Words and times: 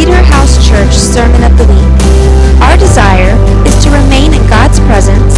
Cedar 0.00 0.22
House 0.22 0.66
Church 0.66 0.94
Sermon 0.94 1.44
of 1.44 1.58
the 1.58 1.64
Week. 1.64 2.62
Our 2.62 2.74
desire 2.78 3.36
is 3.66 3.84
to 3.84 3.90
remain 3.90 4.32
in 4.32 4.40
God's 4.48 4.80
presence, 4.80 5.34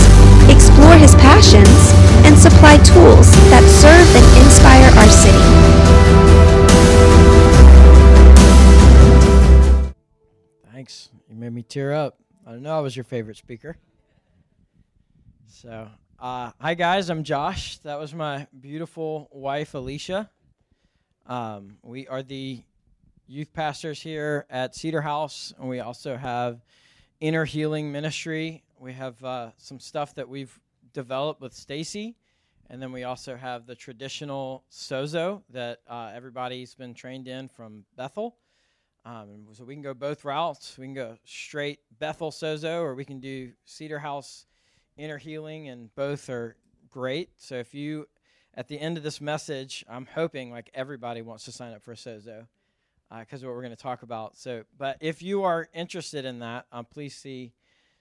explore 0.49 0.95
His 0.95 1.17
passions, 1.17 1.91
and 2.25 2.39
supply 2.39 2.77
tools 2.77 3.29
that 3.51 3.65
serve 3.83 4.07
and 4.15 4.25
inspire 4.39 4.89
our 5.01 5.11
city. 5.11 5.43
Thanks. 10.73 11.11
You 11.29 11.35
made 11.35 11.53
me 11.53 11.65
tear 11.65 11.93
up. 11.93 12.21
I 12.47 12.55
know 12.55 12.79
I 12.79 12.81
was 12.83 12.97
your 12.97 13.03
favorite 13.03 13.39
speaker. 13.39 13.77
So, 15.49 15.89
uh, 16.21 16.53
hi 16.61 16.75
guys, 16.75 17.11
I'm 17.11 17.25
Josh. 17.25 17.79
That 17.79 17.99
was 17.99 18.15
my 18.15 18.47
beautiful 18.61 19.29
wife, 19.33 19.75
Alicia. 19.75 20.31
Um, 21.27 21.79
we 21.83 22.07
are 22.07 22.23
the 22.23 22.63
youth 23.33 23.55
pastors 23.55 24.03
here 24.03 24.45
at 24.51 24.75
Cedar 24.75 25.01
House, 25.01 25.55
and 25.59 25.67
we 25.67 25.81
also 25.81 26.19
have 26.19 26.61
Inner 27.19 27.47
Healing 27.47 27.91
Ministry. 27.91 28.63
We 28.79 28.93
have 28.93 29.25
uh, 29.25 29.53
some 29.57 29.81
stuff 29.81 30.15
that 30.17 30.29
we've 30.29 30.61
developed 30.93 31.41
with 31.41 31.55
Stacy, 31.55 32.15
and 32.69 32.83
then 32.83 32.93
we 32.93 33.05
also 33.05 33.35
have 33.35 33.65
the 33.67 33.75
traditional 33.75 34.65
sozo 34.71 35.41
that 35.49 35.81
uh, 35.89 36.13
everybody's 36.15 36.75
been 36.75 36.93
trained 36.93 37.27
in 37.27 37.49
from 37.49 37.87
Bethel. 37.97 38.37
Um, 39.07 39.47
so 39.53 39.65
we 39.65 39.75
can 39.75 39.83
go 39.83 39.95
both 39.95 40.27
routes. 40.27 40.77
We 40.77 40.85
can 40.85 40.95
go 40.95 41.17
straight 41.25 41.79
Bethel 41.99 42.33
Sozo, 42.33 42.83
or 42.83 42.95
we 42.95 43.07
can 43.07 43.19
do 43.19 43.53
Cedar 43.65 43.99
House 43.99 44.45
Inner 44.99 45.17
Healing, 45.17 45.71
and 45.71 45.93
both 45.95 46.29
are 46.29 46.55
great. 46.91 47.31
So 47.39 47.55
if 47.55 47.73
you, 47.73 48.09
at 48.55 48.69
the 48.69 48.79
end 48.79 48.99
of 48.99 49.03
this 49.03 49.23
message, 49.23 49.87
I'm 49.89 50.05
hoping 50.05 50.51
like 50.51 50.71
everybody 50.75 51.23
wants 51.23 51.47
to 51.47 51.53
sign 51.53 51.73
up 51.73 51.83
for 51.83 51.93
a 51.93 51.97
Sozo, 51.97 52.47
because 53.21 53.43
uh, 53.43 53.47
what 53.47 53.55
we're 53.55 53.63
going 53.63 53.77
to 53.77 53.83
talk 53.83 54.03
about. 54.03 54.37
So, 54.37 54.65
but 54.79 54.97
if 55.01 55.23
you 55.23 55.43
are 55.43 55.69
interested 55.75 56.25
in 56.25 56.39
that, 56.41 56.67
um, 56.73 56.85
please 56.85 57.15
see 57.15 57.53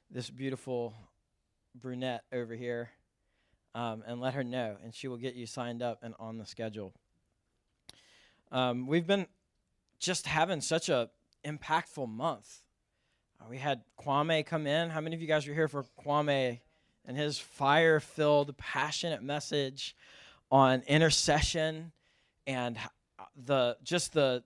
this 0.09 0.29
beautiful 0.29 0.93
brunette 1.75 2.23
over 2.31 2.53
here, 2.53 2.89
um, 3.73 4.03
and 4.05 4.19
let 4.19 4.33
her 4.33 4.43
know, 4.43 4.77
and 4.83 4.93
she 4.93 5.07
will 5.07 5.17
get 5.17 5.35
you 5.35 5.45
signed 5.45 5.81
up 5.81 5.99
and 6.03 6.13
on 6.19 6.37
the 6.37 6.45
schedule. 6.45 6.93
Um, 8.51 8.87
we've 8.87 9.07
been 9.07 9.27
just 9.99 10.27
having 10.27 10.61
such 10.61 10.89
a 10.89 11.09
impactful 11.45 12.09
month. 12.09 12.59
Uh, 13.39 13.45
we 13.49 13.57
had 13.57 13.81
Kwame 13.99 14.45
come 14.45 14.67
in. 14.67 14.89
How 14.89 15.01
many 15.01 15.15
of 15.15 15.21
you 15.21 15.27
guys 15.27 15.47
were 15.47 15.53
here 15.53 15.67
for 15.67 15.85
Kwame 16.05 16.59
and 17.05 17.17
his 17.17 17.39
fire-filled, 17.39 18.57
passionate 18.57 19.23
message 19.23 19.95
on 20.51 20.83
intercession 20.87 21.93
and 22.45 22.77
the 23.45 23.77
just 23.83 24.13
the 24.13 24.43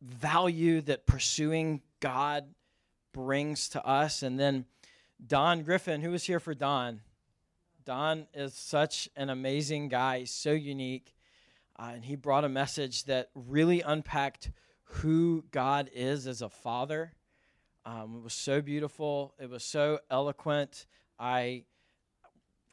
value 0.00 0.80
that 0.82 1.06
pursuing 1.06 1.82
God 2.00 2.44
brings 3.12 3.68
to 3.70 3.84
us? 3.84 4.22
And 4.22 4.38
then 4.38 4.66
Don 5.24 5.62
Griffin, 5.62 6.00
who 6.00 6.10
was 6.10 6.24
here 6.24 6.40
for 6.40 6.54
Don. 6.54 7.00
Don 7.84 8.26
is 8.34 8.54
such 8.54 9.08
an 9.16 9.30
amazing 9.30 9.88
guy, 9.88 10.20
He's 10.20 10.30
so 10.30 10.52
unique 10.52 11.14
uh, 11.80 11.92
and 11.94 12.04
he 12.04 12.14
brought 12.14 12.44
a 12.44 12.48
message 12.48 13.04
that 13.04 13.30
really 13.34 13.80
unpacked 13.80 14.50
who 14.84 15.44
God 15.50 15.88
is 15.94 16.26
as 16.26 16.42
a 16.42 16.50
father. 16.50 17.14
Um, 17.86 18.16
it 18.18 18.22
was 18.22 18.34
so 18.34 18.60
beautiful. 18.60 19.32
It 19.40 19.48
was 19.48 19.64
so 19.64 20.00
eloquent. 20.10 20.84
I 21.18 21.64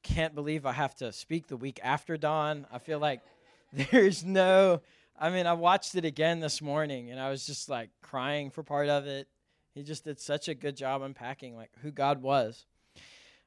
can't 0.03 0.35
believe 0.35 0.65
I 0.65 0.73
have 0.73 0.93
to 0.95 1.13
speak 1.13 1.47
the 1.47 1.55
week 1.55 1.79
after 1.81 2.17
Don. 2.17 2.67
I 2.69 2.79
feel 2.79 2.99
like 2.99 3.21
there's 3.91 4.25
no. 4.25 4.81
I 5.19 5.31
mean, 5.31 5.47
I 5.47 5.53
watched 5.53 5.95
it 5.95 6.05
again 6.05 6.39
this 6.39 6.61
morning, 6.61 7.09
and 7.09 7.19
I 7.19 7.29
was 7.29 7.45
just 7.45 7.69
like 7.69 7.89
crying 8.03 8.51
for 8.51 8.61
part 8.61 8.87
of 8.87 9.07
it. 9.07 9.27
He 9.73 9.81
just 9.81 10.03
did 10.03 10.19
such 10.19 10.47
a 10.47 10.53
good 10.53 10.77
job 10.77 11.01
unpacking 11.01 11.55
like 11.55 11.71
who 11.81 11.91
God 11.91 12.21
was. 12.21 12.65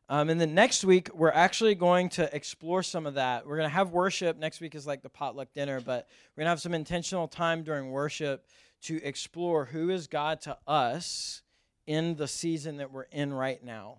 Um, 0.09 0.29
and 0.29 0.41
then 0.41 0.55
next 0.55 0.85
week, 0.85 1.09
we're 1.15 1.31
actually 1.31 1.77
going 1.77 2.09
to 2.11 2.35
explore 2.35 2.83
some 2.83 3.07
of 3.07 3.15
that. 3.15 3.47
We're 3.47 3.57
going 3.57 3.69
to 3.69 3.75
have 3.75 3.91
worship. 3.91 4.37
Next 4.37 4.61
week 4.61 4.75
is 4.75 4.85
like 4.85 5.03
the 5.03 5.09
potluck 5.09 5.53
dinner, 5.53 5.81
but 5.81 6.09
we're 6.35 6.41
going 6.41 6.47
to 6.47 6.51
have 6.51 6.61
some 6.61 6.75
intentional 6.75 7.29
time 7.29 7.63
during 7.63 7.93
worship 7.93 8.47
to 8.83 9.01
explore 9.05 9.67
who 9.67 9.91
is 9.91 10.09
God 10.09 10.41
to 10.43 10.59
us 10.67 11.43
in 11.87 12.17
the 12.17 12.27
season 12.27 12.79
that 12.79 12.91
we're 12.91 13.07
in 13.13 13.33
right 13.33 13.63
now. 13.63 13.99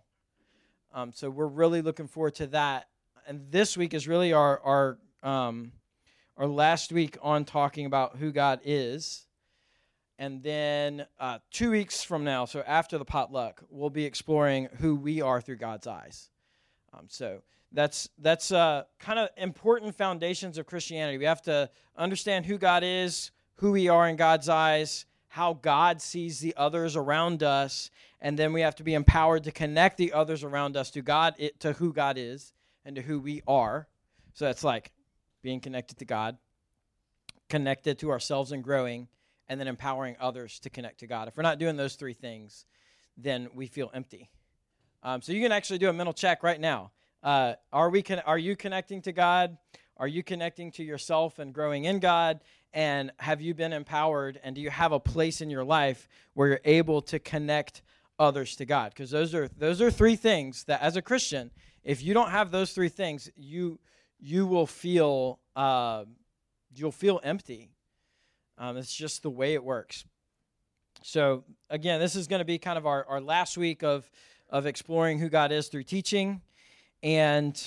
Um, 0.93 1.13
so 1.13 1.29
we're 1.29 1.47
really 1.47 1.81
looking 1.81 2.07
forward 2.07 2.35
to 2.35 2.47
that. 2.47 2.89
And 3.25 3.49
this 3.49 3.77
week 3.77 3.93
is 3.93 4.05
really 4.05 4.33
our 4.33 4.59
our 4.59 4.97
um, 5.23 5.71
our 6.41 6.47
last 6.47 6.91
week 6.91 7.19
on 7.21 7.45
talking 7.45 7.85
about 7.85 8.17
who 8.17 8.31
God 8.31 8.61
is. 8.65 9.27
And 10.17 10.41
then 10.41 11.05
uh, 11.19 11.37
two 11.51 11.69
weeks 11.69 12.03
from 12.03 12.23
now, 12.23 12.45
so 12.45 12.63
after 12.65 12.97
the 12.97 13.05
potluck, 13.05 13.63
we'll 13.69 13.91
be 13.91 14.05
exploring 14.05 14.67
who 14.79 14.95
we 14.95 15.21
are 15.21 15.39
through 15.39 15.57
God's 15.57 15.85
eyes. 15.85 16.31
Um, 16.93 17.05
so 17.09 17.43
that's 17.71 18.09
that's 18.17 18.51
uh, 18.51 18.85
kind 18.97 19.19
of 19.19 19.29
important 19.37 19.95
foundations 19.95 20.57
of 20.57 20.65
Christianity. 20.65 21.19
We 21.19 21.25
have 21.25 21.43
to 21.43 21.69
understand 21.95 22.47
who 22.47 22.57
God 22.57 22.83
is, 22.83 23.29
who 23.57 23.71
we 23.71 23.87
are 23.87 24.09
in 24.09 24.15
God's 24.15 24.49
eyes, 24.49 25.05
how 25.27 25.53
God 25.53 26.01
sees 26.01 26.39
the 26.39 26.55
others 26.57 26.95
around 26.95 27.43
us, 27.43 27.91
and 28.19 28.37
then 28.37 28.51
we 28.51 28.61
have 28.61 28.75
to 28.77 28.83
be 28.83 28.95
empowered 28.95 29.43
to 29.43 29.51
connect 29.51 29.97
the 29.97 30.11
others 30.13 30.43
around 30.43 30.75
us 30.75 30.89
to 30.91 31.03
God, 31.03 31.35
it, 31.37 31.59
to 31.59 31.73
who 31.73 31.93
God 31.93 32.17
is, 32.17 32.51
and 32.83 32.95
to 32.95 33.03
who 33.03 33.19
we 33.19 33.43
are. 33.47 33.87
So 34.33 34.45
that's 34.45 34.63
like 34.63 34.91
being 35.41 35.59
connected 35.59 35.97
to 35.99 36.05
God, 36.05 36.37
connected 37.49 37.99
to 37.99 38.11
ourselves 38.11 38.51
and 38.51 38.63
growing, 38.63 39.07
and 39.47 39.59
then 39.59 39.67
empowering 39.67 40.15
others 40.19 40.59
to 40.59 40.69
connect 40.69 40.99
to 40.99 41.07
God. 41.07 41.27
If 41.27 41.35
we're 41.35 41.43
not 41.43 41.59
doing 41.59 41.75
those 41.75 41.95
three 41.95 42.13
things, 42.13 42.65
then 43.17 43.49
we 43.53 43.67
feel 43.67 43.91
empty. 43.93 44.29
Um, 45.03 45.21
so 45.21 45.33
you 45.33 45.41
can 45.41 45.51
actually 45.51 45.79
do 45.79 45.89
a 45.89 45.93
mental 45.93 46.13
check 46.13 46.43
right 46.43 46.59
now. 46.59 46.91
Uh, 47.23 47.53
are 47.73 47.89
we? 47.89 48.01
Con- 48.01 48.21
are 48.25 48.37
you 48.37 48.55
connecting 48.55 49.01
to 49.03 49.11
God? 49.11 49.57
Are 49.97 50.07
you 50.07 50.23
connecting 50.23 50.71
to 50.73 50.83
yourself 50.83 51.39
and 51.39 51.53
growing 51.53 51.85
in 51.85 51.99
God? 51.99 52.39
And 52.73 53.11
have 53.17 53.41
you 53.41 53.53
been 53.53 53.73
empowered? 53.73 54.39
And 54.43 54.55
do 54.55 54.61
you 54.61 54.69
have 54.69 54.91
a 54.91 54.99
place 54.99 55.41
in 55.41 55.49
your 55.49 55.63
life 55.63 56.07
where 56.33 56.47
you're 56.47 56.61
able 56.63 57.01
to 57.03 57.19
connect 57.19 57.81
others 58.17 58.55
to 58.55 58.65
God? 58.65 58.91
Because 58.91 59.11
those 59.11 59.35
are 59.35 59.49
those 59.57 59.81
are 59.81 59.91
three 59.91 60.15
things 60.15 60.63
that, 60.65 60.81
as 60.81 60.95
a 60.95 61.01
Christian, 61.01 61.51
if 61.83 62.01
you 62.01 62.13
don't 62.13 62.31
have 62.31 62.51
those 62.51 62.71
three 62.73 62.89
things, 62.89 63.29
you 63.35 63.79
you 64.21 64.45
will 64.45 64.67
feel 64.67 65.39
uh, 65.55 66.05
you'll 66.73 66.91
feel 66.91 67.19
empty. 67.23 67.69
Um, 68.57 68.77
it's 68.77 68.93
just 68.93 69.23
the 69.23 69.29
way 69.29 69.53
it 69.53 69.63
works. 69.63 70.05
So, 71.03 71.43
again, 71.69 71.99
this 71.99 72.15
is 72.15 72.27
going 72.27 72.39
to 72.39 72.45
be 72.45 72.59
kind 72.59 72.77
of 72.77 72.85
our, 72.85 73.05
our 73.05 73.19
last 73.19 73.57
week 73.57 73.83
of, 73.83 74.09
of 74.49 74.67
exploring 74.67 75.17
who 75.17 75.29
God 75.29 75.51
is 75.51 75.67
through 75.67 75.83
teaching. 75.83 76.41
And 77.01 77.59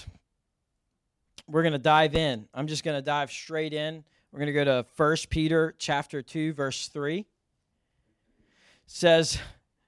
we're 1.49 1.63
going 1.63 1.73
to 1.73 1.79
dive 1.79 2.15
in. 2.15 2.47
I'm 2.55 2.69
just 2.69 2.85
going 2.85 2.97
to 2.97 3.03
dive 3.03 3.33
straight 3.33 3.75
in. 3.75 4.05
We're 4.31 4.39
going 4.39 4.47
to 4.47 4.53
go 4.53 4.65
to 4.65 4.87
1 4.97 5.17
Peter 5.31 5.75
chapter 5.79 6.23
2 6.23 6.53
verse 6.53 6.89
3. 6.89 7.19
It 7.19 7.27
says, 8.87 9.39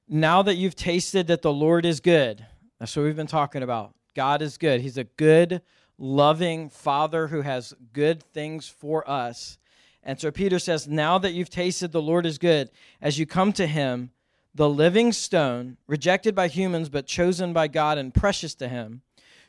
"Now 0.08 0.42
that 0.42 0.56
you've 0.56 0.74
tasted 0.74 1.28
that 1.28 1.42
the 1.42 1.52
Lord 1.52 1.84
is 1.84 2.00
good." 2.00 2.44
That's 2.78 2.96
what 2.96 3.04
we've 3.04 3.16
been 3.16 3.26
talking 3.26 3.62
about. 3.62 3.94
God 4.14 4.42
is 4.42 4.58
good. 4.58 4.80
He's 4.80 4.98
a 4.98 5.04
good, 5.04 5.62
loving 5.98 6.68
father 6.68 7.28
who 7.28 7.42
has 7.42 7.74
good 7.92 8.22
things 8.22 8.68
for 8.68 9.08
us. 9.08 9.58
And 10.02 10.20
so 10.20 10.30
Peter 10.30 10.58
says, 10.58 10.86
Now 10.86 11.18
that 11.18 11.32
you've 11.32 11.50
tasted 11.50 11.92
the 11.92 12.02
Lord 12.02 12.26
is 12.26 12.38
good, 12.38 12.70
as 13.00 13.18
you 13.18 13.26
come 13.26 13.52
to 13.54 13.66
him, 13.66 14.10
the 14.54 14.68
living 14.68 15.12
stone, 15.12 15.76
rejected 15.86 16.34
by 16.34 16.48
humans 16.48 16.88
but 16.88 17.06
chosen 17.06 17.52
by 17.52 17.68
God 17.68 17.98
and 17.98 18.14
precious 18.14 18.54
to 18.56 18.68
him, 18.68 19.02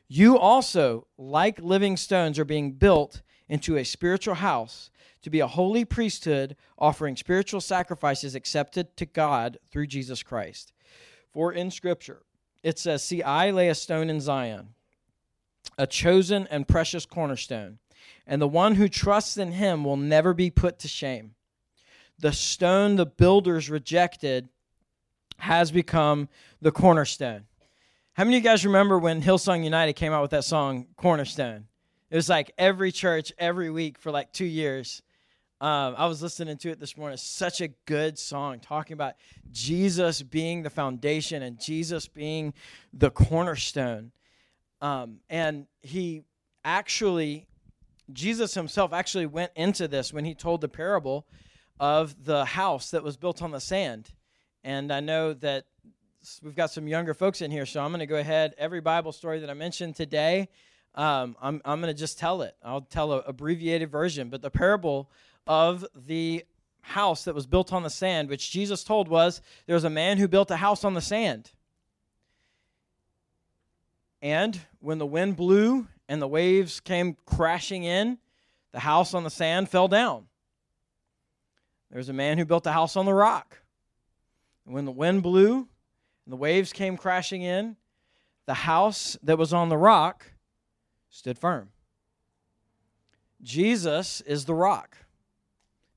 you 0.07 0.37
also, 0.37 1.07
like 1.17 1.59
living 1.59 1.97
stones, 1.97 2.39
are 2.39 2.45
being 2.45 2.73
built 2.73 3.21
into 3.49 3.77
a 3.77 3.83
spiritual 3.83 4.35
house 4.35 4.89
to 5.21 5.29
be 5.29 5.39
a 5.39 5.47
holy 5.47 5.83
priesthood, 5.83 6.55
offering 6.77 7.15
spiritual 7.15 7.59
sacrifices 7.61 8.35
accepted 8.35 8.95
to 8.97 9.05
God 9.05 9.57
through 9.69 9.87
Jesus 9.87 10.23
Christ. 10.23 10.71
For 11.33 11.51
in 11.51 11.71
Scripture, 11.71 12.21
it 12.63 12.79
says, 12.79 13.03
See, 13.03 13.21
I 13.21 13.51
lay 13.51 13.69
a 13.69 13.75
stone 13.75 14.09
in 14.09 14.21
Zion, 14.21 14.69
a 15.77 15.87
chosen 15.87 16.47
and 16.49 16.67
precious 16.67 17.05
cornerstone 17.05 17.79
and 18.27 18.41
the 18.41 18.47
one 18.47 18.75
who 18.75 18.89
trusts 18.89 19.37
in 19.37 19.53
him 19.53 19.83
will 19.83 19.97
never 19.97 20.33
be 20.33 20.49
put 20.49 20.79
to 20.79 20.87
shame. 20.87 21.33
The 22.19 22.33
stone 22.33 22.95
the 22.95 23.05
builders 23.05 23.69
rejected 23.69 24.49
has 25.37 25.71
become 25.71 26.29
the 26.61 26.71
cornerstone. 26.71 27.45
How 28.13 28.23
many 28.23 28.37
of 28.37 28.43
you 28.43 28.49
guys 28.49 28.65
remember 28.65 28.97
when 28.97 29.21
Hillsong 29.21 29.63
United 29.63 29.93
came 29.93 30.11
out 30.11 30.23
with 30.23 30.31
that 30.31 30.43
song, 30.43 30.87
Cornerstone? 30.97 31.67
It 32.09 32.15
was 32.15 32.27
like 32.27 32.51
every 32.57 32.91
church, 32.91 33.31
every 33.37 33.69
week 33.69 33.99
for 33.99 34.11
like 34.11 34.33
two 34.33 34.45
years. 34.45 35.03
Um, 35.61 35.93
I 35.97 36.07
was 36.07 36.21
listening 36.21 36.57
to 36.57 36.69
it 36.71 36.79
this 36.79 36.97
morning. 36.97 37.17
Such 37.17 37.61
a 37.61 37.67
good 37.85 38.17
song 38.17 38.59
talking 38.59 38.93
about 38.93 39.13
Jesus 39.51 40.23
being 40.23 40.63
the 40.63 40.69
foundation 40.71 41.43
and 41.43 41.61
Jesus 41.61 42.07
being 42.07 42.53
the 42.91 43.11
cornerstone. 43.11 44.11
Um, 44.81 45.19
and 45.29 45.67
he 45.81 46.23
actually 46.63 47.47
Jesus 48.11 48.53
himself 48.53 48.93
actually 48.93 49.25
went 49.25 49.51
into 49.55 49.87
this 49.87 50.13
when 50.13 50.25
he 50.25 50.33
told 50.33 50.61
the 50.61 50.69
parable 50.69 51.25
of 51.79 52.23
the 52.23 52.45
house 52.45 52.91
that 52.91 53.03
was 53.03 53.17
built 53.17 53.41
on 53.41 53.51
the 53.51 53.59
sand. 53.59 54.09
And 54.63 54.91
I 54.91 54.99
know 54.99 55.33
that 55.33 55.65
we've 56.41 56.55
got 56.55 56.71
some 56.71 56.87
younger 56.87 57.13
folks 57.13 57.41
in 57.41 57.51
here, 57.51 57.65
so 57.65 57.81
I'm 57.81 57.91
going 57.91 57.99
to 57.99 58.05
go 58.05 58.17
ahead. 58.17 58.53
Every 58.57 58.81
Bible 58.81 59.11
story 59.11 59.39
that 59.39 59.49
I 59.49 59.53
mentioned 59.53 59.95
today, 59.95 60.49
um, 60.95 61.35
I'm, 61.41 61.61
I'm 61.65 61.81
going 61.81 61.93
to 61.93 61.99
just 61.99 62.17
tell 62.17 62.41
it. 62.41 62.55
I'll 62.63 62.81
tell 62.81 63.13
an 63.13 63.23
abbreviated 63.27 63.91
version. 63.91 64.29
But 64.29 64.41
the 64.41 64.49
parable 64.49 65.09
of 65.45 65.85
the 65.95 66.45
house 66.81 67.25
that 67.25 67.35
was 67.35 67.45
built 67.45 67.73
on 67.73 67.83
the 67.83 67.89
sand, 67.89 68.29
which 68.29 68.51
Jesus 68.51 68.83
told 68.83 69.09
was 69.09 69.41
there 69.65 69.75
was 69.75 69.83
a 69.83 69.89
man 69.89 70.17
who 70.17 70.27
built 70.27 70.49
a 70.49 70.57
house 70.57 70.83
on 70.83 70.93
the 70.93 71.01
sand. 71.01 71.51
And 74.21 74.59
when 74.79 74.97
the 74.97 75.05
wind 75.05 75.35
blew 75.35 75.87
and 76.07 76.21
the 76.21 76.27
waves 76.27 76.79
came 76.79 77.15
crashing 77.25 77.83
in, 77.83 78.17
the 78.71 78.79
house 78.79 79.13
on 79.13 79.23
the 79.23 79.29
sand 79.29 79.69
fell 79.69 79.87
down. 79.87 80.25
There 81.89 81.97
was 81.97 82.09
a 82.09 82.13
man 82.13 82.37
who 82.37 82.45
built 82.45 82.67
a 82.67 82.71
house 82.71 82.95
on 82.95 83.05
the 83.05 83.13
rock. 83.13 83.59
And 84.65 84.73
when 84.73 84.85
the 84.85 84.91
wind 84.91 85.23
blew 85.23 85.55
and 85.55 86.33
the 86.33 86.37
waves 86.37 86.73
came 86.73 86.97
crashing 86.97 87.41
in, 87.41 87.77
the 88.45 88.53
house 88.53 89.17
that 89.23 89.37
was 89.37 89.53
on 89.53 89.69
the 89.69 89.77
rock 89.77 90.25
stood 91.09 91.37
firm. 91.37 91.69
Jesus 93.41 94.21
is 94.21 94.45
the 94.45 94.53
rock. 94.53 94.97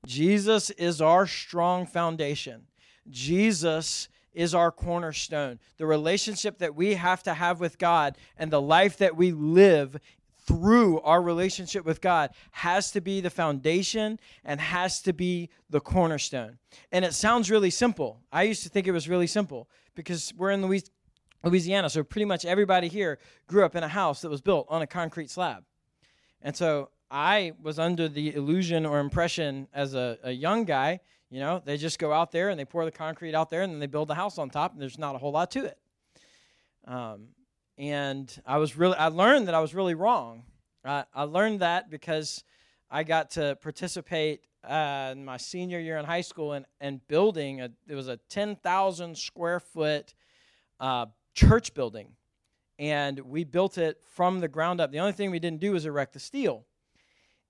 Jesus 0.05 0.69
is 0.71 1.01
our 1.01 1.27
strong 1.27 1.85
foundation. 1.85 2.67
Jesus 3.09 4.09
is 4.33 4.55
our 4.55 4.71
cornerstone. 4.71 5.59
The 5.77 5.85
relationship 5.85 6.59
that 6.59 6.75
we 6.75 6.95
have 6.95 7.23
to 7.23 7.33
have 7.33 7.59
with 7.59 7.77
God 7.77 8.17
and 8.37 8.51
the 8.51 8.61
life 8.61 8.97
that 8.97 9.15
we 9.15 9.31
live 9.31 9.97
through 10.45 10.99
our 11.01 11.21
relationship 11.21 11.85
with 11.85 12.01
God 12.01 12.31
has 12.51 12.91
to 12.91 13.01
be 13.01 13.21
the 13.21 13.29
foundation 13.29 14.19
and 14.43 14.59
has 14.59 15.01
to 15.03 15.13
be 15.13 15.49
the 15.69 15.79
cornerstone. 15.79 16.57
And 16.91 17.05
it 17.05 17.13
sounds 17.13 17.51
really 17.51 17.69
simple. 17.69 18.21
I 18.31 18.43
used 18.43 18.63
to 18.63 18.69
think 18.69 18.87
it 18.87 18.91
was 18.91 19.07
really 19.07 19.27
simple 19.27 19.69
because 19.95 20.33
we're 20.35 20.51
in 20.51 20.65
Louisiana, 21.43 21.89
so 21.89 22.03
pretty 22.03 22.25
much 22.25 22.45
everybody 22.45 22.87
here 22.87 23.19
grew 23.47 23.65
up 23.65 23.75
in 23.75 23.83
a 23.83 23.87
house 23.87 24.21
that 24.21 24.29
was 24.29 24.41
built 24.41 24.65
on 24.69 24.81
a 24.81 24.87
concrete 24.87 25.29
slab. 25.29 25.63
And 26.41 26.55
so 26.55 26.89
I 27.11 27.51
was 27.61 27.77
under 27.77 28.07
the 28.07 28.33
illusion 28.33 28.85
or 28.85 28.99
impression 28.99 29.67
as 29.73 29.93
a, 29.93 30.17
a 30.23 30.31
young 30.31 30.65
guy, 30.65 31.01
you 31.31 31.39
know, 31.39 31.61
they 31.63 31.77
just 31.77 31.97
go 31.97 32.11
out 32.11 32.31
there 32.33 32.49
and 32.49 32.59
they 32.59 32.65
pour 32.65 32.83
the 32.83 32.91
concrete 32.91 33.33
out 33.33 33.49
there 33.49 33.61
and 33.61 33.71
then 33.71 33.79
they 33.79 33.87
build 33.87 34.09
the 34.09 34.15
house 34.15 34.37
on 34.37 34.49
top, 34.49 34.73
and 34.73 34.81
there's 34.81 34.99
not 34.99 35.15
a 35.15 35.17
whole 35.17 35.31
lot 35.31 35.49
to 35.51 35.65
it. 35.65 35.77
Um, 36.85 37.29
and 37.77 38.41
I 38.45 38.57
was 38.57 38.77
really, 38.77 38.97
I 38.97 39.07
learned 39.07 39.47
that 39.47 39.55
I 39.55 39.61
was 39.61 39.73
really 39.73 39.95
wrong. 39.95 40.43
I, 40.83 41.05
I 41.13 41.23
learned 41.23 41.61
that 41.61 41.89
because 41.89 42.43
I 42.89 43.03
got 43.03 43.31
to 43.31 43.57
participate 43.61 44.41
uh, 44.67 45.09
in 45.13 45.23
my 45.23 45.37
senior 45.37 45.79
year 45.79 45.97
in 45.97 46.05
high 46.05 46.21
school 46.21 46.51
and, 46.51 46.65
and 46.81 47.05
building 47.07 47.61
a, 47.61 47.71
it 47.87 47.95
was 47.95 48.09
a 48.09 48.17
10,000 48.29 49.17
square 49.17 49.61
foot 49.61 50.13
uh, 50.81 51.05
church 51.33 51.73
building. 51.73 52.09
And 52.77 53.19
we 53.19 53.45
built 53.45 53.77
it 53.77 54.01
from 54.03 54.41
the 54.41 54.47
ground 54.49 54.81
up. 54.81 54.91
The 54.91 54.99
only 54.99 55.13
thing 55.13 55.31
we 55.31 55.39
didn't 55.39 55.61
do 55.61 55.71
was 55.71 55.85
erect 55.85 56.13
the 56.13 56.19
steel 56.19 56.65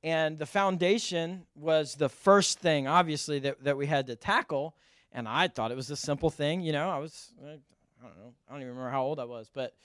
and 0.04 0.40
the 0.40 0.46
foundation 0.46 1.46
was 1.56 1.96
the 1.96 2.10
first 2.10 2.60
thing, 2.60 2.88
obviously, 2.88 3.40
that, 3.40 3.64
that 3.64 3.78
we 3.78 3.86
had 3.86 4.08
to 4.08 4.16
tackle. 4.16 4.76
And 5.12 5.28
I 5.28 5.48
thought 5.48 5.72
it 5.72 5.76
was 5.76 5.92
a 5.92 5.96
simple 5.96 6.30
thing. 6.30 6.62
You 6.62 6.72
know, 6.72 6.90
I 6.90 6.98
was, 6.98 7.34
I 7.42 7.50
don't 7.50 8.18
know, 8.18 8.34
I 8.48 8.54
don't 8.54 8.62
even 8.62 8.70
remember 8.70 8.90
how 8.90 9.04
old 9.04 9.20
I 9.20 9.26
was, 9.26 9.50
but 9.54 9.76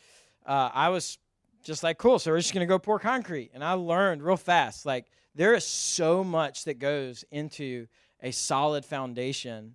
uh, 0.46 0.70
I 0.72 0.88
was 0.88 1.18
just 1.64 1.82
like, 1.82 1.98
cool, 1.98 2.18
so 2.18 2.30
we're 2.30 2.38
just 2.38 2.54
going 2.54 2.66
to 2.66 2.68
go 2.68 2.78
pour 2.78 2.98
concrete. 2.98 3.50
And 3.52 3.62
I 3.62 3.72
learned 3.72 4.22
real 4.22 4.36
fast, 4.36 4.86
like, 4.86 5.06
there 5.34 5.54
is 5.54 5.66
so 5.66 6.24
much 6.24 6.64
that 6.64 6.78
goes 6.78 7.24
into 7.30 7.86
a 8.22 8.30
solid 8.30 8.84
foundation. 8.84 9.74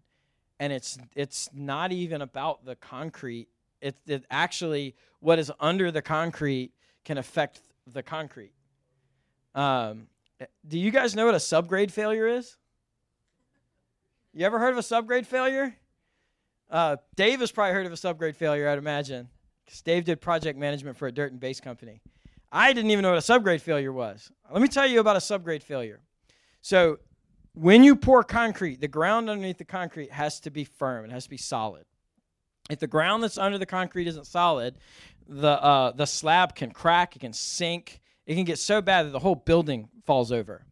And 0.59 0.73
it's, 0.73 0.97
it's 1.15 1.49
not 1.53 1.91
even 1.91 2.21
about 2.21 2.65
the 2.65 2.75
concrete. 2.75 3.47
It, 3.79 3.95
it 4.07 4.25
actually, 4.31 4.95
what 5.19 5.38
is 5.38 5.51
under 5.59 5.91
the 5.91 6.01
concrete 6.01 6.71
can 7.03 7.17
affect 7.17 7.61
the 7.85 8.01
concrete. 8.01 8.53
Um, 9.53 10.07
do 10.67 10.79
you 10.79 10.91
guys 10.91 11.15
know 11.15 11.25
what 11.25 11.35
a 11.35 11.39
subgrade 11.39 11.91
failure 11.91 12.27
is? 12.27 12.57
You 14.33 14.45
ever 14.45 14.59
heard 14.59 14.71
of 14.71 14.77
a 14.77 14.81
subgrade 14.81 15.25
failure? 15.25 15.75
Uh, 16.69 16.97
Dave 17.15 17.41
has 17.41 17.51
probably 17.51 17.73
heard 17.73 17.85
of 17.85 17.91
a 17.91 17.95
subgrade 17.95 18.35
failure, 18.35 18.69
I'd 18.69 18.77
imagine, 18.77 19.27
because 19.65 19.81
Dave 19.81 20.05
did 20.05 20.21
project 20.21 20.57
management 20.57 20.97
for 20.97 21.07
a 21.07 21.11
dirt 21.11 21.31
and 21.31 21.39
base 21.39 21.59
company. 21.59 22.01
I 22.51 22.73
didn't 22.73 22.91
even 22.91 23.03
know 23.03 23.11
what 23.11 23.17
a 23.17 23.39
subgrade 23.39 23.61
failure 23.61 23.91
was. 23.91 24.31
Let 24.51 24.61
me 24.61 24.67
tell 24.67 24.88
you 24.88 24.99
about 24.99 25.15
a 25.15 25.19
subgrade 25.19 25.63
failure. 25.63 25.99
So, 26.61 26.99
when 27.53 27.83
you 27.83 27.97
pour 27.97 28.23
concrete, 28.23 28.79
the 28.79 28.88
ground 28.88 29.29
underneath 29.29 29.57
the 29.57 29.65
concrete 29.65 30.11
has 30.11 30.39
to 30.41 30.49
be 30.49 30.63
firm. 30.63 31.03
It 31.03 31.11
has 31.11 31.25
to 31.25 31.29
be 31.29 31.38
solid. 31.38 31.83
If 32.69 32.79
the 32.79 32.88
ground 32.88 33.23
that's 33.23 33.38
under 33.38 33.57
the 33.57 33.65
concrete 33.65 34.07
isn't 34.07 34.27
solid, 34.27 34.77
the 35.27 35.61
uh, 35.61 35.91
the 35.91 36.05
slab 36.05 36.55
can 36.55 36.71
crack, 36.71 37.15
it 37.15 37.19
can 37.19 37.33
sink, 37.33 38.00
it 38.25 38.35
can 38.35 38.44
get 38.44 38.59
so 38.59 38.81
bad 38.81 39.06
that 39.06 39.12
the 39.12 39.19
whole 39.19 39.35
building 39.35 39.89
falls 40.06 40.31
over. 40.31 40.65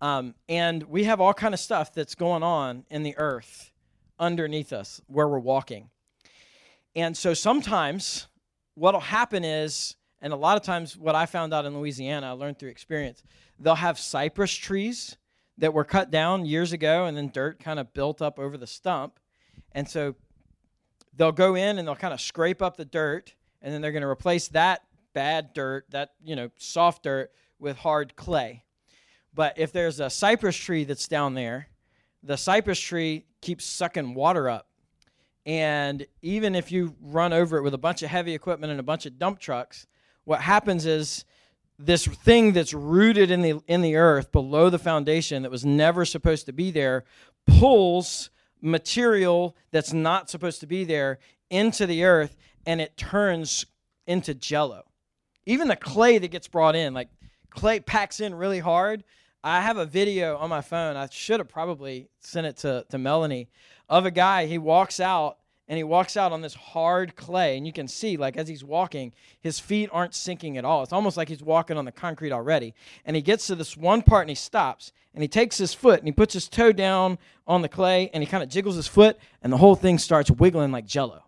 Um, 0.00 0.34
and 0.48 0.82
we 0.84 1.04
have 1.04 1.20
all 1.20 1.32
kind 1.32 1.54
of 1.54 1.60
stuff 1.60 1.94
that's 1.94 2.14
going 2.14 2.42
on 2.42 2.84
in 2.90 3.02
the 3.02 3.16
earth 3.18 3.70
underneath 4.18 4.72
us 4.72 5.00
where 5.06 5.28
we're 5.28 5.38
walking. 5.38 5.90
And 6.94 7.16
so 7.16 7.34
sometimes 7.34 8.26
what'll 8.74 9.00
happen 9.00 9.44
is, 9.44 9.96
and 10.20 10.32
a 10.32 10.36
lot 10.36 10.56
of 10.56 10.62
times 10.62 10.96
what 10.96 11.14
I 11.14 11.26
found 11.26 11.54
out 11.54 11.64
in 11.66 11.78
Louisiana, 11.78 12.28
I 12.28 12.30
learned 12.32 12.58
through 12.58 12.70
experience, 12.70 13.22
they'll 13.58 13.74
have 13.74 13.98
cypress 13.98 14.52
trees 14.52 15.16
that 15.58 15.72
were 15.72 15.84
cut 15.84 16.10
down 16.10 16.46
years 16.46 16.72
ago 16.72 17.06
and 17.06 17.16
then 17.16 17.30
dirt 17.32 17.60
kind 17.60 17.78
of 17.78 17.92
built 17.94 18.20
up 18.20 18.38
over 18.38 18.56
the 18.56 18.66
stump. 18.66 19.18
And 19.72 19.88
so 19.88 20.14
they'll 21.16 21.32
go 21.32 21.54
in 21.54 21.78
and 21.78 21.86
they'll 21.86 21.94
kind 21.94 22.14
of 22.14 22.20
scrape 22.20 22.62
up 22.62 22.76
the 22.76 22.84
dirt 22.84 23.34
and 23.60 23.72
then 23.72 23.80
they're 23.80 23.92
going 23.92 24.02
to 24.02 24.08
replace 24.08 24.48
that 24.48 24.82
bad 25.12 25.52
dirt, 25.52 25.86
that, 25.90 26.10
you 26.24 26.36
know, 26.36 26.50
soft 26.56 27.04
dirt 27.04 27.30
with 27.58 27.76
hard 27.78 28.16
clay. 28.16 28.64
But 29.34 29.58
if 29.58 29.72
there's 29.72 30.00
a 30.00 30.10
cypress 30.10 30.56
tree 30.56 30.84
that's 30.84 31.08
down 31.08 31.34
there, 31.34 31.68
the 32.22 32.36
cypress 32.36 32.78
tree 32.78 33.26
keeps 33.40 33.64
sucking 33.64 34.14
water 34.14 34.48
up. 34.48 34.68
And 35.44 36.06
even 36.20 36.54
if 36.54 36.70
you 36.70 36.94
run 37.00 37.32
over 37.32 37.56
it 37.56 37.62
with 37.62 37.74
a 37.74 37.78
bunch 37.78 38.02
of 38.02 38.10
heavy 38.10 38.34
equipment 38.34 38.70
and 38.70 38.78
a 38.78 38.84
bunch 38.84 39.06
of 39.06 39.18
dump 39.18 39.40
trucks, 39.40 39.86
what 40.24 40.40
happens 40.40 40.86
is 40.86 41.24
this 41.78 42.06
thing 42.06 42.52
that's 42.52 42.72
rooted 42.72 43.30
in 43.30 43.42
the 43.42 43.60
in 43.66 43.82
the 43.82 43.96
earth 43.96 44.30
below 44.30 44.70
the 44.70 44.78
foundation 44.78 45.42
that 45.42 45.50
was 45.50 45.64
never 45.64 46.04
supposed 46.04 46.46
to 46.46 46.52
be 46.52 46.70
there 46.70 47.04
pulls 47.46 48.30
material 48.60 49.56
that's 49.72 49.92
not 49.92 50.30
supposed 50.30 50.60
to 50.60 50.66
be 50.66 50.84
there 50.84 51.18
into 51.50 51.86
the 51.86 52.04
earth 52.04 52.36
and 52.66 52.80
it 52.80 52.96
turns 52.96 53.66
into 54.06 54.32
jello 54.32 54.84
even 55.46 55.68
the 55.68 55.76
clay 55.76 56.18
that 56.18 56.30
gets 56.30 56.48
brought 56.48 56.76
in, 56.76 56.94
like 56.94 57.08
clay 57.50 57.80
packs 57.80 58.20
in 58.20 58.34
really 58.34 58.60
hard. 58.60 59.04
I 59.44 59.60
have 59.60 59.76
a 59.76 59.86
video 59.86 60.36
on 60.36 60.50
my 60.50 60.60
phone. 60.60 60.96
I 60.96 61.08
should 61.10 61.40
have 61.40 61.48
probably 61.48 62.08
sent 62.20 62.46
it 62.46 62.56
to, 62.58 62.86
to 62.90 62.98
Melanie 62.98 63.48
of 63.88 64.06
a 64.06 64.10
guy. 64.10 64.46
He 64.46 64.58
walks 64.58 65.00
out 65.00 65.38
and 65.66 65.76
he 65.76 65.84
walks 65.84 66.16
out 66.16 66.32
on 66.32 66.42
this 66.42 66.54
hard 66.54 67.16
clay. 67.16 67.56
And 67.56 67.66
you 67.66 67.72
can 67.72 67.88
see, 67.88 68.16
like, 68.16 68.36
as 68.36 68.46
he's 68.46 68.62
walking, 68.62 69.12
his 69.40 69.58
feet 69.58 69.90
aren't 69.92 70.14
sinking 70.14 70.58
at 70.58 70.64
all. 70.64 70.82
It's 70.82 70.92
almost 70.92 71.16
like 71.16 71.28
he's 71.28 71.42
walking 71.42 71.76
on 71.76 71.84
the 71.84 71.92
concrete 71.92 72.32
already. 72.32 72.74
And 73.04 73.16
he 73.16 73.22
gets 73.22 73.48
to 73.48 73.56
this 73.56 73.76
one 73.76 74.02
part 74.02 74.22
and 74.22 74.30
he 74.30 74.36
stops 74.36 74.92
and 75.14 75.22
he 75.22 75.28
takes 75.28 75.58
his 75.58 75.74
foot 75.74 75.98
and 75.98 76.08
he 76.08 76.12
puts 76.12 76.34
his 76.34 76.48
toe 76.48 76.72
down 76.72 77.18
on 77.46 77.62
the 77.62 77.68
clay 77.68 78.10
and 78.12 78.22
he 78.22 78.26
kind 78.28 78.42
of 78.42 78.48
jiggles 78.48 78.76
his 78.76 78.88
foot 78.88 79.18
and 79.42 79.52
the 79.52 79.56
whole 79.56 79.74
thing 79.74 79.98
starts 79.98 80.30
wiggling 80.30 80.72
like 80.72 80.86
jello 80.86 81.24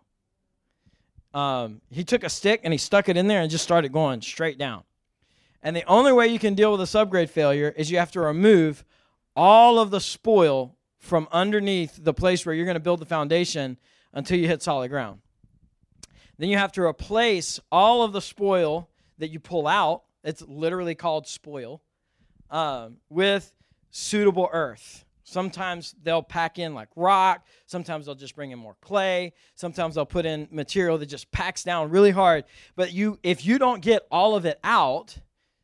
um, 1.35 1.81
he 1.91 2.05
took 2.05 2.23
a 2.23 2.29
stick 2.29 2.61
and 2.63 2.73
he 2.73 2.77
stuck 2.77 3.09
it 3.09 3.17
in 3.17 3.27
there 3.27 3.41
and 3.41 3.51
just 3.51 3.63
started 3.63 3.91
going 3.91 4.21
straight 4.21 4.57
down. 4.57 4.83
And 5.61 5.75
the 5.75 5.83
only 5.83 6.13
way 6.13 6.27
you 6.27 6.39
can 6.39 6.55
deal 6.55 6.71
with 6.71 6.81
a 6.81 6.85
subgrade 6.85 7.29
failure 7.29 7.73
is 7.75 7.91
you 7.91 7.97
have 7.97 8.11
to 8.11 8.21
remove 8.21 8.85
all 9.35 9.77
of 9.77 9.91
the 9.91 9.99
spoil 9.99 10.77
from 10.97 11.27
underneath 11.31 12.03
the 12.03 12.13
place 12.13 12.45
where 12.45 12.55
you're 12.55 12.65
going 12.65 12.75
to 12.75 12.79
build 12.79 12.99
the 12.99 13.05
foundation 13.05 13.77
until 14.13 14.39
you 14.39 14.47
hit 14.47 14.63
solid 14.63 14.89
ground. 14.89 15.19
Then 16.37 16.49
you 16.49 16.57
have 16.57 16.71
to 16.73 16.81
replace 16.81 17.59
all 17.71 18.01
of 18.03 18.13
the 18.13 18.21
spoil 18.21 18.89
that 19.17 19.29
you 19.29 19.39
pull 19.39 19.67
out. 19.67 20.03
It's 20.23 20.41
literally 20.41 20.95
called 20.95 21.27
spoil 21.27 21.81
um, 22.49 22.97
with 23.09 23.53
suitable 23.91 24.49
earth. 24.51 25.04
Sometimes 25.27 25.95
they'll 26.03 26.21
pack 26.21 26.59
in 26.59 26.75
like 26.75 26.89
rock. 26.95 27.45
Sometimes 27.65 28.05
they'll 28.05 28.13
just 28.13 28.35
bring 28.35 28.51
in 28.51 28.59
more 28.59 28.77
clay. 28.79 29.33
Sometimes 29.55 29.95
they'll 29.95 30.05
put 30.05 30.23
in 30.23 30.47
material 30.51 30.99
that 30.99 31.07
just 31.07 31.31
packs 31.31 31.63
down 31.63 31.89
really 31.89 32.11
hard. 32.11 32.45
But 32.75 32.93
you, 32.93 33.17
if 33.23 33.43
you 33.43 33.57
don't 33.57 33.81
get 33.81 34.05
all 34.11 34.35
of 34.35 34.45
it 34.45 34.59
out, 34.63 35.17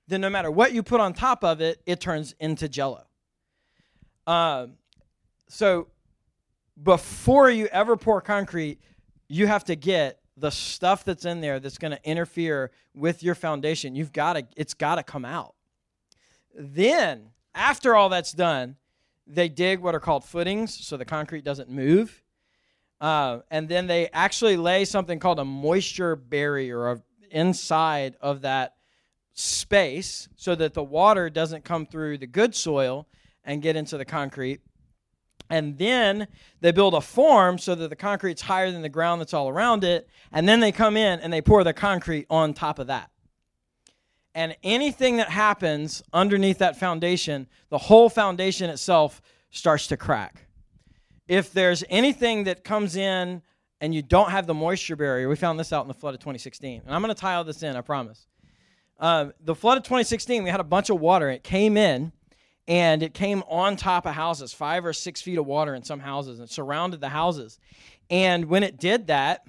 then 0.08 0.20
no 0.20 0.32
matter 0.32 0.50
what 0.50 0.74
you 0.74 0.82
put 0.82 1.00
on 1.00 1.14
top 1.14 1.44
of 1.44 1.62
it, 1.62 1.80
it 1.86 2.00
turns 2.00 2.34
into 2.40 2.68
jello. 2.68 3.06
Um, 4.26 4.74
so 5.48 5.88
before 6.82 7.52
you 7.52 7.68
ever 7.68 7.96
pour 7.96 8.20
concrete, 8.20 8.80
you 9.28 9.46
have 9.46 9.64
to 9.66 9.76
get 9.76 10.20
the 10.38 10.50
stuff 10.50 11.06
that's 11.06 11.26
in 11.26 11.40
there 11.40 11.60
that's 11.60 11.78
going 11.78 11.92
to 11.92 12.04
interfere 12.04 12.72
with 12.96 13.22
your 13.22 13.36
foundation. 13.36 13.96
You've 13.96 14.12
got 14.12 14.34
to, 14.34 14.48
it's 14.58 14.74
got 14.74 14.96
to 14.96 15.04
come 15.04 15.24
out. 15.24 15.54
Then, 16.56 17.30
after 17.54 17.96
all 17.96 18.10
that's 18.10 18.32
done, 18.32 18.78
they 19.34 19.50
dig 19.50 19.80
what 19.80 19.96
are 19.96 20.00
called 20.00 20.24
footings 20.24 20.74
so 20.86 20.98
the 20.98 21.06
concrete 21.06 21.44
doesn't 21.44 21.70
move. 21.70 22.22
Uh, 23.00 23.40
and 23.50 23.68
then 23.68 23.88
they 23.88 24.10
actually 24.14 24.58
lay 24.58 24.86
something 24.86 25.20
called 25.20 25.40
a 25.40 25.46
moisture 25.46 26.16
barrier 26.16 27.02
inside 27.32 28.16
of 28.22 28.42
that 28.42 28.76
space 29.34 30.30
so 30.36 30.54
that 30.54 30.74
the 30.74 30.84
water 30.84 31.30
doesn't 31.30 31.64
come 31.64 31.86
through 31.86 32.18
the 32.18 32.28
good 32.28 32.54
soil 32.54 33.08
and 33.44 33.62
get 33.62 33.76
into 33.76 33.98
the 33.98 34.06
concrete. 34.06 34.62
And 35.50 35.78
then 35.78 36.28
they 36.62 36.72
build 36.72 36.94
a 36.94 37.02
form 37.02 37.58
so 37.58 37.76
that 37.76 37.90
the 37.90 37.96
concrete's 37.96 38.42
higher 38.42 38.72
than 38.72 38.82
the 38.82 38.90
ground 38.90 39.20
that's 39.20 39.34
all 39.34 39.50
around 39.50 39.84
it. 39.84 40.08
And 40.32 40.48
then 40.48 40.60
they 40.60 40.72
come 40.72 40.96
in 40.96 41.20
and 41.20 41.34
they 41.34 41.42
pour 41.42 41.64
the 41.64 41.74
concrete 41.74 42.26
on 42.30 42.54
top 42.54 42.80
of 42.80 42.88
that. 42.88 43.10
And 44.34 44.56
anything 44.64 45.18
that 45.18 45.30
happens 45.30 46.02
underneath 46.14 46.60
that 46.60 46.78
foundation, 46.78 47.48
the 47.70 47.78
whole 47.78 48.10
foundation 48.10 48.70
itself 48.70 49.22
starts 49.50 49.88
to 49.88 49.98
crack. 49.98 50.46
If 51.28 51.52
there's 51.52 51.84
anything 51.90 52.46
that 52.46 52.64
comes 52.64 52.96
in 52.96 53.42
and 53.82 53.94
you 53.94 54.02
don't 54.02 54.32
have 54.32 54.48
the 54.48 54.54
moisture 54.54 54.96
barrier, 54.96 55.28
we 55.28 55.36
found 55.36 55.60
this 55.60 55.74
out 55.74 55.82
in 55.82 55.88
the 55.88 55.94
flood 55.94 56.14
of 56.14 56.22
2016. 56.22 56.84
And 56.86 56.96
I'm 56.96 57.02
going 57.02 57.14
to 57.14 57.20
tie 57.20 57.36
all 57.36 57.44
this 57.44 57.64
in, 57.64 57.76
I 57.76 57.82
promise. 57.82 58.28
Uh, 59.00 59.32
the 59.44 59.56
flood 59.56 59.78
of 59.78 59.84
2016, 59.84 60.44
we 60.44 60.50
had 60.50 60.60
a 60.60 60.66
bunch 60.66 60.90
of 60.90 61.00
water. 61.00 61.30
It 61.30 61.44
came 61.44 61.76
in 61.76 62.12
and 62.68 63.04
it 63.04 63.14
came 63.14 63.44
on 63.50 63.76
top 63.76 64.06
of 64.06 64.14
houses, 64.14 64.54
five 64.54 64.86
or 64.86 64.94
six 64.94 65.22
feet 65.22 65.38
of 65.38 65.46
water 65.46 65.76
in 65.76 65.84
some 65.84 66.00
houses, 66.00 66.40
and 66.40 66.50
surrounded 66.50 67.02
the 67.02 67.10
houses. 67.10 67.60
And 68.10 68.46
when 68.46 68.64
it 68.64 68.78
did 68.78 69.08
that, 69.08 69.46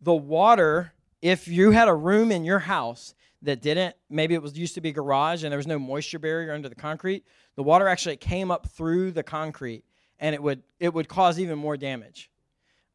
the 0.00 0.14
water, 0.14 0.92
if 1.20 1.46
you 1.46 1.70
had 1.70 1.88
a 1.88 1.94
room 1.94 2.32
in 2.32 2.44
your 2.44 2.60
house 2.60 3.14
that 3.44 3.62
didn't, 3.62 3.94
maybe 4.10 4.34
it 4.34 4.42
was 4.42 4.58
used 4.58 4.74
to 4.74 4.80
be 4.80 4.92
garage 4.92 5.44
and 5.44 5.52
there 5.52 5.58
was 5.58 5.66
no 5.66 5.78
moisture 5.78 6.18
barrier 6.18 6.52
under 6.52 6.68
the 6.68 6.74
concrete, 6.74 7.24
the 7.56 7.62
water 7.62 7.88
actually 7.88 8.16
came 8.16 8.50
up 8.50 8.66
through 8.66 9.12
the 9.12 9.22
concrete 9.22 9.84
and 10.18 10.34
it 10.34 10.42
would 10.42 10.62
it 10.80 10.92
would 10.92 11.08
cause 11.08 11.38
even 11.38 11.58
more 11.58 11.76
damage. 11.76 12.30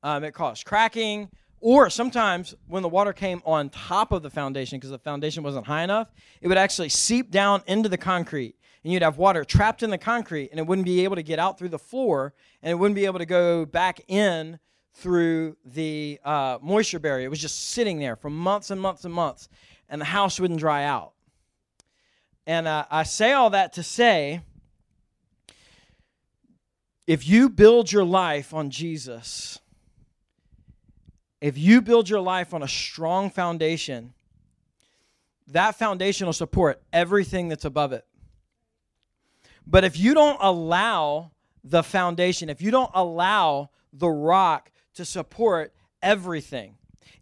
Um, 0.02 0.24
it 0.24 0.34
caused 0.34 0.66
cracking, 0.66 1.30
or 1.60 1.90
sometimes 1.90 2.56
when 2.68 2.84
the 2.84 2.90
water 2.90 3.12
came 3.12 3.42
on 3.46 3.70
top 3.70 4.12
of 4.12 4.24
the 4.24 4.30
foundation 4.30 4.78
because 4.80 4.92
the 4.92 5.00
foundation 5.00 5.44
wasn't 5.44 5.66
high 5.66 5.84
enough, 5.84 6.12
it 6.42 6.48
would 6.48 6.58
actually 6.58 6.90
seep 6.90 7.32
down 7.32 7.62
into 7.68 7.90
the 7.90 7.98
concrete. 7.98 8.56
And 8.84 8.94
you'd 8.94 9.02
have 9.02 9.18
water 9.18 9.44
trapped 9.44 9.84
in 9.84 9.90
the 9.90 9.98
concrete 9.98 10.50
and 10.52 10.60
it 10.60 10.66
wouldn't 10.66 10.86
be 10.86 11.04
able 11.04 11.18
to 11.18 11.24
get 11.24 11.38
out 11.38 11.60
through 11.60 11.70
the 11.70 11.80
floor 11.80 12.34
and 12.64 12.72
it 12.72 12.76
wouldn't 12.76 12.96
be 12.96 13.06
able 13.06 13.20
to 13.20 13.26
go 13.26 13.66
back 13.66 14.00
in 14.08 14.58
through 14.94 15.58
the 15.66 16.20
uh, 16.24 16.58
moisture 16.62 17.00
barrier. 17.00 17.26
It 17.26 17.30
was 17.30 17.42
just 17.42 17.72
sitting 17.72 18.00
there 18.00 18.16
for 18.16 18.30
months 18.30 18.72
and 18.72 18.80
months 18.80 19.04
and 19.04 19.14
months 19.14 19.50
and 19.90 20.00
the 20.00 20.06
house 20.06 20.40
wouldn't 20.40 20.60
dry 20.60 20.84
out. 20.84 21.14
And 22.46 22.68
uh, 22.68 22.86
I 22.90 23.04
say 23.04 23.34
all 23.34 23.52
that 23.52 23.74
to 23.74 23.84
say 23.84 24.42
if 27.06 27.28
you 27.28 27.50
build 27.50 27.92
your 27.92 28.04
life 28.04 28.54
on 28.54 28.70
Jesus, 28.70 29.60
if 31.42 31.58
you 31.58 31.82
build 31.82 32.10
your 32.10 32.22
life 32.22 32.54
on 32.54 32.62
a 32.62 32.68
strong 32.68 33.30
foundation, 33.30 34.14
that 35.48 35.76
foundation 35.76 36.28
will 36.28 36.34
support 36.34 36.82
everything 36.94 37.48
that's 37.48 37.66
above 37.66 37.94
it. 37.94 38.06
But 39.66 39.84
if 39.84 39.98
you 39.98 40.14
don't 40.14 40.38
allow 40.42 41.32
the 41.64 41.84
foundation, 41.84 42.50
if 42.50 42.62
you 42.62 42.72
don't 42.72 42.92
allow 42.94 43.70
the 43.94 44.10
rock 44.10 44.72
to 44.96 45.06
support 45.06 45.74
everything, 46.02 46.79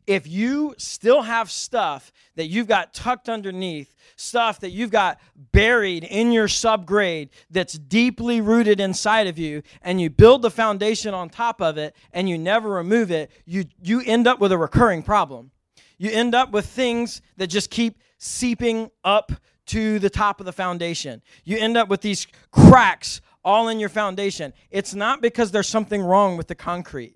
if 0.07 0.25
you 0.25 0.73
still 0.77 1.21
have 1.21 1.51
stuff 1.51 2.13
that 2.35 2.47
you've 2.47 2.67
got 2.67 2.93
tucked 2.93 3.27
underneath, 3.27 3.93
stuff 4.15 4.61
that 4.61 4.69
you've 4.69 4.89
got 4.89 5.19
buried 5.51 6.05
in 6.05 6.31
your 6.31 6.47
subgrade 6.47 7.29
that's 7.51 7.73
deeply 7.73 8.39
rooted 8.39 8.79
inside 8.79 9.27
of 9.27 9.37
you, 9.37 9.61
and 9.81 9.99
you 9.99 10.09
build 10.09 10.41
the 10.41 10.49
foundation 10.49 11.13
on 11.13 11.29
top 11.29 11.61
of 11.61 11.77
it 11.77 11.93
and 12.13 12.29
you 12.29 12.37
never 12.37 12.69
remove 12.69 13.11
it, 13.11 13.29
you, 13.45 13.65
you 13.83 14.01
end 14.05 14.27
up 14.27 14.39
with 14.39 14.53
a 14.53 14.57
recurring 14.57 15.03
problem. 15.03 15.51
You 15.97 16.09
end 16.11 16.33
up 16.33 16.51
with 16.51 16.65
things 16.65 17.21
that 17.35 17.47
just 17.47 17.69
keep 17.69 17.99
seeping 18.17 18.89
up 19.03 19.33
to 19.67 19.99
the 19.99 20.09
top 20.09 20.39
of 20.39 20.45
the 20.45 20.53
foundation. 20.53 21.21
You 21.43 21.57
end 21.57 21.75
up 21.75 21.89
with 21.89 21.99
these 21.99 22.27
cracks 22.51 23.19
all 23.43 23.67
in 23.67 23.79
your 23.79 23.89
foundation. 23.89 24.53
It's 24.71 24.95
not 24.95 25.21
because 25.21 25.51
there's 25.51 25.67
something 25.67 26.01
wrong 26.01 26.37
with 26.37 26.47
the 26.47 26.55
concrete. 26.55 27.15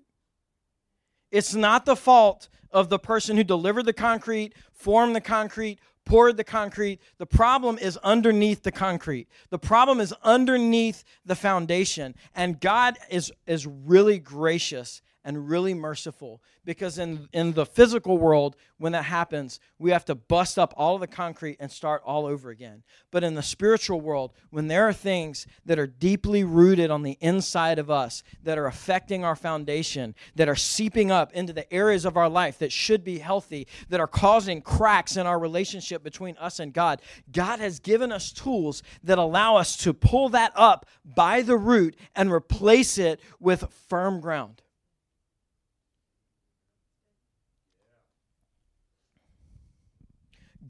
It's 1.31 1.55
not 1.55 1.85
the 1.85 1.95
fault 1.95 2.49
of 2.71 2.89
the 2.89 2.99
person 2.99 3.37
who 3.37 3.43
delivered 3.43 3.85
the 3.85 3.93
concrete, 3.93 4.53
formed 4.71 5.15
the 5.15 5.21
concrete, 5.21 5.79
poured 6.05 6.37
the 6.37 6.43
concrete. 6.43 6.99
The 7.17 7.25
problem 7.25 7.77
is 7.77 7.97
underneath 7.97 8.63
the 8.63 8.71
concrete. 8.71 9.27
The 9.49 9.59
problem 9.59 9.99
is 9.99 10.13
underneath 10.23 11.03
the 11.25 11.35
foundation. 11.35 12.15
And 12.35 12.59
God 12.59 12.97
is, 13.09 13.31
is 13.45 13.67
really 13.67 14.19
gracious 14.19 15.01
and 15.23 15.49
really 15.49 15.73
merciful. 15.73 16.41
Because 16.65 16.97
in, 16.97 17.27
in 17.33 17.53
the 17.53 17.65
physical 17.65 18.17
world 18.17 18.55
when 18.77 18.91
that 18.93 19.05
happens 19.05 19.59
we 19.79 19.91
have 19.91 20.05
to 20.05 20.15
bust 20.15 20.57
up 20.57 20.73
all 20.77 20.95
of 20.95 21.01
the 21.01 21.07
concrete 21.07 21.57
and 21.59 21.71
start 21.71 22.01
all 22.05 22.25
over 22.25 22.49
again. 22.49 22.83
But 23.11 23.23
in 23.23 23.35
the 23.35 23.43
spiritual 23.43 24.01
world 24.01 24.33
when 24.49 24.67
there 24.67 24.87
are 24.87 24.93
things 24.93 25.47
that 25.65 25.79
are 25.79 25.87
deeply 25.87 26.43
rooted 26.43 26.91
on 26.91 27.03
the 27.03 27.17
inside 27.21 27.79
of 27.79 27.89
us 27.89 28.23
that 28.43 28.57
are 28.57 28.67
affecting 28.67 29.23
our 29.23 29.35
foundation 29.35 30.15
that 30.35 30.49
are 30.49 30.55
seeping 30.55 31.11
up 31.11 31.33
into 31.33 31.53
the 31.53 31.71
areas 31.73 32.05
of 32.05 32.17
our 32.17 32.29
life 32.29 32.59
that 32.59 32.71
should 32.71 33.03
be 33.03 33.19
healthy 33.19 33.67
that 33.89 33.99
are 33.99 34.07
causing 34.07 34.61
cracks 34.61 35.17
in 35.17 35.25
our 35.27 35.39
relationship 35.39 36.03
between 36.03 36.37
us 36.37 36.59
and 36.59 36.73
god 36.73 37.01
god 37.31 37.59
has 37.59 37.79
given 37.79 38.11
us 38.11 38.31
tools 38.31 38.83
that 39.03 39.17
allow 39.17 39.55
us 39.55 39.75
to 39.77 39.93
pull 39.93 40.29
that 40.29 40.51
up 40.55 40.85
by 41.03 41.41
the 41.41 41.57
root 41.57 41.95
and 42.15 42.31
replace 42.31 42.97
it 42.97 43.19
with 43.39 43.71
firm 43.87 44.19
ground 44.19 44.61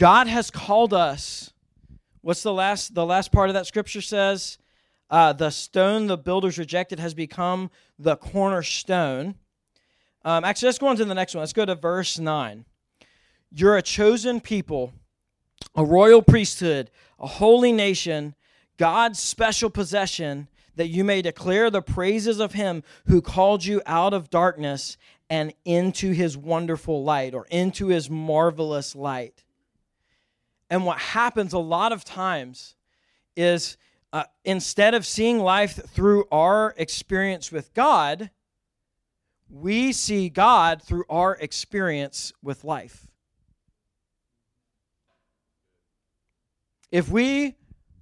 God 0.01 0.25
has 0.25 0.49
called 0.49 0.95
us. 0.95 1.53
What's 2.21 2.41
the 2.41 2.51
last 2.51 2.95
the 2.95 3.05
last 3.05 3.31
part 3.31 3.51
of 3.51 3.53
that 3.53 3.67
scripture 3.67 4.01
says? 4.01 4.57
Uh, 5.11 5.31
the 5.31 5.51
stone 5.51 6.07
the 6.07 6.17
builders 6.17 6.57
rejected 6.57 6.99
has 6.99 7.13
become 7.13 7.69
the 7.99 8.15
cornerstone. 8.15 9.35
Um, 10.25 10.43
actually, 10.43 10.69
let's 10.69 10.79
go 10.79 10.87
on 10.87 10.95
to 10.95 11.05
the 11.05 11.13
next 11.13 11.35
one. 11.35 11.43
Let's 11.43 11.53
go 11.53 11.65
to 11.65 11.75
verse 11.75 12.17
9. 12.17 12.65
You're 13.51 13.77
a 13.77 13.83
chosen 13.83 14.41
people, 14.41 14.91
a 15.75 15.85
royal 15.85 16.23
priesthood, 16.23 16.89
a 17.19 17.27
holy 17.27 17.71
nation, 17.71 18.33
God's 18.77 19.19
special 19.19 19.69
possession, 19.69 20.47
that 20.77 20.87
you 20.87 21.03
may 21.03 21.21
declare 21.21 21.69
the 21.69 21.83
praises 21.83 22.39
of 22.39 22.53
him 22.53 22.81
who 23.05 23.21
called 23.21 23.63
you 23.63 23.83
out 23.85 24.15
of 24.15 24.31
darkness 24.31 24.97
and 25.29 25.53
into 25.63 26.11
his 26.11 26.35
wonderful 26.35 27.03
light 27.03 27.35
or 27.35 27.45
into 27.51 27.89
his 27.89 28.09
marvelous 28.09 28.95
light. 28.95 29.43
And 30.71 30.85
what 30.85 30.99
happens 30.99 31.51
a 31.51 31.59
lot 31.59 31.91
of 31.91 32.05
times 32.05 32.75
is 33.35 33.75
uh, 34.13 34.23
instead 34.45 34.93
of 34.93 35.05
seeing 35.05 35.39
life 35.39 35.75
through 35.89 36.25
our 36.31 36.73
experience 36.77 37.51
with 37.51 37.73
God, 37.73 38.31
we 39.49 39.91
see 39.91 40.29
God 40.29 40.81
through 40.81 41.03
our 41.09 41.35
experience 41.35 42.31
with 42.41 42.63
life. 42.63 43.05
If 46.89 47.09
we 47.09 47.55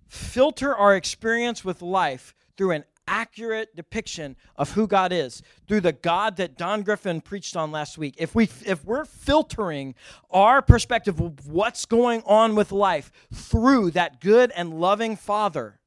filter 0.08 0.76
our 0.76 0.96
experience 0.96 1.66
with 1.66 1.82
life 1.82 2.36
through 2.56 2.72
an 2.72 2.84
accurate 3.10 3.76
depiction 3.76 4.36
of 4.56 4.72
who 4.72 4.88
God 4.88 5.12
is 5.12 5.42
through 5.68 5.82
the 5.82 5.92
God 5.92 6.38
that 6.38 6.58
Don 6.58 6.84
Griffin 6.84 7.20
preached 7.20 7.58
on 7.58 7.72
last 7.72 7.98
week. 7.98 8.16
If 8.18 8.36
we 8.36 8.44
if 8.66 8.86
we're 8.86 9.06
filtering 9.06 9.96
our 10.30 10.62
perspective 10.62 11.20
of 11.20 11.48
what's 11.48 11.86
going 11.86 12.22
on 12.26 12.56
with 12.56 12.72
life 12.72 13.12
through 13.34 13.92
that 13.92 14.22
good 14.22 14.52
and 14.56 14.80
loving 14.80 15.16
Father, 15.16 15.80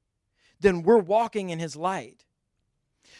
then 0.60 0.82
we're 0.82 0.98
walking 0.98 1.50
in 1.50 1.60
his 1.60 1.76
light. 1.76 2.26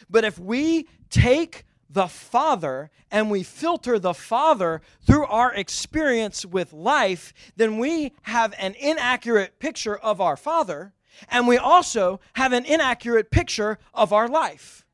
But 0.09 0.25
if 0.25 0.37
we 0.37 0.87
take 1.09 1.65
the 1.89 2.07
Father 2.07 2.89
and 3.09 3.31
we 3.31 3.43
filter 3.43 3.99
the 3.99 4.13
Father 4.13 4.81
through 5.05 5.25
our 5.27 5.53
experience 5.53 6.45
with 6.45 6.73
life, 6.73 7.33
then 7.55 7.77
we 7.77 8.13
have 8.23 8.53
an 8.57 8.75
inaccurate 8.79 9.59
picture 9.59 9.95
of 9.95 10.19
our 10.19 10.35
Father 10.35 10.93
and 11.29 11.47
we 11.47 11.57
also 11.57 12.19
have 12.33 12.53
an 12.53 12.65
inaccurate 12.65 13.31
picture 13.31 13.79
of 13.93 14.13
our 14.13 14.27
life. 14.27 14.85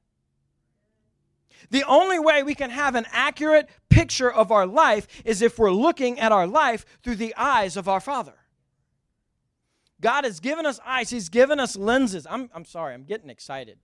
The 1.71 1.83
only 1.83 2.19
way 2.19 2.41
we 2.41 2.55
can 2.55 2.69
have 2.71 2.95
an 2.95 3.05
accurate 3.11 3.69
picture 3.89 4.31
of 4.31 4.51
our 4.51 4.65
life 4.65 5.07
is 5.23 5.41
if 5.41 5.59
we're 5.59 5.71
looking 5.71 6.19
at 6.19 6.31
our 6.31 6.47
life 6.47 6.85
through 7.03 7.17
the 7.17 7.35
eyes 7.35 7.77
of 7.77 7.87
our 7.87 7.99
Father. 7.99 8.33
God 10.01 10.23
has 10.23 10.39
given 10.39 10.65
us 10.65 10.79
eyes, 10.85 11.09
He's 11.09 11.29
given 11.29 11.59
us 11.59 11.75
lenses. 11.75 12.25
I'm, 12.29 12.49
I'm 12.53 12.65
sorry, 12.65 12.93
I'm 12.93 13.03
getting 13.03 13.29
excited. 13.29 13.79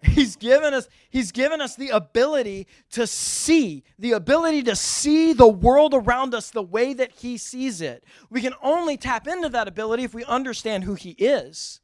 He's 0.02 0.36
given 0.36 0.74
us 0.74 0.88
he's 1.10 1.32
given 1.32 1.60
us 1.60 1.74
the 1.74 1.88
ability 1.88 2.68
to 2.92 3.04
see, 3.06 3.82
the 3.98 4.12
ability 4.12 4.62
to 4.64 4.76
see 4.76 5.32
the 5.32 5.48
world 5.48 5.92
around 5.92 6.34
us 6.34 6.50
the 6.50 6.62
way 6.62 6.92
that 6.94 7.10
he 7.10 7.36
sees 7.36 7.80
it. 7.80 8.04
We 8.30 8.40
can 8.40 8.54
only 8.62 8.96
tap 8.96 9.26
into 9.26 9.48
that 9.48 9.66
ability 9.66 10.04
if 10.04 10.14
we 10.14 10.24
understand 10.24 10.84
who 10.84 10.94
he 10.94 11.10
is. 11.10 11.80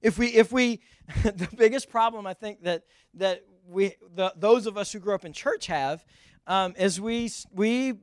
If 0.00 0.18
we, 0.18 0.28
if 0.28 0.52
we, 0.52 0.80
the 1.22 1.48
biggest 1.56 1.90
problem 1.90 2.26
I 2.26 2.32
think 2.32 2.62
that 2.62 2.84
that 3.14 3.42
we, 3.66 3.94
the, 4.14 4.32
those 4.36 4.66
of 4.66 4.78
us 4.78 4.90
who 4.90 4.98
grew 4.98 5.14
up 5.14 5.26
in 5.26 5.34
church 5.34 5.66
have, 5.66 6.04
um, 6.46 6.74
is 6.78 6.98
we 6.98 7.30
we 7.52 7.94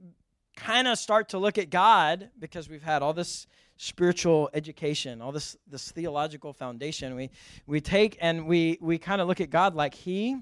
kind 0.56 0.88
of 0.88 1.00
start 1.00 1.30
to 1.30 1.39
look 1.39 1.58
at 1.58 1.70
God 1.70 2.30
because 2.38 2.70
we've 2.70 2.84
had 2.84 3.01
all 3.01 3.13
this 3.13 3.48
spiritual 3.81 4.50
education, 4.53 5.21
all 5.21 5.31
this 5.31 5.55
this 5.65 5.89
theological 5.91 6.51
foundation. 6.53 7.15
We 7.15 7.31
we 7.65 7.79
take 7.79 8.17
and 8.19 8.45
we 8.45 8.77
we 8.81 8.98
kind 8.98 9.21
of 9.21 9.27
look 9.27 9.41
at 9.41 9.50
God 9.50 9.74
like 9.74 9.95
He 9.95 10.38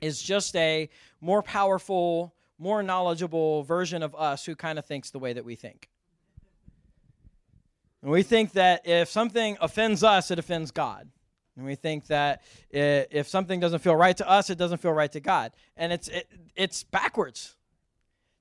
is 0.00 0.22
just 0.22 0.54
a 0.56 0.90
more 1.20 1.42
powerful, 1.42 2.34
more 2.58 2.82
knowledgeable 2.82 3.62
version 3.62 4.02
of 4.02 4.14
us 4.14 4.44
who 4.44 4.54
kind 4.54 4.78
of 4.78 4.84
thinks 4.84 5.10
the 5.10 5.18
way 5.18 5.32
that 5.32 5.44
we 5.44 5.56
think. 5.56 5.88
And 8.02 8.10
we 8.10 8.22
think 8.22 8.52
that 8.52 8.86
if 8.86 9.08
something 9.08 9.56
offends 9.60 10.04
us, 10.04 10.30
it 10.30 10.38
offends 10.38 10.72
God. 10.72 11.08
And 11.56 11.64
we 11.64 11.74
think 11.74 12.06
that 12.08 12.42
if 12.70 13.28
something 13.28 13.60
doesn't 13.60 13.78
feel 13.78 13.96
right 13.96 14.16
to 14.16 14.28
us, 14.28 14.50
it 14.50 14.58
doesn't 14.58 14.78
feel 14.78 14.92
right 14.92 15.12
to 15.12 15.20
God. 15.20 15.52
And 15.76 15.92
it's, 15.92 16.08
it, 16.08 16.26
it's 16.56 16.82
backwards. 16.82 17.56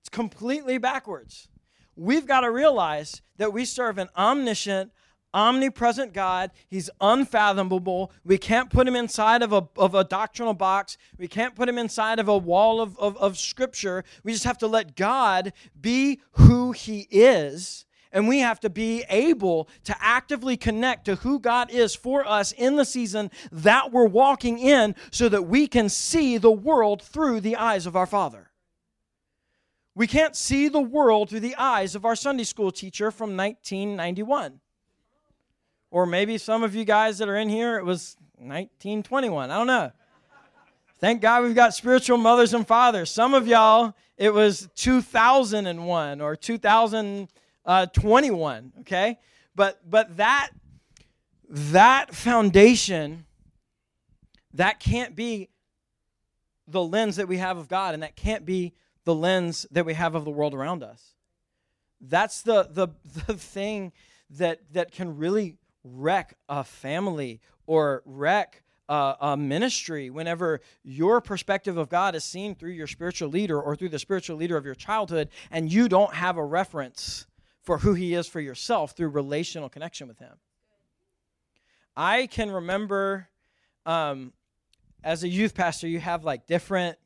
It's 0.01 0.10
completely 0.10 0.80
backwards. 0.80 1.48
We've 1.96 2.26
got 2.26 2.42
to 2.42 2.52
realize 2.52 3.22
that 3.38 3.54
we 3.54 3.66
serve 3.66 3.98
an 3.98 4.10
omniscient, 4.18 4.92
omnipresent 5.34 6.14
God. 6.14 6.52
He's 6.68 6.90
unfathomable. 7.00 8.12
We 8.24 8.38
can't 8.38 8.70
put 8.70 8.88
him 8.88 8.96
inside 8.96 9.42
of 9.42 9.54
a, 9.54 9.68
of 9.78 9.96
a 9.96 10.04
doctrinal 10.04 10.54
box. 10.54 10.98
We 11.18 11.28
can't 11.28 11.56
put 11.56 11.70
him 11.70 11.78
inside 11.78 12.20
of 12.20 12.28
a 12.28 12.38
wall 12.38 12.82
of, 12.82 12.98
of, 13.00 13.18
of 13.18 13.38
scripture. 13.38 14.04
We 14.24 14.32
just 14.34 14.46
have 14.46 14.58
to 14.60 14.68
let 14.68 14.96
God 14.96 15.54
be 15.80 16.22
who 16.34 16.72
he 16.72 17.08
is 17.12 17.86
and 18.12 18.28
we 18.28 18.40
have 18.40 18.60
to 18.60 18.70
be 18.70 19.04
able 19.10 19.70
to 19.86 19.96
actively 20.00 20.58
connect 20.58 21.06
to 21.06 21.16
who 21.16 21.40
God 21.40 21.72
is 21.72 21.96
for 21.96 22.28
us 22.28 22.52
in 22.52 22.76
the 22.76 22.86
season 22.86 23.32
that 23.52 23.92
we're 23.92 24.08
walking 24.08 24.60
in 24.60 24.96
so 25.12 25.30
that 25.30 25.44
we 25.44 25.68
can 25.68 25.90
see 25.90 26.38
the 26.38 26.52
world 26.52 27.02
through 27.02 27.42
the 27.42 27.56
eyes 27.56 27.86
of 27.86 27.96
our 27.96 28.06
Father. 28.06 28.50
We 29.94 30.08
can't 30.08 30.36
see 30.36 30.70
the 30.70 30.80
world 30.82 31.30
through 31.30 31.42
the 31.42 31.56
eyes 31.56 31.96
of 31.96 32.06
our 32.06 32.16
Sunday 32.16 32.46
school 32.46 32.72
teacher 32.72 33.12
from 33.12 33.36
1991. 33.36 34.60
Or 35.90 36.06
maybe 36.06 36.38
some 36.38 36.64
of 36.64 36.74
you 36.74 36.86
guys 36.86 37.18
that 37.18 37.28
are 37.28 37.36
in 37.36 37.50
here, 37.50 37.78
it 37.78 37.84
was 37.84 38.16
1921. 38.38 39.52
I 39.52 39.58
don't 39.58 39.68
know. 39.68 39.92
Thank 41.00 41.22
God 41.22 41.44
we've 41.44 41.56
got 41.56 41.74
spiritual 41.74 42.18
mothers 42.18 42.54
and 42.54 42.66
fathers. 42.66 43.10
Some 43.10 43.34
of 43.34 43.48
y'all, 43.48 43.96
it 44.18 44.32
was 44.32 44.70
2001 44.76 46.22
or 46.22 46.36
2000 46.36 47.28
uh, 47.66 47.86
21 47.88 48.74
okay 48.82 49.20
but 49.56 49.80
but 49.88 50.18
that 50.18 50.50
that 51.50 52.14
foundation 52.14 53.26
that 54.54 54.80
can't 54.80 55.16
be 55.16 55.50
the 56.68 56.84
lens 56.84 57.18
that 57.18 57.28
we 57.28 57.38
have 57.38 57.58
of 57.58 57.68
god 57.68 57.94
and 57.94 58.04
that 58.04 58.16
can't 58.16 58.46
be 58.46 58.74
the 59.03 59.15
lens 59.15 59.65
that 59.72 59.86
we 59.86 59.93
have 59.93 60.15
of 60.15 60.25
the 60.25 60.31
world 60.31 60.53
around 60.53 60.84
us 60.84 61.15
that's 62.01 62.41
the 62.41 62.67
the, 62.72 62.88
the 63.27 63.34
thing 63.34 63.91
that 64.29 64.60
that 64.72 64.91
can 64.91 65.17
really 65.17 65.58
wreck 65.84 66.36
a 66.48 66.63
family 66.63 67.41
or 67.65 68.01
wreck 68.05 68.63
uh, 68.89 69.15
a 69.22 69.38
ministry 69.38 70.10
whenever 70.10 70.60
your 70.84 71.22
perspective 71.22 71.77
of 71.77 71.88
God 71.88 72.13
is 72.13 72.24
seen 72.24 72.55
through 72.55 72.72
your 72.72 72.88
spiritual 72.88 73.29
leader 73.29 73.60
or 73.60 73.75
through 73.75 73.89
the 73.89 74.00
spiritual 74.00 74.36
leader 74.36 74.58
of 74.58 74.65
your 74.65 74.75
childhood, 74.75 75.29
and 75.50 75.72
you 75.72 75.88
don't 75.88 76.13
have 76.13 76.36
a 76.38 76.43
reference 76.43 77.25
for 77.62 77.77
who 77.77 77.93
he 77.93 78.13
is 78.13 78.27
for 78.27 78.41
yourself 78.41 78.91
through 78.91 79.08
relational 79.08 79.70
connection 79.70 80.10
with 80.10 80.20
him. 80.20 80.34
I 81.96 82.27
can 82.27 82.51
remember 82.51 83.29
um, 83.86 84.34
as 85.03 85.24
a 85.24 85.29
youth 85.29 85.55
pastor, 85.55 85.87
you 85.87 86.00
have 86.00 86.25
like 86.25 86.46
different, 86.46 86.98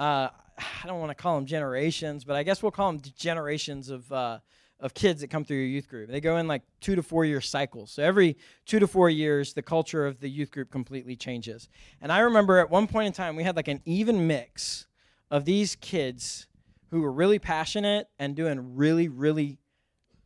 uh, 0.00 0.30
I 0.84 0.86
don't 0.86 1.00
want 1.00 1.10
to 1.10 1.14
call 1.14 1.36
them 1.36 1.46
generations, 1.46 2.24
but 2.24 2.36
I 2.36 2.42
guess 2.42 2.62
we'll 2.62 2.72
call 2.72 2.92
them 2.92 3.02
generations 3.16 3.88
of, 3.90 4.10
uh, 4.12 4.38
of 4.80 4.94
kids 4.94 5.20
that 5.20 5.28
come 5.28 5.44
through 5.44 5.58
your 5.58 5.66
youth 5.66 5.88
group. 5.88 6.10
They 6.10 6.20
go 6.20 6.36
in 6.36 6.46
like 6.46 6.62
two 6.80 6.94
to 6.96 7.02
four 7.02 7.24
year 7.24 7.40
cycles. 7.40 7.92
So 7.92 8.02
every 8.02 8.36
two 8.66 8.78
to 8.78 8.86
four 8.86 9.08
years, 9.08 9.54
the 9.54 9.62
culture 9.62 10.06
of 10.06 10.20
the 10.20 10.28
youth 10.28 10.50
group 10.50 10.70
completely 10.70 11.16
changes. 11.16 11.68
And 12.00 12.12
I 12.12 12.20
remember 12.20 12.58
at 12.58 12.70
one 12.70 12.86
point 12.86 13.06
in 13.06 13.12
time, 13.12 13.36
we 13.36 13.44
had 13.44 13.56
like 13.56 13.68
an 13.68 13.80
even 13.84 14.26
mix 14.26 14.86
of 15.30 15.44
these 15.44 15.76
kids 15.76 16.46
who 16.90 17.00
were 17.00 17.12
really 17.12 17.38
passionate 17.38 18.08
and 18.18 18.36
doing 18.36 18.76
really, 18.76 19.08
really 19.08 19.58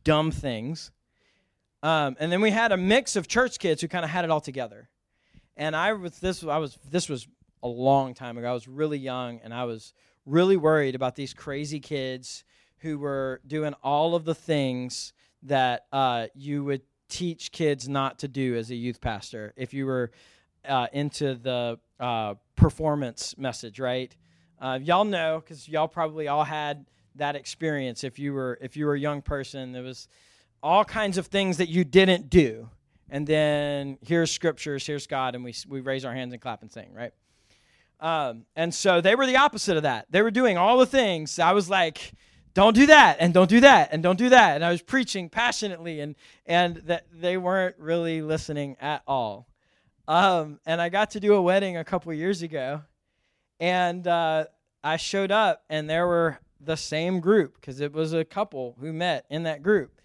dumb 0.03 0.31
things. 0.31 0.91
Um, 1.83 2.15
and 2.19 2.31
then 2.31 2.41
we 2.41 2.51
had 2.51 2.71
a 2.71 2.77
mix 2.77 3.15
of 3.15 3.27
church 3.27 3.57
kids 3.57 3.81
who 3.81 3.87
kind 3.87 4.05
of 4.05 4.11
had 4.11 4.25
it 4.25 4.31
all 4.31 4.41
together. 4.41 4.89
And 5.57 5.75
I 5.75 5.93
was 5.93 6.19
this 6.19 6.43
I 6.43 6.57
was 6.57 6.77
this 6.89 7.09
was 7.09 7.27
a 7.63 7.67
long 7.67 8.13
time 8.13 8.37
ago. 8.37 8.49
I 8.49 8.53
was 8.53 8.67
really 8.67 8.97
young 8.97 9.39
and 9.43 9.53
I 9.53 9.65
was 9.65 9.93
really 10.25 10.57
worried 10.57 10.95
about 10.95 11.15
these 11.15 11.33
crazy 11.33 11.79
kids 11.79 12.43
who 12.79 12.97
were 12.97 13.41
doing 13.45 13.73
all 13.83 14.15
of 14.15 14.25
the 14.25 14.35
things 14.35 15.13
that 15.43 15.85
uh, 15.91 16.27
you 16.35 16.63
would 16.63 16.81
teach 17.09 17.51
kids 17.51 17.89
not 17.89 18.19
to 18.19 18.27
do 18.27 18.55
as 18.55 18.71
a 18.71 18.75
youth 18.75 19.01
pastor 19.01 19.53
if 19.57 19.73
you 19.73 19.85
were 19.85 20.11
uh, 20.67 20.87
into 20.93 21.35
the 21.35 21.77
uh, 21.99 22.35
performance 22.55 23.37
message, 23.37 23.79
right? 23.79 24.15
Uh, 24.59 24.79
y'all 24.81 25.05
know 25.05 25.41
because 25.43 25.67
y'all 25.67 25.87
probably 25.87 26.27
all 26.27 26.43
had 26.43 26.85
that 27.15 27.35
experience 27.35 28.03
if 28.03 28.19
you 28.19 28.33
were 28.33 28.57
if 28.61 28.77
you 28.77 28.85
were 28.85 28.93
a 28.93 28.99
young 28.99 29.21
person. 29.21 29.71
There 29.71 29.83
was 29.83 30.07
all 30.63 30.85
kinds 30.85 31.17
of 31.17 31.27
things 31.27 31.57
that 31.57 31.69
you 31.69 31.83
didn't 31.83 32.29
do. 32.29 32.69
And 33.09 33.27
then 33.27 33.97
here's 34.01 34.31
scriptures 34.31 34.87
here's 34.87 35.05
god 35.05 35.35
and 35.35 35.43
we, 35.43 35.53
we 35.67 35.81
raise 35.81 36.05
our 36.05 36.13
hands 36.13 36.31
and 36.31 36.41
clap 36.41 36.61
and 36.61 36.71
sing 36.71 36.93
right 36.93 37.11
um, 38.01 38.45
and 38.55 38.73
so 38.73 38.99
they 38.99 39.15
were 39.15 39.25
the 39.25 39.37
opposite 39.37 39.77
of 39.77 39.83
that. 39.83 40.07
They 40.09 40.21
were 40.21 40.31
doing 40.31 40.57
all 40.57 40.77
the 40.79 40.85
things. 40.85 41.39
I 41.39 41.53
was 41.53 41.69
like 41.69 42.13
don't 42.53 42.75
do 42.75 42.87
that 42.87 43.15
and 43.21 43.33
don't 43.33 43.49
do 43.49 43.61
that 43.61 43.89
and 43.93 44.03
don't 44.03 44.17
do 44.17 44.29
that. 44.29 44.55
And 44.55 44.65
i 44.65 44.71
was 44.71 44.81
preaching 44.81 45.29
passionately 45.29 46.01
and 46.01 46.15
and 46.45 46.77
that 46.87 47.05
they 47.13 47.37
weren't 47.37 47.77
really 47.77 48.21
listening 48.21 48.75
at 48.81 49.03
all. 49.07 49.47
Um, 50.07 50.59
and 50.65 50.81
i 50.81 50.89
got 50.89 51.11
to 51.11 51.19
do 51.19 51.33
a 51.35 51.41
wedding 51.41 51.77
a 51.77 51.83
couple 51.85 52.13
years 52.13 52.41
ago 52.41 52.81
and 53.59 54.05
uh, 54.05 54.45
i 54.83 54.97
showed 54.97 55.31
up 55.31 55.63
and 55.69 55.89
there 55.89 56.07
were 56.07 56.39
the 56.63 56.77
same 56.77 57.19
group 57.19 57.55
because 57.55 57.79
it 57.79 57.93
was 57.93 58.13
a 58.13 58.25
couple 58.25 58.75
who 58.79 58.93
met 58.93 59.25
in 59.29 59.43
that 59.43 59.63
group. 59.63 59.99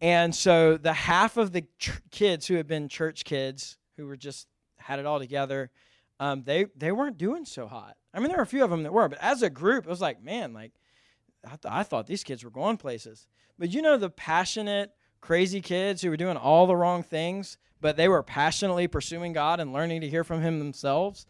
And 0.00 0.34
so 0.34 0.76
the 0.76 0.92
half 0.92 1.36
of 1.36 1.52
the 1.52 1.62
ch- 1.78 2.00
kids 2.10 2.46
who 2.46 2.54
had 2.54 2.66
been 2.66 2.88
church 2.88 3.24
kids 3.24 3.76
who 3.96 4.06
were 4.06 4.16
just 4.16 4.46
had 4.78 4.98
it 4.98 5.06
all 5.06 5.18
together, 5.18 5.70
um, 6.20 6.44
they 6.44 6.66
they 6.76 6.92
weren't 6.92 7.18
doing 7.18 7.44
so 7.44 7.66
hot. 7.66 7.96
I 8.14 8.20
mean, 8.20 8.28
there 8.28 8.36
were 8.36 8.44
a 8.44 8.46
few 8.46 8.62
of 8.62 8.70
them 8.70 8.84
that 8.84 8.92
were, 8.92 9.08
but 9.08 9.18
as 9.20 9.42
a 9.42 9.50
group, 9.50 9.86
it 9.86 9.90
was 9.90 10.00
like, 10.00 10.22
man, 10.22 10.52
like 10.52 10.72
I, 11.44 11.48
th- 11.48 11.60
I 11.68 11.82
thought 11.82 12.06
these 12.06 12.22
kids 12.22 12.44
were 12.44 12.50
going 12.50 12.76
places. 12.76 13.26
But 13.58 13.70
you 13.70 13.82
know, 13.82 13.96
the 13.96 14.10
passionate, 14.10 14.92
crazy 15.20 15.60
kids 15.60 16.02
who 16.02 16.10
were 16.10 16.16
doing 16.16 16.36
all 16.36 16.68
the 16.68 16.76
wrong 16.76 17.02
things, 17.02 17.58
but 17.80 17.96
they 17.96 18.08
were 18.08 18.22
passionately 18.22 18.86
pursuing 18.86 19.32
God 19.32 19.58
and 19.58 19.72
learning 19.72 20.02
to 20.02 20.08
hear 20.08 20.22
from 20.22 20.40
Him 20.42 20.60
themselves. 20.60 21.26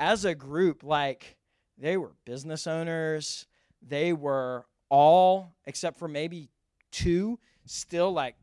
As 0.00 0.24
a 0.24 0.34
group, 0.34 0.82
like 0.82 1.36
they 1.78 1.96
were 1.96 2.12
business 2.24 2.66
owners 2.66 3.46
they 3.82 4.12
were 4.12 4.66
all, 4.88 5.54
except 5.66 5.98
for 5.98 6.08
maybe 6.08 6.50
two, 6.90 7.38
still 7.64 8.12
like 8.12 8.36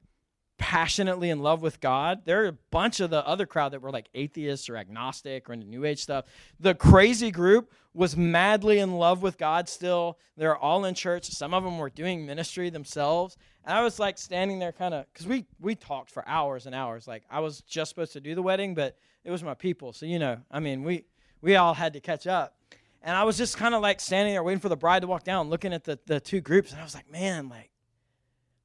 passionately 0.58 1.30
in 1.30 1.40
love 1.40 1.62
with 1.62 1.80
God. 1.80 2.22
There 2.26 2.44
are 2.44 2.48
a 2.48 2.58
bunch 2.72 3.00
of 3.00 3.10
the 3.10 3.26
other 3.26 3.46
crowd 3.46 3.74
that 3.74 3.82
were 3.82 3.92
like 3.92 4.10
atheists 4.14 4.70
or 4.70 4.78
agnostic 4.78 5.50
or 5.50 5.54
into 5.54 5.68
New 5.68 5.86
Age 5.86 6.00
stuff. 6.00 6.26
The 6.60 6.74
crazy 6.74 7.32
group 7.32 7.72
was 7.94 8.18
madly 8.18 8.80
in 8.80 8.98
love 8.98 9.22
with 9.22 9.38
God 9.38 9.70
still. 9.70 10.18
They're 10.36 10.58
all 10.58 10.86
in 10.86 10.96
church. 10.96 11.26
Some 11.26 11.54
of 11.54 11.64
them 11.64 11.78
were 11.78 11.90
doing 11.90 12.26
ministry 12.26 12.70
themselves. 12.70 13.38
And 13.64 13.76
I 13.76 13.84
was 13.84 14.00
like 14.00 14.18
standing 14.18 14.60
there 14.60 14.72
kind 14.72 14.94
of 14.94 15.06
because 15.12 15.28
we 15.28 15.46
we 15.60 15.76
talked 15.76 16.10
for 16.10 16.28
hours 16.28 16.66
and 16.66 16.74
hours. 16.74 17.08
Like 17.08 17.24
I 17.30 17.40
was 17.40 17.62
just 17.62 17.90
supposed 17.90 18.14
to 18.14 18.22
do 18.22 18.36
the 18.36 18.42
wedding, 18.42 18.76
but 18.76 18.98
it 19.24 19.32
was 19.32 19.44
my 19.44 19.54
people. 19.54 19.94
So 19.94 20.06
you 20.06 20.20
know, 20.20 20.38
I 20.50 20.60
mean, 20.60 20.84
we 20.84 21.06
we 21.42 21.56
all 21.56 21.74
had 21.74 21.94
to 21.94 22.00
catch 22.00 22.28
up. 22.28 22.56
And 23.02 23.16
I 23.16 23.24
was 23.24 23.38
just 23.38 23.58
kind 23.58 23.76
of 23.76 23.82
like 23.82 24.00
standing 24.00 24.34
there 24.34 24.44
waiting 24.44 24.60
for 24.60 24.70
the 24.70 24.76
bride 24.76 25.02
to 25.02 25.08
walk 25.08 25.24
down, 25.24 25.50
looking 25.50 25.72
at 25.72 25.84
the, 25.84 26.00
the 26.08 26.20
two 26.20 26.42
groups. 26.42 26.72
And 26.72 26.82
I 26.82 26.84
was 26.84 26.96
like, 26.96 27.10
man, 27.12 27.48
like, 27.48 27.70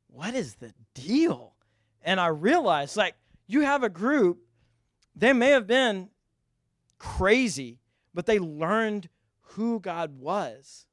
what 0.09 0.35
is 0.35 0.57
the 0.57 0.73
deal? 0.95 1.52
And 2.05 2.21
I 2.21 2.29
realized, 2.29 2.97
like, 2.97 3.15
you 3.47 3.61
have 3.63 3.83
a 3.83 3.89
group, 3.89 4.39
they 5.15 5.33
may 5.33 5.51
have 5.51 5.67
been 5.67 6.09
crazy, 6.99 7.79
but 8.15 8.27
they 8.27 8.39
learned 8.39 9.09
who 9.41 9.81
God 9.81 10.19
was. 10.19 10.87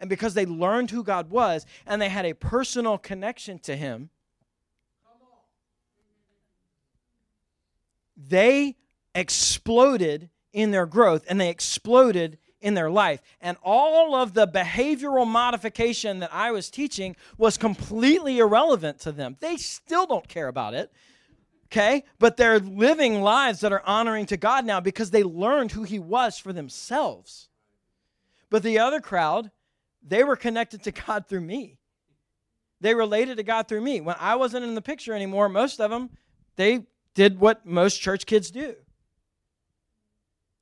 And 0.00 0.10
because 0.10 0.34
they 0.34 0.46
learned 0.46 0.90
who 0.90 1.04
God 1.04 1.30
was 1.30 1.64
and 1.86 2.02
they 2.02 2.08
had 2.08 2.26
a 2.26 2.34
personal 2.34 2.98
connection 2.98 3.58
to 3.60 3.76
Him, 3.76 4.10
they 8.16 8.76
exploded 9.14 10.30
in 10.52 10.70
their 10.70 10.86
growth 10.86 11.24
and 11.28 11.40
they 11.40 11.48
exploded 11.48 12.38
in 12.62 12.74
their 12.74 12.90
life. 12.90 13.20
And 13.40 13.56
all 13.62 14.14
of 14.14 14.34
the 14.34 14.48
behavioral 14.48 15.26
modification 15.26 16.20
that 16.20 16.32
I 16.32 16.50
was 16.50 16.70
teaching 16.70 17.16
was 17.36 17.58
completely 17.58 18.38
irrelevant 18.38 19.00
to 19.00 19.12
them. 19.12 19.36
They 19.40 19.56
still 19.56 20.06
don't 20.06 20.28
care 20.28 20.48
about 20.48 20.74
it 20.74 20.90
Okay? 21.72 22.04
But 22.18 22.36
they're 22.36 22.58
living 22.58 23.22
lives 23.22 23.60
that 23.60 23.72
are 23.72 23.82
honoring 23.86 24.26
to 24.26 24.36
God 24.36 24.66
now 24.66 24.78
because 24.78 25.10
they 25.10 25.22
learned 25.22 25.72
who 25.72 25.84
He 25.84 25.98
was 25.98 26.36
for 26.36 26.52
themselves. 26.52 27.48
But 28.50 28.62
the 28.62 28.78
other 28.78 29.00
crowd, 29.00 29.50
they 30.06 30.22
were 30.22 30.36
connected 30.36 30.82
to 30.82 30.92
God 30.92 31.26
through 31.26 31.40
me. 31.40 31.78
They 32.82 32.94
related 32.94 33.38
to 33.38 33.42
God 33.42 33.68
through 33.68 33.80
me. 33.80 34.02
When 34.02 34.16
I 34.20 34.36
wasn't 34.36 34.66
in 34.66 34.74
the 34.74 34.82
picture 34.82 35.14
anymore, 35.14 35.48
most 35.48 35.80
of 35.80 35.90
them, 35.90 36.10
they 36.56 36.84
did 37.14 37.40
what 37.40 37.64
most 37.64 38.02
church 38.02 38.26
kids 38.26 38.50
do. 38.50 38.74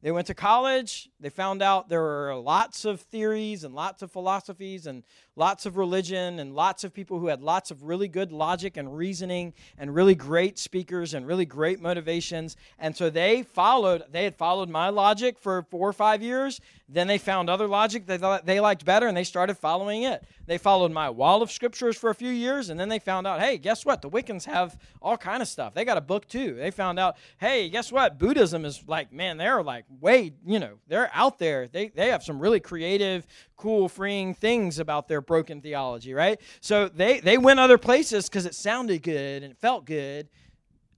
They 0.02 0.10
went 0.10 0.26
to 0.28 0.34
college. 0.34 1.10
They 1.20 1.28
found 1.28 1.60
out 1.60 1.90
there 1.90 2.00
were 2.00 2.34
lots 2.34 2.86
of 2.86 3.02
theories 3.02 3.64
and 3.64 3.74
lots 3.74 4.00
of 4.00 4.10
philosophies 4.10 4.86
and 4.86 5.02
lots 5.36 5.66
of 5.66 5.76
religion 5.76 6.38
and 6.38 6.54
lots 6.54 6.84
of 6.84 6.94
people 6.94 7.18
who 7.18 7.26
had 7.26 7.42
lots 7.42 7.70
of 7.70 7.82
really 7.82 8.08
good 8.08 8.32
logic 8.32 8.78
and 8.78 8.96
reasoning 8.96 9.52
and 9.76 9.94
really 9.94 10.14
great 10.14 10.58
speakers 10.58 11.12
and 11.12 11.26
really 11.26 11.44
great 11.44 11.80
motivations. 11.80 12.56
And 12.78 12.96
so 12.96 13.10
they 13.10 13.42
followed, 13.42 14.04
they 14.10 14.24
had 14.24 14.36
followed 14.36 14.70
my 14.70 14.88
logic 14.88 15.38
for 15.38 15.62
four 15.70 15.88
or 15.88 15.92
five 15.92 16.22
years. 16.22 16.60
Then 16.88 17.06
they 17.06 17.18
found 17.18 17.48
other 17.48 17.68
logic 17.68 18.06
thought 18.06 18.46
they 18.46 18.58
liked 18.58 18.84
better 18.84 19.06
and 19.06 19.16
they 19.16 19.24
started 19.24 19.56
following 19.56 20.02
it. 20.02 20.24
They 20.46 20.58
followed 20.58 20.92
my 20.92 21.08
wall 21.10 21.42
of 21.42 21.50
scriptures 21.50 21.96
for 21.96 22.10
a 22.10 22.14
few 22.14 22.30
years 22.30 22.70
and 22.70 22.80
then 22.80 22.88
they 22.88 22.98
found 22.98 23.26
out, 23.26 23.40
hey, 23.40 23.58
guess 23.58 23.84
what? 23.84 24.02
The 24.02 24.10
Wiccans 24.10 24.44
have 24.46 24.78
all 25.00 25.16
kind 25.16 25.42
of 25.42 25.48
stuff. 25.48 25.74
They 25.74 25.84
got 25.84 25.98
a 25.98 26.02
book 26.02 26.26
too. 26.26 26.54
They 26.54 26.70
found 26.70 26.98
out, 26.98 27.16
hey, 27.38 27.68
guess 27.68 27.92
what? 27.92 28.18
Buddhism 28.18 28.64
is 28.64 28.82
like, 28.86 29.12
man, 29.12 29.36
they're 29.36 29.62
like 29.62 29.84
way, 30.00 30.33
you 30.46 30.59
know, 30.59 30.79
they're 30.87 31.11
out 31.12 31.38
there. 31.38 31.68
They 31.68 31.88
they 31.88 32.11
have 32.11 32.22
some 32.22 32.38
really 32.38 32.61
creative, 32.61 33.26
cool, 33.57 33.88
freeing 33.88 34.35
things 34.35 34.79
about 34.79 35.09
their 35.09 35.20
broken 35.20 35.61
theology, 35.61 36.14
right? 36.14 36.40
So 36.61 36.88
they 36.88 37.20
they 37.20 37.38
went 37.38 37.61
other 37.61 37.79
places 37.79 38.29
because 38.29 38.46
it 38.46 38.55
sounded 38.55 39.03
good 39.03 39.42
and 39.42 39.53
it 39.53 39.59
felt 39.59 39.85
good, 39.85 40.29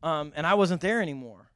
um, 0.03 0.33
and 0.37 0.47
I 0.47 0.55
wasn't 0.55 0.81
there 0.81 1.01
anymore 1.01 1.53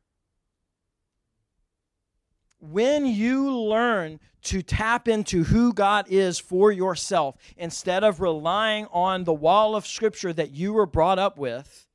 when 2.61 3.07
you 3.07 3.55
learn 3.55 4.18
to 4.42 4.62
tap 4.62 5.09
into 5.09 5.44
who 5.44 5.72
God 5.72 6.07
is 6.09 6.38
for 6.38 6.70
yourself 6.70 7.37
instead 7.57 8.05
of 8.05 8.20
relying 8.20 8.87
on 8.92 9.25
the 9.25 9.35
wall 9.35 9.75
of 9.75 9.87
Scripture 9.87 10.33
that 10.33 10.53
you 10.53 10.72
were 10.72 10.87
brought 10.87 11.18
up 11.18 11.38
with, 11.38 11.87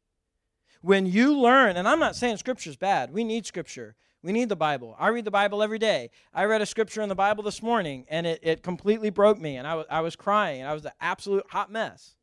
when 0.82 1.06
you 1.06 1.38
learn, 1.40 1.78
and 1.78 1.88
I'm 1.88 2.00
not 2.00 2.16
saying 2.16 2.38
Scripture's 2.38 2.76
bad, 2.76 3.12
we 3.14 3.24
need 3.24 3.46
Scripture. 3.46 3.96
We 4.24 4.32
need 4.32 4.50
the 4.50 4.56
Bible. 4.56 4.96
I 5.00 5.08
read 5.08 5.26
the 5.26 5.32
Bible 5.32 5.64
every 5.64 5.80
day. 5.80 6.12
I 6.34 6.44
read 6.46 6.62
a 6.62 6.66
scripture 6.66 7.02
in 7.02 7.10
the 7.10 7.16
Bible 7.16 7.44
this 7.44 7.64
morning, 7.64 8.06
and 8.08 8.28
it, 8.28 8.40
it 8.44 8.64
completely 8.64 9.10
broke 9.10 9.40
me, 9.40 9.58
and 9.58 9.66
I, 9.66 9.72
w- 9.72 9.88
I 9.90 10.02
was 10.02 10.16
crying, 10.16 10.62
and 10.62 10.70
I 10.70 10.74
was 10.74 10.86
an 10.86 10.92
absolute 11.02 11.46
hot 11.50 11.72
mess. 11.72 12.16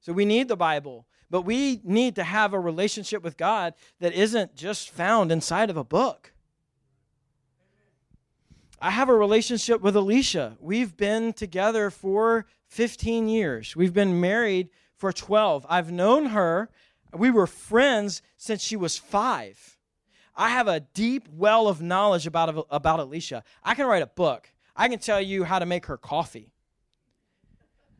So 0.00 0.12
we 0.12 0.24
need 0.24 0.48
the 0.48 0.56
Bible, 0.56 1.06
but 1.30 1.42
we 1.42 1.80
need 1.84 2.16
to 2.16 2.24
have 2.24 2.54
a 2.54 2.60
relationship 2.60 3.22
with 3.22 3.36
God 3.36 3.74
that 4.00 4.14
isn't 4.14 4.56
just 4.56 4.90
found 4.90 5.30
inside 5.30 5.70
of 5.70 5.76
a 5.76 5.84
book. 5.84 6.32
I 8.80 8.90
have 8.90 9.08
a 9.08 9.14
relationship 9.14 9.80
with 9.80 9.94
Alicia. 9.94 10.56
We've 10.60 10.96
been 10.96 11.32
together 11.32 11.90
for 11.90 12.46
15 12.66 13.28
years. 13.28 13.76
We've 13.76 13.94
been 13.94 14.20
married 14.20 14.70
for 14.96 15.12
12. 15.12 15.66
I've 15.68 15.92
known 15.92 16.26
her. 16.26 16.68
We 17.12 17.30
were 17.30 17.46
friends 17.46 18.22
since 18.36 18.62
she 18.62 18.76
was 18.76 18.98
five. 18.98 19.77
I 20.38 20.50
have 20.50 20.68
a 20.68 20.78
deep 20.78 21.28
well 21.32 21.66
of 21.66 21.82
knowledge 21.82 22.28
about, 22.28 22.64
about 22.70 23.00
Alicia. 23.00 23.42
I 23.64 23.74
can 23.74 23.86
write 23.86 24.04
a 24.04 24.06
book. 24.06 24.48
I 24.76 24.86
can 24.88 25.00
tell 25.00 25.20
you 25.20 25.42
how 25.42 25.58
to 25.58 25.66
make 25.66 25.86
her 25.86 25.96
coffee. 25.96 26.52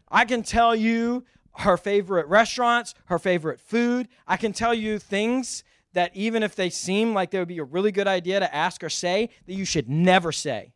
I 0.09 0.25
can 0.25 0.45
tell 0.45 0.77
you 0.77 1.25
her 1.57 1.77
favorite 1.77 2.29
restaurants, 2.29 2.95
her 3.07 3.19
favorite 3.19 3.61
food. 3.61 4.07
I 4.25 4.37
can 4.37 4.53
tell 4.53 4.73
you 4.73 5.01
things 5.01 5.65
that 5.95 6.15
even 6.15 6.45
if 6.45 6.55
they 6.55 6.71
seem 6.71 7.13
like 7.13 7.33
they 7.33 7.41
would 7.41 7.49
be 7.49 7.59
a 7.59 7.65
really 7.65 7.91
good 7.91 8.07
idea 8.07 8.39
to 8.39 8.55
ask 8.55 8.85
or 8.85 8.89
say, 8.89 9.31
that 9.47 9.55
you 9.55 9.65
should 9.65 9.89
never 9.89 10.31
say. 10.31 10.73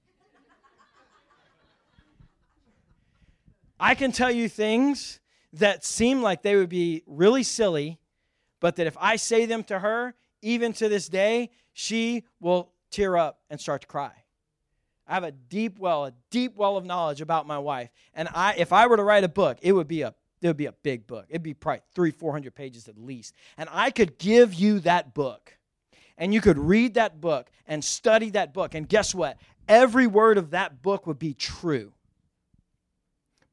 I 3.79 3.95
can 3.95 4.11
tell 4.11 4.33
you 4.33 4.49
things 4.49 5.21
that 5.53 5.85
seem 5.85 6.23
like 6.23 6.43
they 6.43 6.57
would 6.57 6.69
be 6.69 7.05
really 7.07 7.45
silly, 7.45 8.01
but 8.59 8.75
that 8.77 8.89
if 8.89 8.97
I 9.01 9.15
say 9.15 9.47
them 9.47 9.63
to 9.65 9.79
her, 9.79 10.15
even 10.43 10.73
to 10.75 10.89
this 10.89 11.09
day, 11.09 11.51
she 11.73 12.25
will 12.41 12.71
tear 12.91 13.17
up 13.17 13.41
and 13.49 13.61
start 13.61 13.83
to 13.83 13.87
cry. 13.87 14.13
I 15.07 15.15
have 15.15 15.25
a 15.25 15.33
deep 15.33 15.79
well, 15.79 16.05
a 16.07 16.13
deep 16.31 16.57
well 16.57 16.77
of 16.77 16.85
knowledge 16.85 17.21
about 17.21 17.47
my 17.47 17.59
wife. 17.59 17.91
And 18.15 18.29
I 18.35 18.55
if 18.57 18.73
I 18.73 18.87
were 18.87 18.97
to 18.97 19.03
write 19.03 19.25
a 19.25 19.29
book, 19.29 19.59
it 19.63 19.73
would 19.73 19.89
be 19.89 20.03
a 20.03 20.15
it 20.41 20.49
would 20.49 20.57
be 20.57 20.67
a 20.67 20.73
big 20.73 21.07
book. 21.07 21.27
It'd 21.29 21.43
be 21.43 21.55
probably 21.55 21.83
three, 21.95 22.11
four 22.11 22.33
hundred 22.33 22.55
pages 22.55 22.89
at 22.89 22.99
least. 22.99 23.35
And 23.57 23.69
I 23.73 23.91
could 23.91 24.19
give 24.19 24.55
you 24.55 24.81
that 24.81 25.15
book. 25.15 25.57
And 26.19 26.35
you 26.35 26.41
could 26.41 26.59
read 26.59 26.95
that 26.95 27.21
book 27.21 27.51
and 27.67 27.85
study 27.85 28.31
that 28.31 28.53
book. 28.53 28.75
And 28.75 28.89
guess 28.89 29.15
what? 29.15 29.39
Every 29.69 30.07
word 30.07 30.39
of 30.39 30.51
that 30.51 30.83
book 30.83 31.07
would 31.07 31.19
be 31.19 31.35
true. 31.35 31.93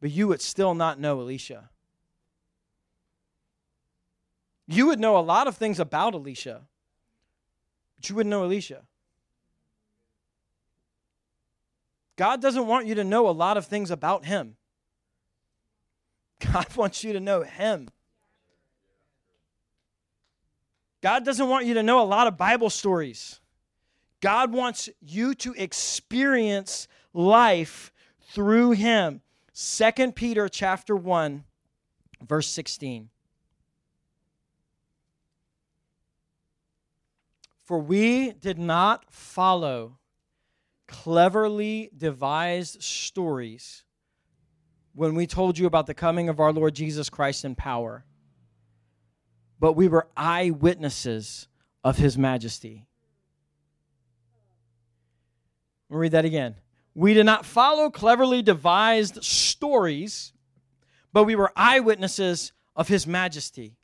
But 0.02 0.12
you 0.12 0.28
would 0.28 0.42
still 0.42 0.74
not 0.74 1.00
know 1.00 1.20
Alicia. 1.20 1.70
You 4.68 4.86
would 4.88 5.00
know 5.00 5.18
a 5.18 5.20
lot 5.20 5.48
of 5.48 5.58
things 5.58 5.80
about 5.80 6.14
Alicia, 6.14 6.62
but 8.00 8.10
you 8.10 8.16
wouldn't 8.16 8.32
know 8.32 8.46
Alicia. 8.46 8.84
God 12.16 12.42
doesn't 12.42 12.66
want 12.66 12.88
you 12.88 12.96
to 12.96 13.04
know 13.04 13.28
a 13.28 13.32
lot 13.32 13.58
of 13.58 13.66
things 13.66 13.92
about 13.92 14.24
Him. 14.24 14.56
God 16.54 16.74
wants 16.78 17.04
you 17.04 17.12
to 17.12 17.20
know 17.20 17.44
Him. 17.44 17.90
God 21.02 21.26
doesn't 21.26 21.50
want 21.50 21.66
you 21.66 21.74
to 21.74 21.84
know 21.84 22.02
a 22.02 22.08
lot 22.08 22.28
of 22.28 22.38
Bible 22.38 22.70
stories. 22.70 23.42
God 24.22 24.54
wants 24.54 24.88
you 25.02 25.34
to 25.36 25.54
experience 25.56 26.88
life 27.14 27.92
through 28.32 28.72
Him. 28.72 29.22
2 29.54 30.14
Peter 30.14 30.48
chapter 30.48 30.96
1, 30.96 31.44
verse 32.26 32.48
16. 32.48 33.10
For 37.70 37.78
we 37.78 38.32
did 38.32 38.58
not 38.58 39.14
follow 39.14 40.00
cleverly 40.88 41.92
devised 41.96 42.82
stories 42.82 43.84
when 44.96 45.14
we 45.14 45.28
told 45.28 45.60
you 45.60 45.68
about 45.68 45.86
the 45.86 45.94
coming 45.94 46.30
of 46.30 46.40
our 46.40 46.52
Lord 46.52 46.74
Jesus 46.74 47.12
Christ 47.12 47.46
in 47.46 47.54
power 47.54 48.06
but 49.60 49.74
we 49.74 49.88
were 49.88 50.08
eyewitnesses 50.18 51.48
of 51.84 51.98
his 51.98 52.18
majesty. 52.18 52.88
I'll 55.92 56.00
read 56.00 56.14
that 56.14 56.26
again. 56.26 56.56
We 56.96 57.14
did 57.14 57.28
not 57.28 57.46
follow 57.46 57.92
cleverly 57.92 58.42
devised 58.42 59.24
stories, 59.24 60.34
but 61.14 61.26
we 61.26 61.36
were 61.36 61.52
eyewitnesses 61.56 62.52
of 62.76 62.88
his 62.88 63.06
majesty. 63.06 63.79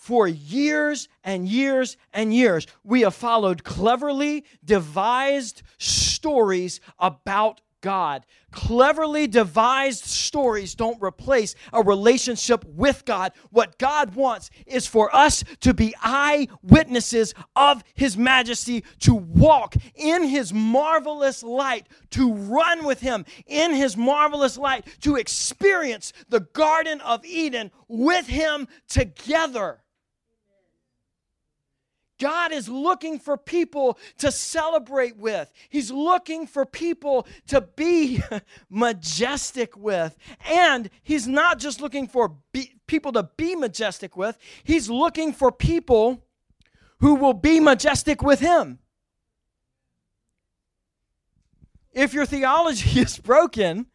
For 0.00 0.26
years 0.26 1.08
and 1.22 1.46
years 1.46 1.98
and 2.14 2.32
years, 2.32 2.66
we 2.82 3.02
have 3.02 3.14
followed 3.14 3.64
cleverly 3.64 4.46
devised 4.64 5.60
stories 5.76 6.80
about 6.98 7.60
God. 7.82 8.24
Cleverly 8.50 9.26
devised 9.26 10.04
stories 10.04 10.74
don't 10.74 11.02
replace 11.02 11.54
a 11.74 11.82
relationship 11.82 12.64
with 12.64 13.04
God. 13.04 13.32
What 13.50 13.76
God 13.76 14.14
wants 14.14 14.48
is 14.66 14.86
for 14.86 15.14
us 15.14 15.44
to 15.60 15.74
be 15.74 15.94
eyewitnesses 16.02 17.34
of 17.54 17.84
His 17.92 18.16
majesty, 18.16 18.84
to 19.00 19.14
walk 19.14 19.74
in 19.94 20.24
His 20.24 20.50
marvelous 20.50 21.42
light, 21.42 21.86
to 22.12 22.32
run 22.32 22.86
with 22.86 23.00
Him 23.00 23.26
in 23.46 23.74
His 23.74 23.98
marvelous 23.98 24.56
light, 24.56 24.86
to 25.02 25.16
experience 25.16 26.14
the 26.30 26.40
Garden 26.40 27.02
of 27.02 27.22
Eden 27.26 27.70
with 27.86 28.26
Him 28.26 28.66
together. 28.88 29.82
God 32.20 32.52
is 32.52 32.68
looking 32.68 33.18
for 33.18 33.36
people 33.36 33.98
to 34.18 34.30
celebrate 34.30 35.16
with. 35.16 35.52
He's 35.68 35.90
looking 35.90 36.46
for 36.46 36.64
people 36.64 37.26
to 37.48 37.62
be 37.62 38.22
majestic 38.70 39.76
with. 39.76 40.16
And 40.48 40.90
He's 41.02 41.26
not 41.26 41.58
just 41.58 41.80
looking 41.80 42.06
for 42.06 42.36
be, 42.52 42.74
people 42.86 43.10
to 43.12 43.28
be 43.36 43.56
majestic 43.56 44.16
with, 44.16 44.38
He's 44.62 44.88
looking 44.88 45.32
for 45.32 45.50
people 45.50 46.22
who 47.00 47.14
will 47.14 47.34
be 47.34 47.58
majestic 47.58 48.22
with 48.22 48.40
Him. 48.40 48.78
If 51.92 52.14
your 52.14 52.26
theology 52.26 53.00
is 53.00 53.18
broken, 53.18 53.86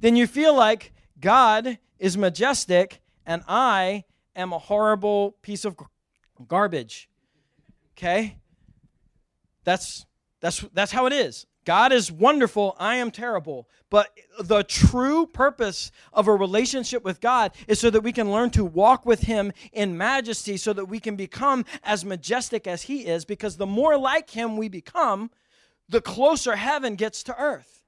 then 0.00 0.16
you 0.16 0.26
feel 0.26 0.56
like 0.56 0.92
God 1.20 1.78
is 1.98 2.16
majestic 2.16 3.00
and 3.26 3.42
I 3.46 4.04
am 4.34 4.52
a 4.52 4.58
horrible 4.58 5.36
piece 5.42 5.64
of 5.64 5.76
garbage. 6.48 7.08
Okay? 7.96 8.36
That's 9.64 10.06
that's 10.40 10.64
that's 10.72 10.92
how 10.92 11.06
it 11.06 11.12
is. 11.12 11.46
God 11.64 11.92
is 11.92 12.12
wonderful, 12.12 12.76
I 12.78 12.96
am 12.96 13.10
terrible. 13.10 13.68
But 13.88 14.10
the 14.38 14.62
true 14.62 15.26
purpose 15.26 15.90
of 16.12 16.28
a 16.28 16.34
relationship 16.34 17.02
with 17.04 17.20
God 17.20 17.52
is 17.66 17.78
so 17.80 17.90
that 17.90 18.02
we 18.02 18.12
can 18.12 18.30
learn 18.30 18.50
to 18.50 18.64
walk 18.64 19.06
with 19.06 19.20
Him 19.20 19.52
in 19.72 19.96
majesty, 19.96 20.56
so 20.56 20.72
that 20.74 20.86
we 20.86 21.00
can 21.00 21.16
become 21.16 21.64
as 21.82 22.04
majestic 22.04 22.66
as 22.66 22.82
He 22.82 23.06
is, 23.06 23.24
because 23.24 23.56
the 23.56 23.66
more 23.66 23.96
like 23.96 24.30
Him 24.30 24.56
we 24.56 24.68
become, 24.68 25.30
the 25.88 26.02
closer 26.02 26.56
heaven 26.56 26.96
gets 26.96 27.22
to 27.24 27.38
earth. 27.38 27.83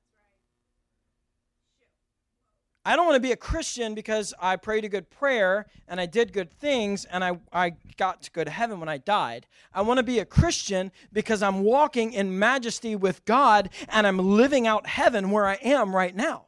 I 2.87 2.95
don't 2.95 3.05
want 3.05 3.17
to 3.17 3.21
be 3.21 3.33
a 3.33 3.37
Christian 3.37 3.97
because 3.97 4.33
I 4.41 4.55
prayed 4.55 4.85
a 4.85 4.89
good 4.89 5.11
prayer 5.11 5.67
and 5.89 6.01
I 6.01 6.07
did 6.07 6.33
good 6.33 6.53
things 6.53 7.05
and 7.05 7.25
I, 7.25 7.41
I 7.53 7.75
got 7.97 8.23
to 8.23 8.31
go 8.31 8.45
to 8.45 8.51
heaven 8.51 8.79
when 8.79 8.89
I 8.89 8.99
died. 8.99 9.49
I 9.75 9.83
want 9.83 9.99
to 9.99 10.05
be 10.05 10.21
a 10.21 10.25
Christian 10.25 10.93
because 11.13 11.43
I'm 11.43 11.63
walking 11.63 12.13
in 12.13 12.39
majesty 12.39 12.95
with 12.95 13.25
God 13.25 13.71
and 13.89 14.07
I'm 14.07 14.19
living 14.19 14.69
out 14.69 14.87
heaven 14.87 15.33
where 15.33 15.47
I 15.47 15.55
am 15.55 15.97
right 15.97 16.15
now. 16.15 16.46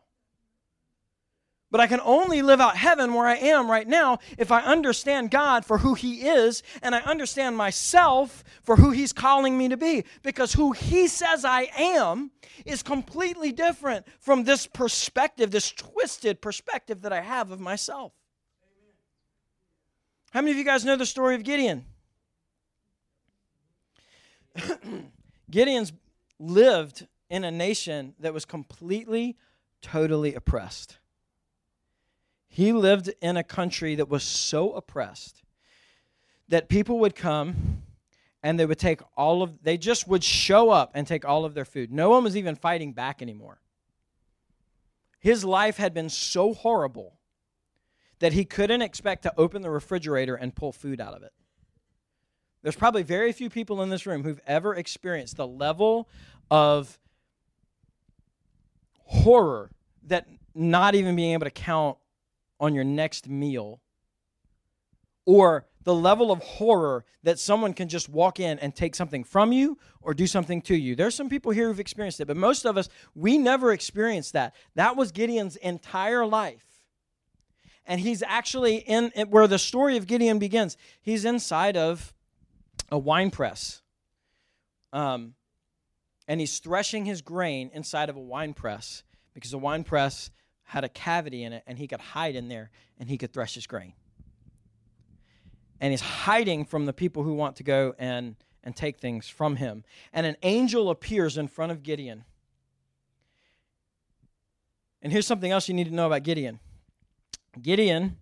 But 1.71 1.81
I 1.83 1.87
can 1.87 2.01
only 2.01 2.41
live 2.41 2.61
out 2.61 2.77
heaven 2.77 3.13
where 3.13 3.27
I 3.27 3.37
am 3.37 3.71
right 3.71 3.87
now 3.87 4.21
if 4.39 4.51
I 4.51 4.63
understand 4.63 5.31
God 5.31 5.67
for 5.67 5.79
who 5.79 5.93
He 5.95 6.23
is 6.23 6.63
and 6.81 6.95
I 6.95 7.01
understand 7.01 7.59
myself 7.59 8.43
for 8.63 8.77
who 8.77 8.91
He's 8.91 9.13
calling 9.13 9.59
me 9.59 9.69
to 9.69 9.77
be. 9.77 10.05
Because 10.23 10.55
who 10.55 10.73
He 10.73 11.09
says 11.09 11.45
I 11.45 11.69
am 11.77 12.31
is 12.65 12.83
completely 12.83 13.53
different 13.53 14.07
from 14.19 14.45
this 14.45 14.67
perspective, 14.67 15.51
this 15.51 15.71
twisted 15.71 16.41
perspective 16.41 17.03
that 17.03 17.13
I 17.13 17.21
have 17.21 17.51
of 17.51 17.61
myself. 17.61 18.13
How 20.31 20.41
many 20.41 20.53
of 20.53 20.59
you 20.59 20.65
guys 20.65 20.85
know 20.85 20.97
the 20.97 21.07
story 21.07 21.35
of 21.35 21.43
Gideon? 21.43 21.85
Gideon's 25.51 25.93
lived 26.39 27.07
in 27.29 27.45
a 27.45 27.51
nation 27.51 28.15
that 28.21 28.33
was 28.33 28.45
completely, 28.45 29.37
totally 29.83 30.35
oppressed. 30.35 30.99
He 32.49 32.73
lived 32.73 33.11
in 33.21 33.37
a 33.37 33.45
country 33.45 33.95
that 33.95 34.09
was 34.09 34.25
so 34.25 34.73
oppressed 34.73 35.43
that 36.49 36.69
people 36.69 36.99
would 37.01 37.15
come 37.15 37.83
and 38.43 38.59
they 38.59 38.67
would 38.67 38.79
take 38.79 39.01
all 39.17 39.43
of 39.43 39.63
they 39.63 39.77
just 39.77 40.09
would 40.09 40.25
show 40.25 40.71
up 40.71 40.93
and 40.95 41.07
take 41.07 41.25
all 41.25 41.45
of 41.45 41.55
their 41.55 41.65
food. 41.65 41.93
No 41.93 42.11
one 42.11 42.25
was 42.25 42.37
even 42.37 42.55
fighting 42.55 42.93
back 42.93 43.21
anymore. 43.21 43.61
His 45.21 45.45
life 45.45 45.77
had 45.77 45.93
been 45.93 46.09
so 46.09 46.55
horrible 46.55 47.19
that 48.21 48.33
he 48.33 48.45
couldn't 48.45 48.83
expect 48.83 49.23
to 49.25 49.35
open 49.37 49.63
the 49.63 49.71
refrigerator 49.71 50.35
and 50.35 50.55
pull 50.55 50.73
food 50.73 51.01
out 51.01 51.15
of 51.15 51.23
it. 51.23 51.33
There's 52.63 52.77
probably 52.77 53.03
very 53.03 53.33
few 53.33 53.51
people 53.51 53.83
in 53.83 53.91
this 53.91 54.07
room 54.07 54.25
who've 54.25 54.41
ever 54.47 54.75
experienced 54.75 55.37
the 55.37 55.47
level 55.47 56.09
of 56.51 56.99
horror 59.05 59.71
that 60.07 60.27
not 60.55 60.95
even 60.95 61.15
being 61.15 61.33
able 61.33 61.45
to 61.45 61.51
count 61.51 61.99
on 62.61 62.75
your 62.75 62.85
next 62.85 63.29
meal 63.29 63.81
or 65.25 65.67
the 65.85 65.95
level 65.95 66.33
of 66.33 66.41
horror 66.41 67.05
that 67.23 67.39
someone 67.39 67.73
can 67.73 67.89
just 67.89 68.09
walk 68.09 68.41
in 68.41 68.59
and 68.59 68.75
take 68.75 68.95
something 68.95 69.25
from 69.25 69.53
you 69.53 69.79
or 70.01 70.15
do 70.15 70.27
something 70.27 70.61
to 70.63 70.75
you. 70.75 70.95
There's 70.95 71.15
some 71.15 71.29
people 71.29 71.53
here 71.53 71.69
who've 71.69 71.81
experienced 71.81 72.21
it, 72.21 72.27
but 72.27 72.37
most 72.37 72.65
of 72.65 72.77
us, 72.77 72.89
we 73.15 73.39
never 73.39 73.73
experienced 73.73 74.33
that. 74.33 74.55
That 74.75 74.97
was 74.97 75.13
Gideon's 75.13 75.57
entire 75.57 76.27
life. 76.27 76.65
And 77.87 78.01
he's 78.01 78.23
actually 78.23 78.77
in 78.77 79.11
where 79.29 79.47
the 79.47 79.59
story 79.59 79.97
of 79.97 80.07
Gideon 80.07 80.39
begins. 80.39 80.77
He's 81.01 81.25
inside 81.25 81.77
of 81.77 82.13
a 82.91 82.99
wine 82.99 83.31
press. 83.31 83.83
Um, 84.93 85.35
and 86.27 86.41
he's 86.41 86.59
threshing 86.59 87.07
his 87.07 87.23
grain 87.23 87.71
inside 87.73 88.11
of 88.11 88.17
a 88.17 88.21
wine 88.21 88.53
press 88.53 89.03
because 89.33 89.53
a 89.53 89.59
wine 89.59 89.85
press 89.85 90.31
had 90.69 90.85
a 90.85 90.89
cavity 90.89 91.45
in 91.45 91.55
it 91.55 91.63
and 91.67 91.79
he 91.79 91.89
could 91.89 92.01
hide 92.01 92.37
in 92.37 92.49
there 92.49 92.71
and 93.01 93.09
he 93.09 93.17
could 93.17 93.33
thresh 93.33 93.55
his 93.55 93.67
grain. 93.67 93.95
And 95.81 95.93
he's 95.93 96.03
hiding 96.03 96.67
from 96.67 96.85
the 96.85 96.93
people 96.93 97.23
who 97.23 97.33
want 97.33 97.57
to 97.57 97.63
go 97.63 97.95
and, 97.99 98.37
and 98.63 98.77
take 98.77 98.99
things 98.99 99.29
from 99.29 99.57
him. 99.57 99.83
And 100.13 100.27
an 100.27 100.37
angel 100.43 100.91
appears 100.91 101.39
in 101.39 101.49
front 101.49 101.73
of 101.73 101.83
Gideon. 101.83 102.25
And 105.01 105.11
here's 105.11 105.27
something 105.27 105.51
else 105.51 105.69
you 105.69 105.75
need 105.75 105.89
to 105.89 105.95
know 105.95 106.07
about 106.07 106.23
Gideon 106.23 106.61
Gideon, 107.63 108.19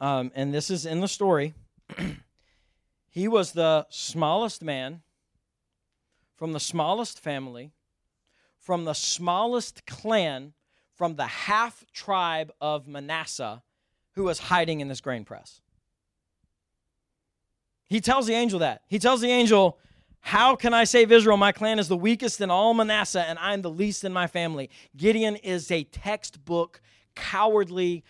um, 0.00 0.30
and 0.34 0.52
this 0.52 0.68
is 0.70 0.84
in 0.84 1.00
the 1.00 1.08
story, 1.08 1.54
he 3.10 3.26
was 3.26 3.52
the 3.52 3.86
smallest 3.88 4.62
man 4.62 5.00
from 6.36 6.52
the 6.52 6.60
smallest 6.60 7.18
family, 7.18 7.72
from 8.58 8.84
the 8.84 8.92
smallest 8.92 9.86
clan 9.86 10.52
from 10.94 11.16
the 11.16 11.26
half 11.26 11.84
tribe 11.92 12.52
of 12.60 12.86
Manasseh 12.86 13.62
who 14.14 14.24
was 14.24 14.38
hiding 14.38 14.80
in 14.80 14.88
this 14.88 15.00
grain 15.00 15.24
press. 15.24 15.60
He 17.88 18.00
tells 18.00 18.26
the 18.26 18.34
angel 18.34 18.60
that. 18.60 18.82
He 18.88 18.98
tells 18.98 19.20
the 19.20 19.30
angel, 19.30 19.78
How 20.20 20.56
can 20.56 20.72
I 20.72 20.84
save 20.84 21.12
Israel? 21.12 21.36
My 21.36 21.52
clan 21.52 21.78
is 21.78 21.88
the 21.88 21.96
weakest 21.96 22.40
in 22.40 22.50
all 22.50 22.74
Manasseh, 22.74 23.24
and 23.28 23.38
I'm 23.38 23.62
the 23.62 23.70
least 23.70 24.04
in 24.04 24.12
my 24.12 24.26
family. 24.26 24.70
Gideon 24.96 25.36
is 25.36 25.70
a 25.70 25.84
textbook, 25.84 26.80
cowardly, 27.14 28.04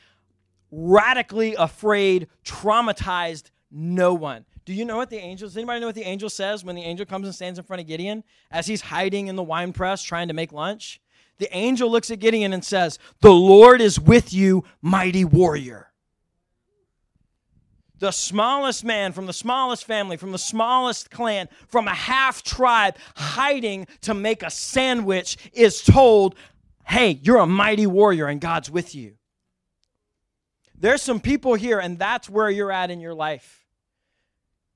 radically 0.70 1.55
afraid, 1.55 2.29
traumatized 2.44 3.51
no 3.70 4.14
one. 4.14 4.44
Do 4.64 4.73
you 4.73 4.85
know 4.85 4.97
what 4.97 5.11
the 5.11 5.18
angel, 5.18 5.49
does 5.49 5.57
anybody 5.57 5.81
know 5.81 5.87
what 5.87 5.94
the 5.94 6.05
angel 6.05 6.31
says 6.31 6.64
when 6.64 6.77
the 6.77 6.83
angel 6.83 7.05
comes 7.05 7.27
and 7.27 7.35
stands 7.35 7.59
in 7.59 7.64
front 7.64 7.81
of 7.81 7.87
Gideon 7.87 8.25
as 8.51 8.66
he's 8.66 8.81
hiding 8.81 9.27
in 9.27 9.37
the 9.37 9.42
wine 9.42 9.73
press 9.73 10.03
trying 10.03 10.29
to 10.29 10.35
make 10.35 10.53
lunch? 10.53 11.01
The 11.38 11.55
angel 11.57 11.90
looks 11.90 12.11
at 12.11 12.20
Gideon 12.20 12.53
and 12.53 12.64
says, 12.64 12.99
The 13.20 13.33
Lord 13.33 13.81
is 13.81 13.99
with 13.99 14.33
you, 14.33 14.64
mighty 14.81 15.25
warrior. 15.25 15.90
The 17.99 18.11
smallest 18.11 18.85
man 18.85 19.12
from 19.12 19.27
the 19.27 19.33
smallest 19.33 19.85
family, 19.85 20.16
from 20.16 20.33
the 20.33 20.38
smallest 20.38 21.11
clan, 21.11 21.49
from 21.68 21.88
a 21.88 21.94
half 21.94 22.42
tribe, 22.42 22.97
hiding 23.16 23.87
to 24.03 24.14
make 24.14 24.42
a 24.42 24.51
sandwich, 24.51 25.37
is 25.53 25.83
told, 25.83 26.35
Hey, 26.87 27.18
you're 27.23 27.38
a 27.38 27.47
mighty 27.47 27.87
warrior 27.87 28.27
and 28.27 28.40
God's 28.40 28.70
with 28.70 28.94
you. 28.94 29.14
There's 30.77 31.03
some 31.03 31.20
people 31.20 31.55
here, 31.55 31.79
and 31.79 31.99
that's 31.99 32.29
where 32.29 32.51
you're 32.51 32.73
at 32.73 32.90
in 32.90 33.01
your 33.01 33.14
life. 33.14 33.64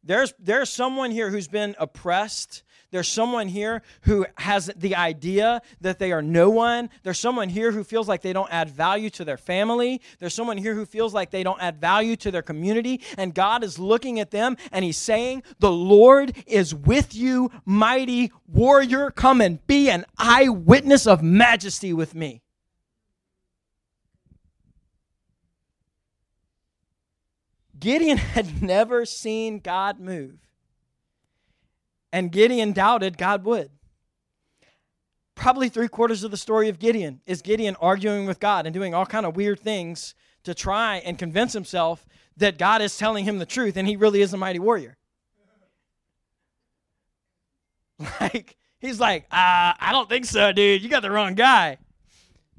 There's, 0.02 0.32
there's 0.38 0.70
someone 0.70 1.10
here 1.10 1.28
who's 1.28 1.48
been 1.48 1.76
oppressed 1.78 2.62
there's 2.90 3.08
someone 3.08 3.48
here 3.48 3.82
who 4.02 4.24
has 4.36 4.70
the 4.74 4.96
idea 4.96 5.60
that 5.82 5.98
they 5.98 6.10
are 6.10 6.22
no 6.22 6.48
one. 6.48 6.88
There's 7.02 7.18
someone 7.18 7.50
here 7.50 7.70
who 7.70 7.84
feels 7.84 8.08
like 8.08 8.22
they 8.22 8.32
don't 8.32 8.50
add 8.50 8.70
value 8.70 9.10
to 9.10 9.24
their 9.24 9.36
family. 9.36 10.00
There's 10.18 10.32
someone 10.32 10.56
here 10.56 10.74
who 10.74 10.86
feels 10.86 11.12
like 11.12 11.30
they 11.30 11.42
don't 11.42 11.60
add 11.60 11.80
value 11.80 12.16
to 12.16 12.30
their 12.30 12.42
community. 12.42 13.02
And 13.18 13.34
God 13.34 13.62
is 13.62 13.78
looking 13.78 14.20
at 14.20 14.30
them 14.30 14.56
and 14.72 14.84
He's 14.84 14.96
saying, 14.96 15.42
The 15.58 15.70
Lord 15.70 16.34
is 16.46 16.74
with 16.74 17.14
you, 17.14 17.50
mighty 17.66 18.32
warrior. 18.46 19.10
Come 19.10 19.42
and 19.42 19.64
be 19.66 19.90
an 19.90 20.06
eyewitness 20.16 21.06
of 21.06 21.22
majesty 21.22 21.92
with 21.92 22.14
me. 22.14 22.40
Gideon 27.78 28.16
had 28.16 28.62
never 28.62 29.04
seen 29.04 29.58
God 29.58 30.00
move. 30.00 30.47
And 32.12 32.32
Gideon 32.32 32.72
doubted 32.72 33.18
God 33.18 33.44
would. 33.44 33.70
Probably 35.34 35.68
three 35.68 35.88
quarters 35.88 36.24
of 36.24 36.30
the 36.30 36.36
story 36.36 36.68
of 36.68 36.78
Gideon 36.78 37.20
is 37.26 37.42
Gideon 37.42 37.76
arguing 37.80 38.26
with 38.26 38.40
God 38.40 38.66
and 38.66 38.74
doing 38.74 38.94
all 38.94 39.06
kind 39.06 39.24
of 39.24 39.36
weird 39.36 39.60
things 39.60 40.14
to 40.42 40.54
try 40.54 40.96
and 40.96 41.18
convince 41.18 41.52
himself 41.52 42.06
that 42.36 42.58
God 42.58 42.82
is 42.82 42.96
telling 42.96 43.24
him 43.24 43.38
the 43.38 43.46
truth 43.46 43.76
and 43.76 43.86
he 43.86 43.96
really 43.96 44.20
is 44.20 44.32
a 44.32 44.36
mighty 44.36 44.58
warrior. 44.58 44.96
Like, 48.20 48.56
he's 48.78 49.00
like, 49.00 49.24
uh, 49.24 49.74
I 49.80 49.88
don't 49.90 50.08
think 50.08 50.24
so, 50.24 50.52
dude. 50.52 50.82
You 50.82 50.88
got 50.88 51.02
the 51.02 51.10
wrong 51.10 51.34
guy. 51.34 51.78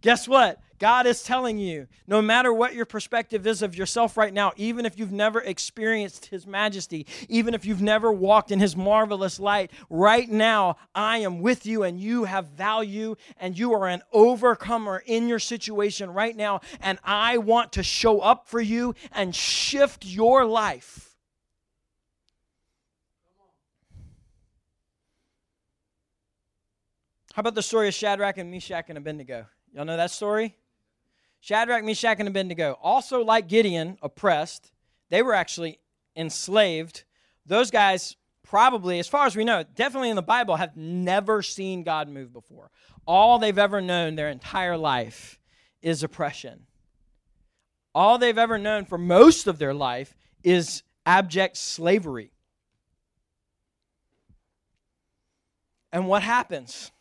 Guess 0.02 0.28
what? 0.28 0.60
God 0.80 1.06
is 1.06 1.22
telling 1.22 1.58
you, 1.58 1.88
no 2.08 2.22
matter 2.22 2.54
what 2.54 2.74
your 2.74 2.86
perspective 2.86 3.46
is 3.46 3.62
of 3.62 3.76
yourself 3.76 4.16
right 4.16 4.34
now, 4.34 4.54
even 4.56 4.86
if 4.86 4.98
you've 4.98 5.12
never 5.12 5.42
experienced 5.42 6.28
His 6.28 6.48
majesty, 6.48 7.06
even 7.28 7.54
if 7.54 7.66
you've 7.66 7.82
never 7.82 8.12
walked 8.14 8.50
in 8.50 8.62
His 8.62 8.78
marvelous 8.78 9.42
light, 9.42 9.72
right 9.90 10.30
now, 10.30 10.78
I 10.96 11.18
am 11.18 11.42
with 11.42 11.66
you 11.66 11.84
and 11.84 12.00
you 12.00 12.24
have 12.24 12.48
value 12.48 13.18
and 13.38 13.60
you 13.60 13.74
are 13.74 13.90
an 13.90 14.02
overcomer 14.14 15.04
in 15.06 15.28
your 15.28 15.40
situation 15.40 16.12
right 16.12 16.36
now. 16.36 16.62
And 16.80 16.98
I 17.04 17.38
want 17.38 17.74
to 17.74 17.84
show 17.84 18.22
up 18.22 18.48
for 18.48 18.62
you 18.62 18.96
and 19.12 19.36
shift 19.36 20.06
your 20.06 20.46
life. 20.46 21.18
How 27.34 27.42
about 27.42 27.56
the 27.56 27.62
story 27.62 27.90
of 27.90 27.94
Shadrach 27.94 28.38
and 28.38 28.50
Meshach 28.50 28.86
and 28.88 28.98
Abednego? 28.98 29.46
Y'all 29.74 29.86
know 29.86 29.98
that 29.98 30.12
story? 30.12 30.56
Shadrach, 31.40 31.84
Meshach, 31.84 32.20
and 32.20 32.28
Abednego, 32.28 32.78
also 32.82 33.24
like 33.24 33.48
Gideon, 33.48 33.98
oppressed. 34.02 34.72
They 35.10 35.22
were 35.22 35.34
actually 35.34 35.80
enslaved. 36.16 37.06
Those 37.46 37.72
guys 37.72 38.16
probably, 38.44 39.00
as 39.00 39.08
far 39.08 39.26
as 39.26 39.36
we 39.36 39.44
know, 39.46 39.64
definitely 39.76 40.10
in 40.10 40.16
the 40.16 40.22
Bible, 40.22 40.56
have 40.56 40.76
never 40.76 41.42
seen 41.42 41.84
God 41.84 42.10
move 42.10 42.34
before. 42.34 42.72
All 43.06 43.40
they've 43.40 43.58
ever 43.58 43.80
known 43.80 44.16
their 44.16 44.30
entire 44.30 44.78
life 44.78 45.40
is 45.82 46.04
oppression. 46.04 46.66
All 47.96 48.18
they've 48.18 48.38
ever 48.38 48.58
known 48.58 48.86
for 48.86 48.98
most 48.98 49.48
of 49.48 49.60
their 49.60 49.74
life 49.74 50.16
is 50.44 50.84
abject 51.06 51.58
slavery. 51.58 52.32
And 55.92 56.08
what 56.08 56.22
happens? 56.22 56.92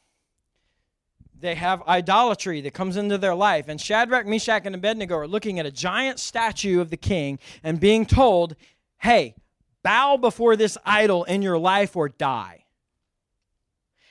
They 1.40 1.55
have 1.55 1.83
idolatry 1.87 2.61
that 2.62 2.74
comes 2.74 2.96
into 2.96 3.18
their 3.18 3.35
life. 3.35 3.68
And 3.68 3.81
Shadrach, 3.81 4.27
Meshach, 4.27 4.66
and 4.66 4.74
Abednego 4.74 5.16
are 5.16 5.29
looking 5.29 5.59
at 5.59 5.66
a 5.66 5.70
giant 5.70 6.18
statue 6.18 6.81
of 6.81 6.90
the 6.90 6.96
king 6.96 7.38
and 7.62 7.79
being 7.79 8.07
told, 8.07 8.57
hey, 8.98 9.35
bow 9.83 10.16
before 10.16 10.57
this 10.57 10.77
idol 10.85 11.24
in 11.24 11.42
your 11.42 11.59
life 11.59 11.96
or 11.96 12.09
die. 12.09 12.64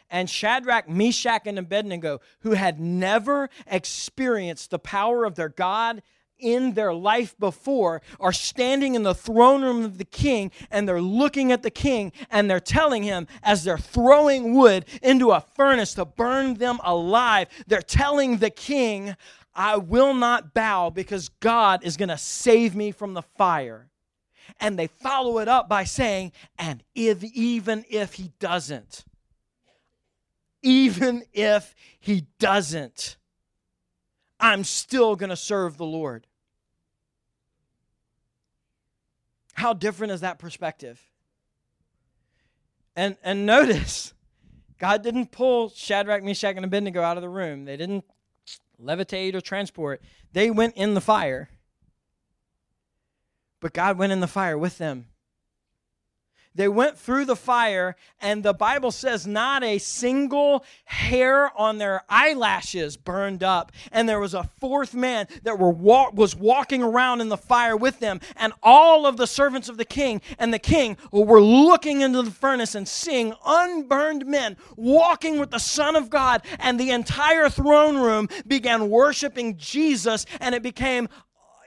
And 0.09 0.29
Shadrach, 0.29 0.87
Meshach, 0.87 1.41
and 1.45 1.59
Abednego, 1.59 2.21
who 2.39 2.51
had 2.51 2.79
never 2.79 3.49
experienced 3.65 4.71
the 4.71 4.79
power 4.79 5.25
of 5.25 5.35
their 5.35 5.49
God 5.49 6.01
in 6.39 6.73
their 6.73 6.93
life 6.93 7.37
before 7.39 8.01
are 8.19 8.33
standing 8.33 8.95
in 8.95 9.03
the 9.03 9.15
throne 9.15 9.63
room 9.63 9.83
of 9.83 9.97
the 9.97 10.05
king 10.05 10.51
and 10.71 10.87
they're 10.87 11.01
looking 11.01 11.51
at 11.51 11.63
the 11.63 11.71
king 11.71 12.11
and 12.29 12.49
they're 12.49 12.59
telling 12.59 13.03
him 13.03 13.27
as 13.43 13.63
they're 13.63 13.77
throwing 13.77 14.53
wood 14.53 14.85
into 15.01 15.31
a 15.31 15.41
furnace 15.55 15.93
to 15.95 16.05
burn 16.05 16.55
them 16.55 16.79
alive, 16.83 17.47
they're 17.67 17.81
telling 17.81 18.37
the 18.37 18.49
king, 18.49 19.15
I 19.55 19.77
will 19.77 20.13
not 20.13 20.53
bow 20.53 20.91
because 20.91 21.29
God 21.29 21.83
is 21.83 21.97
going 21.97 22.09
to 22.09 22.17
save 22.17 22.75
me 22.75 22.91
from 22.91 23.15
the 23.15 23.23
fire. 23.23 23.89
And 24.59 24.77
they 24.77 24.87
follow 24.87 25.39
it 25.39 25.47
up 25.47 25.67
by 25.67 25.83
saying, 25.83 26.31
and 26.57 26.83
if 26.95 27.23
even 27.23 27.83
if 27.89 28.13
he 28.13 28.31
doesn't, 28.39 29.03
even 30.61 31.23
if 31.33 31.75
he 31.99 32.27
doesn't, 32.39 33.17
I'm 34.39 34.63
still 34.63 35.15
going 35.15 35.29
to 35.31 35.35
serve 35.35 35.77
the 35.77 35.85
Lord. 35.85 36.26
How 39.57 39.73
different 39.73 40.13
is 40.13 40.21
that 40.21 40.37
perspective? 40.37 41.01
And, 42.95 43.17
and 43.23 43.47
notice, 43.47 44.13
God 44.77 45.01
didn't 45.01 45.31
pull 45.31 45.69
Shadrach, 45.69 46.23
Meshach, 46.23 46.55
and 46.55 46.63
Abednego 46.63 47.01
out 47.01 47.17
of 47.17 47.23
the 47.23 47.29
room. 47.29 47.65
They 47.65 47.75
didn't 47.75 48.05
levitate 48.79 49.33
or 49.33 49.41
transport. 49.41 50.01
They 50.31 50.51
went 50.51 50.75
in 50.75 50.93
the 50.93 51.01
fire. 51.01 51.49
But 53.59 53.73
God 53.73 53.97
went 53.97 54.11
in 54.11 54.19
the 54.19 54.27
fire 54.27 54.59
with 54.59 54.77
them. 54.77 55.07
They 56.57 56.67
went 56.67 56.97
through 56.97 57.25
the 57.25 57.35
fire, 57.35 57.95
and 58.19 58.41
the 58.41 58.53
Bible 58.53 58.89
says 58.89 59.27
not 59.27 59.63
a 59.63 59.77
single 59.77 60.65
hair 60.85 61.55
on 61.55 61.77
their 61.77 62.01
eyelashes 62.09 62.97
burned 62.97 63.43
up. 63.43 63.71
And 63.91 64.09
there 64.09 64.19
was 64.19 64.33
a 64.33 64.49
fourth 64.59 64.95
man 64.95 65.27
that 65.43 65.59
were 65.59 65.69
wa- 65.69 66.09
was 66.11 66.35
walking 66.35 66.81
around 66.81 67.21
in 67.21 67.29
the 67.29 67.37
fire 67.37 67.77
with 67.77 67.99
them, 67.99 68.19
and 68.35 68.53
all 68.63 69.05
of 69.05 69.17
the 69.17 69.27
servants 69.27 69.69
of 69.69 69.77
the 69.77 69.85
king 69.85 70.19
and 70.39 70.51
the 70.51 70.57
king 70.57 70.97
were 71.11 71.41
looking 71.41 72.01
into 72.01 72.23
the 72.23 72.31
furnace 72.31 72.73
and 72.73 72.87
seeing 72.87 73.35
unburned 73.45 74.25
men 74.25 74.57
walking 74.75 75.39
with 75.39 75.51
the 75.51 75.59
Son 75.59 75.95
of 75.95 76.09
God, 76.09 76.41
and 76.57 76.79
the 76.79 76.89
entire 76.89 77.49
throne 77.49 77.97
room 77.97 78.27
began 78.47 78.89
worshiping 78.89 79.57
Jesus, 79.57 80.25
and 80.41 80.55
it 80.55 80.63
became 80.63 81.07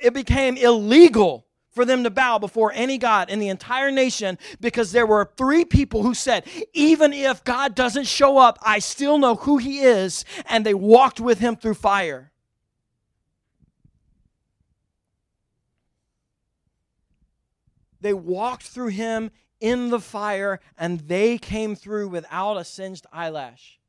it 0.03 0.15
became 0.15 0.57
illegal 0.57 1.47
for 1.73 1.85
them 1.85 2.05
to 2.05 2.11
bow 2.11 2.39
before 2.39 2.73
any 2.75 2.99
God 2.99 3.31
in 3.31 3.39
the 3.39 3.49
entire 3.49 3.91
nation 3.91 4.39
because 4.61 4.93
there 4.93 5.07
were 5.07 5.31
three 5.37 5.65
people 5.65 6.03
who 6.03 6.15
said, 6.15 6.47
Even 6.73 7.13
if 7.13 7.45
God 7.45 7.75
doesn't 7.75 8.07
show 8.07 8.39
up, 8.39 8.59
I 8.63 8.79
still 8.79 9.19
know 9.19 9.37
who 9.37 9.59
He 9.59 9.81
is. 9.81 10.25
And 10.47 10.67
they 10.67 10.75
walked 10.75 11.21
with 11.21 11.39
Him 11.39 11.57
through 11.57 11.75
fire. 11.75 12.33
They 18.01 18.15
walked 18.15 18.65
through 18.65 18.89
Him 18.89 19.31
in 19.61 19.91
the 19.91 20.01
fire 20.01 20.59
and 20.79 21.01
they 21.01 21.37
came 21.37 21.77
through 21.77 22.09
without 22.09 22.57
a 22.57 22.65
singed 22.65 23.07
eyelash. 23.13 23.81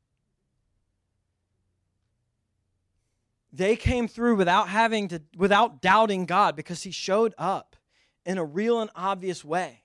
they 3.52 3.76
came 3.76 4.08
through 4.08 4.36
without 4.36 4.68
having 4.68 5.08
to 5.08 5.22
without 5.36 5.82
doubting 5.82 6.24
God 6.24 6.56
because 6.56 6.82
he 6.82 6.90
showed 6.90 7.34
up 7.36 7.71
in 8.24 8.38
a 8.38 8.44
real 8.44 8.80
and 8.80 8.90
obvious 8.94 9.44
way. 9.44 9.82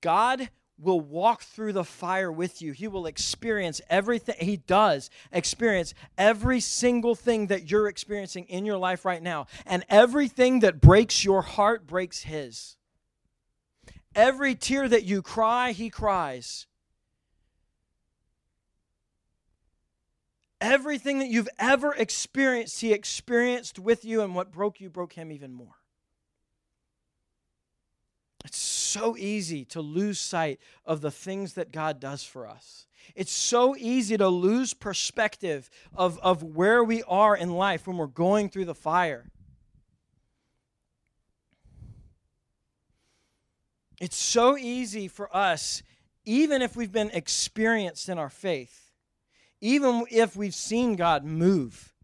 God 0.00 0.50
will 0.78 1.00
walk 1.00 1.42
through 1.42 1.72
the 1.72 1.84
fire 1.84 2.30
with 2.30 2.60
you. 2.60 2.72
He 2.72 2.88
will 2.88 3.06
experience 3.06 3.80
everything. 3.88 4.34
He 4.40 4.56
does 4.56 5.10
experience 5.30 5.94
every 6.18 6.60
single 6.60 7.14
thing 7.14 7.46
that 7.46 7.70
you're 7.70 7.88
experiencing 7.88 8.44
in 8.46 8.66
your 8.66 8.78
life 8.78 9.04
right 9.04 9.22
now. 9.22 9.46
And 9.64 9.84
everything 9.88 10.60
that 10.60 10.80
breaks 10.80 11.24
your 11.24 11.42
heart 11.42 11.86
breaks 11.86 12.22
His. 12.22 12.76
Every 14.14 14.54
tear 14.54 14.88
that 14.88 15.04
you 15.04 15.22
cry, 15.22 15.72
He 15.72 15.88
cries. 15.88 16.66
Everything 20.62 21.18
that 21.18 21.28
you've 21.28 21.48
ever 21.58 21.92
experienced, 21.92 22.80
He 22.80 22.92
experienced 22.92 23.80
with 23.80 24.04
you, 24.04 24.22
and 24.22 24.32
what 24.32 24.52
broke 24.52 24.80
you 24.80 24.88
broke 24.88 25.14
Him 25.14 25.32
even 25.32 25.52
more. 25.52 25.74
It's 28.44 28.58
so 28.58 29.16
easy 29.16 29.64
to 29.66 29.80
lose 29.80 30.20
sight 30.20 30.60
of 30.86 31.00
the 31.00 31.10
things 31.10 31.54
that 31.54 31.72
God 31.72 31.98
does 31.98 32.22
for 32.22 32.46
us. 32.46 32.86
It's 33.16 33.32
so 33.32 33.74
easy 33.76 34.16
to 34.16 34.28
lose 34.28 34.72
perspective 34.72 35.68
of, 35.94 36.18
of 36.20 36.44
where 36.44 36.84
we 36.84 37.02
are 37.08 37.36
in 37.36 37.50
life 37.50 37.88
when 37.88 37.96
we're 37.96 38.06
going 38.06 38.48
through 38.48 38.66
the 38.66 38.74
fire. 38.74 39.30
It's 44.00 44.16
so 44.16 44.56
easy 44.56 45.08
for 45.08 45.34
us, 45.34 45.82
even 46.24 46.62
if 46.62 46.76
we've 46.76 46.92
been 46.92 47.10
experienced 47.10 48.08
in 48.08 48.18
our 48.18 48.30
faith, 48.30 48.81
even 49.62 50.04
if 50.10 50.36
we've 50.36 50.54
seen 50.54 50.96
God 50.96 51.24
move, 51.24 51.94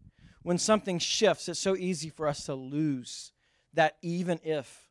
when 0.41 0.57
something 0.57 0.97
shifts, 0.97 1.49
it's 1.49 1.59
so 1.59 1.75
easy 1.75 2.09
for 2.09 2.25
us 2.25 2.45
to 2.45 2.55
lose 2.55 3.33
that 3.73 3.97
even 4.01 4.39
if 4.43 4.89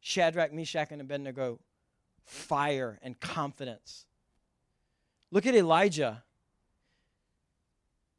Shadrach, 0.00 0.52
Meshach, 0.52 0.90
and 0.90 1.00
Abednego 1.02 1.60
fire 2.24 2.98
and 3.02 3.20
confidence. 3.20 4.06
Look 5.30 5.46
at 5.46 5.54
Elijah. 5.54 6.24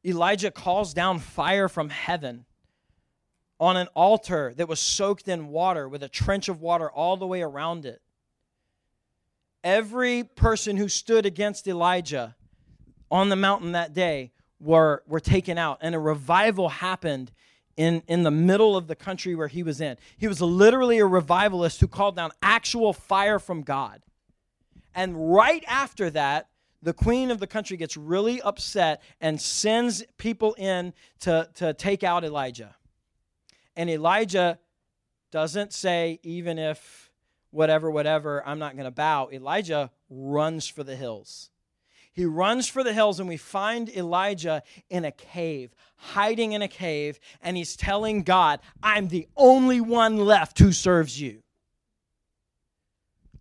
Elijah 0.06 0.52
calls 0.52 0.94
down 0.94 1.18
fire 1.20 1.68
from 1.68 1.90
heaven 1.90 2.46
on 3.60 3.78
an 3.78 3.88
altar 3.96 4.54
that 4.58 4.70
was 4.70 4.80
soaked 4.80 5.28
in 5.28 5.48
water 5.48 5.90
with 5.90 6.04
a 6.04 6.10
trench 6.10 6.48
of 6.48 6.62
water 6.62 6.90
all 6.90 7.18
the 7.18 7.26
way 7.26 7.42
around 7.42 7.86
it. 7.86 8.02
Every 9.64 10.24
person 10.24 10.78
who 10.78 10.88
stood 10.88 11.26
against 11.26 11.68
Elijah 11.68 12.36
on 13.10 13.30
the 13.30 13.36
mountain 13.36 13.74
that 13.74 13.94
day 13.94 14.32
were, 14.60 15.04
were 15.08 15.20
taken 15.20 15.58
out, 15.58 15.80
and 15.82 15.96
a 15.96 16.00
revival 16.00 16.70
happened 16.70 17.32
in, 17.76 18.02
in 18.08 18.24
the 18.24 18.32
middle 18.32 18.76
of 18.76 18.88
the 18.88 18.96
country 18.96 19.36
where 19.36 19.48
he 19.48 19.64
was 19.64 19.80
in. 19.80 19.98
He 20.18 20.28
was 20.28 20.42
literally 20.42 20.98
a 20.98 21.06
revivalist 21.06 21.80
who 21.80 21.88
called 21.88 22.16
down 22.16 22.32
actual 22.42 22.92
fire 22.92 23.40
from 23.40 23.62
God. 23.62 24.02
And 24.96 25.32
right 25.32 25.64
after 25.68 26.10
that, 26.10 26.50
the 26.82 26.94
queen 26.94 27.32
of 27.32 27.40
the 27.40 27.48
country 27.48 27.78
gets 27.78 27.96
really 27.96 28.42
upset 28.42 29.02
and 29.22 29.40
sends 29.40 30.04
people 30.18 30.54
in 30.56 30.94
to, 31.20 31.50
to 31.56 31.74
take 31.74 32.04
out 32.04 32.24
Elijah. 32.24 32.76
And 33.76 33.90
Elijah 33.90 34.58
doesn't 35.32 35.74
say, 35.74 36.20
even 36.24 36.58
if 36.58 37.12
whatever, 37.52 37.92
whatever, 37.92 38.44
I'm 38.46 38.60
not 38.60 38.74
going 38.74 38.86
to 38.86 38.92
bow. 38.92 39.30
Elijah 39.32 39.92
runs 40.10 40.68
for 40.68 40.84
the 40.84 40.96
hills. 40.96 41.52
He 42.18 42.26
runs 42.26 42.68
for 42.68 42.84
the 42.84 42.94
hills, 42.94 43.20
and 43.20 43.30
we 43.30 43.38
find 43.38 43.90
Elijah 43.90 44.64
in 44.90 45.06
a 45.06 45.12
cave, 45.12 45.76
hiding 45.98 46.54
in 46.54 46.64
a 46.64 46.68
cave, 46.68 47.20
and 47.44 47.56
he's 47.56 47.76
telling 47.76 48.24
God, 48.24 48.60
I'm 48.82 49.10
the 49.10 49.28
only 49.38 49.80
one 49.80 50.18
left 50.18 50.58
who 50.58 50.72
serves 50.72 51.22
you. 51.22 51.44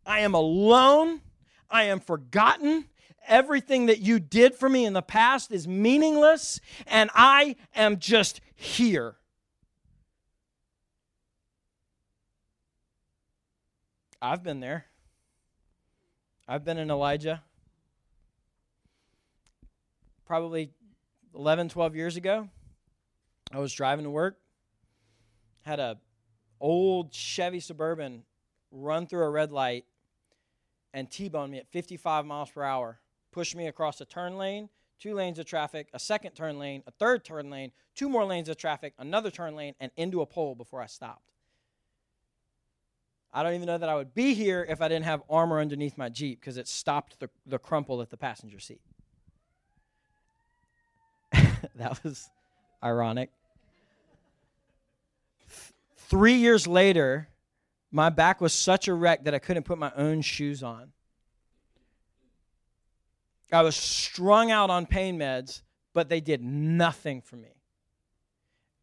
I 0.04 0.20
am 0.20 0.34
alone. 0.34 1.22
I 1.70 1.84
am 1.84 2.00
forgotten. 2.00 2.84
Everything 3.26 3.86
that 3.86 4.00
you 4.00 4.20
did 4.20 4.54
for 4.54 4.68
me 4.68 4.84
in 4.84 4.92
the 4.92 5.00
past 5.00 5.50
is 5.50 5.66
meaningless, 5.66 6.60
and 6.86 7.08
I 7.14 7.56
am 7.74 7.98
just 7.98 8.42
here. 8.56 9.16
I've 14.20 14.42
been 14.42 14.60
there. 14.60 14.84
I've 16.46 16.62
been 16.62 16.76
in 16.76 16.90
Elijah 16.90 17.42
probably 20.26 20.70
11, 21.34 21.68
12 21.68 21.96
years 21.96 22.16
ago. 22.16 22.48
I 23.52 23.60
was 23.60 23.72
driving 23.72 24.04
to 24.04 24.10
work, 24.10 24.38
had 25.62 25.78
a 25.78 25.98
old 26.60 27.12
Chevy 27.12 27.60
Suburban 27.60 28.24
run 28.72 29.06
through 29.06 29.22
a 29.22 29.30
red 29.30 29.52
light 29.52 29.84
and 30.92 31.10
T-bone 31.10 31.50
me 31.50 31.58
at 31.58 31.68
55 31.68 32.26
miles 32.26 32.50
per 32.50 32.62
hour, 32.62 33.00
push 33.30 33.54
me 33.54 33.68
across 33.68 34.00
a 34.00 34.04
turn 34.04 34.36
lane, 34.36 34.68
two 34.98 35.14
lanes 35.14 35.38
of 35.38 35.46
traffic, 35.46 35.88
a 35.92 35.98
second 35.98 36.32
turn 36.32 36.58
lane, 36.58 36.82
a 36.86 36.90
third 36.90 37.24
turn 37.24 37.50
lane, 37.50 37.70
two 37.94 38.08
more 38.08 38.24
lanes 38.24 38.48
of 38.48 38.56
traffic, 38.56 38.94
another 38.98 39.30
turn 39.30 39.54
lane, 39.54 39.74
and 39.78 39.92
into 39.96 40.22
a 40.22 40.26
pole 40.26 40.54
before 40.54 40.80
I 40.82 40.86
stopped. 40.86 41.30
I 43.32 43.42
don't 43.42 43.52
even 43.52 43.66
know 43.66 43.78
that 43.78 43.88
I 43.88 43.94
would 43.94 44.14
be 44.14 44.32
here 44.32 44.66
if 44.68 44.80
I 44.80 44.88
didn't 44.88 45.04
have 45.04 45.22
armor 45.28 45.60
underneath 45.60 45.98
my 45.98 46.08
Jeep 46.08 46.40
because 46.40 46.56
it 46.56 46.66
stopped 46.66 47.20
the, 47.20 47.28
the 47.44 47.58
crumple 47.58 48.00
at 48.00 48.08
the 48.08 48.16
passenger 48.16 48.58
seat. 48.58 48.80
that 51.76 52.02
was 52.02 52.30
ironic. 52.82 53.30
Three 55.96 56.34
years 56.34 56.66
later, 56.66 57.28
my 57.90 58.10
back 58.10 58.40
was 58.40 58.52
such 58.52 58.88
a 58.88 58.94
wreck 58.94 59.24
that 59.24 59.34
I 59.34 59.38
couldn't 59.38 59.64
put 59.64 59.78
my 59.78 59.92
own 59.96 60.22
shoes 60.22 60.62
on. 60.62 60.92
I 63.52 63.62
was 63.62 63.76
strung 63.76 64.50
out 64.50 64.70
on 64.70 64.86
pain 64.86 65.18
meds, 65.18 65.62
but 65.94 66.08
they 66.08 66.20
did 66.20 66.42
nothing 66.42 67.22
for 67.22 67.36
me. 67.36 67.48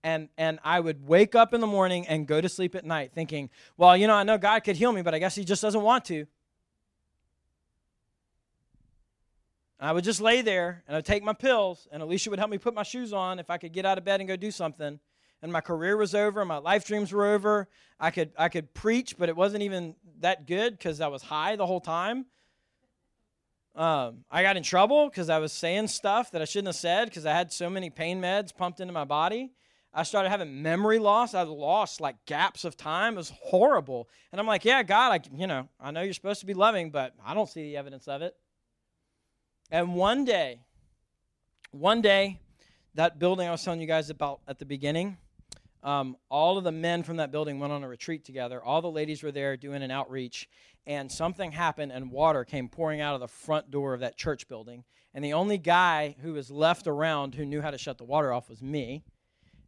And, 0.06 0.30
and 0.38 0.60
I 0.64 0.80
would 0.80 1.08
wake 1.08 1.34
up 1.34 1.54
in 1.54 1.62
the 1.62 1.68
morning 1.68 2.08
and 2.08 2.28
go 2.28 2.42
to 2.42 2.50
sleep 2.50 2.76
at 2.76 2.84
night 2.84 3.12
thinking, 3.14 3.50
well, 3.78 3.96
you 3.96 4.08
know, 4.08 4.16
I 4.16 4.24
know 4.24 4.38
God 4.38 4.64
could 4.64 4.76
heal 4.76 4.92
me, 4.92 5.02
but 5.02 5.14
I 5.14 5.20
guess 5.20 5.36
He 5.36 5.46
just 5.46 5.62
doesn't 5.62 5.82
want 5.82 6.06
to. 6.06 6.28
I 9.80 9.92
would 9.92 10.04
just 10.04 10.22
lay 10.22 10.42
there 10.42 10.84
and 10.88 10.96
I'd 10.96 11.06
take 11.06 11.24
my 11.24 11.34
pills, 11.34 11.88
and 11.92 12.02
Alicia 12.02 12.30
would 12.30 12.40
help 12.40 12.52
me 12.52 12.58
put 12.58 12.74
my 12.74 12.84
shoes 12.84 13.14
on 13.14 13.40
if 13.40 13.50
I 13.50 13.58
could 13.58 13.74
get 13.74 13.86
out 13.86 13.98
of 13.98 14.06
bed 14.06 14.20
and 14.20 14.28
go 14.28 14.36
do 14.36 14.52
something 14.52 15.00
and 15.44 15.52
my 15.52 15.62
career 15.62 15.98
was 15.98 16.16
over, 16.16 16.44
my 16.46 16.58
life 16.58 16.88
dreams 16.88 17.12
were 17.12 17.26
over. 17.26 17.68
I 18.00 18.12
could 18.12 18.32
I 18.40 18.48
could 18.48 18.74
preach, 18.74 19.18
but 19.18 19.28
it 19.28 19.36
wasn't 19.36 19.62
even 19.64 19.96
that 20.22 20.48
good 20.48 20.78
because 20.78 21.02
I 21.02 21.08
was 21.08 21.22
high 21.22 21.58
the 21.58 21.68
whole 21.68 21.82
time. 21.82 22.26
Um, 23.76 24.24
I 24.32 24.42
got 24.42 24.56
in 24.56 24.64
trouble 24.64 25.10
because 25.10 25.30
I 25.30 25.40
was 25.40 25.52
saying 25.52 25.88
stuff 25.90 26.32
that 26.32 26.42
I 26.42 26.46
shouldn't 26.46 26.68
have 26.68 26.76
said 26.78 27.10
because 27.10 27.26
I 27.26 27.34
had 27.34 27.52
so 27.52 27.70
many 27.70 27.90
pain 27.90 28.22
meds 28.22 28.56
pumped 28.56 28.80
into 28.80 28.94
my 28.94 29.04
body. 29.04 29.52
I 29.94 30.04
started 30.04 30.30
having 30.30 30.62
memory 30.62 30.98
loss. 30.98 31.34
I 31.34 31.42
lost 31.42 32.00
like 32.00 32.16
gaps 32.26 32.64
of 32.64 32.78
time. 32.78 33.16
It 33.16 33.18
was 33.18 33.34
horrible. 33.44 34.10
And 34.32 34.40
I'm 34.40 34.48
like, 34.48 34.64
yeah, 34.64 34.82
God, 34.82 35.12
I, 35.12 35.38
you 35.38 35.46
know, 35.46 35.68
I 35.80 35.92
know 35.92 36.02
you're 36.02 36.14
supposed 36.14 36.40
to 36.40 36.46
be 36.46 36.54
loving, 36.54 36.90
but 36.90 37.14
I 37.24 37.34
don't 37.34 37.50
see 37.50 37.64
the 37.64 37.78
evidence 37.78 38.08
of 38.08 38.22
it. 38.22 38.36
And 39.74 39.96
one 39.96 40.24
day, 40.24 40.60
one 41.72 42.04
day, 42.04 42.40
that 42.94 43.18
building 43.18 43.48
I 43.48 43.52
was 43.52 43.64
telling 43.64 43.82
you 43.82 43.88
guys 43.88 44.12
about 44.12 44.40
at 44.48 44.60
the 44.60 44.66
beginning, 44.66 45.18
um, 45.82 46.16
all 46.30 46.60
of 46.60 46.64
the 46.64 46.72
men 46.72 47.02
from 47.02 47.18
that 47.18 47.32
building 47.32 47.60
went 47.60 47.74
on 47.74 47.84
a 47.84 47.88
retreat 47.88 48.24
together. 48.24 48.64
All 48.64 48.84
the 48.84 48.92
ladies 48.92 49.24
were 49.24 49.32
there 49.32 49.58
doing 49.58 49.82
an 49.82 49.90
outreach, 49.90 50.48
and 50.86 51.12
something 51.12 51.52
happened, 51.52 51.92
and 51.92 52.12
water 52.12 52.46
came 52.46 52.70
pouring 52.70 53.02
out 53.02 53.16
of 53.16 53.22
the 53.22 53.28
front 53.28 53.72
door 53.72 53.96
of 53.96 54.02
that 54.02 54.16
church 54.16 54.48
building. 54.48 54.84
And 55.16 55.26
the 55.26 55.34
only 55.34 55.58
guy 55.58 56.18
who 56.22 56.34
was 56.34 56.52
left 56.52 56.86
around 56.86 57.34
who 57.34 57.44
knew 57.44 57.64
how 57.64 57.72
to 57.72 57.80
shut 57.80 57.98
the 57.98 58.04
water 58.04 58.32
off 58.32 58.52
was 58.52 58.62
me. 58.62 59.04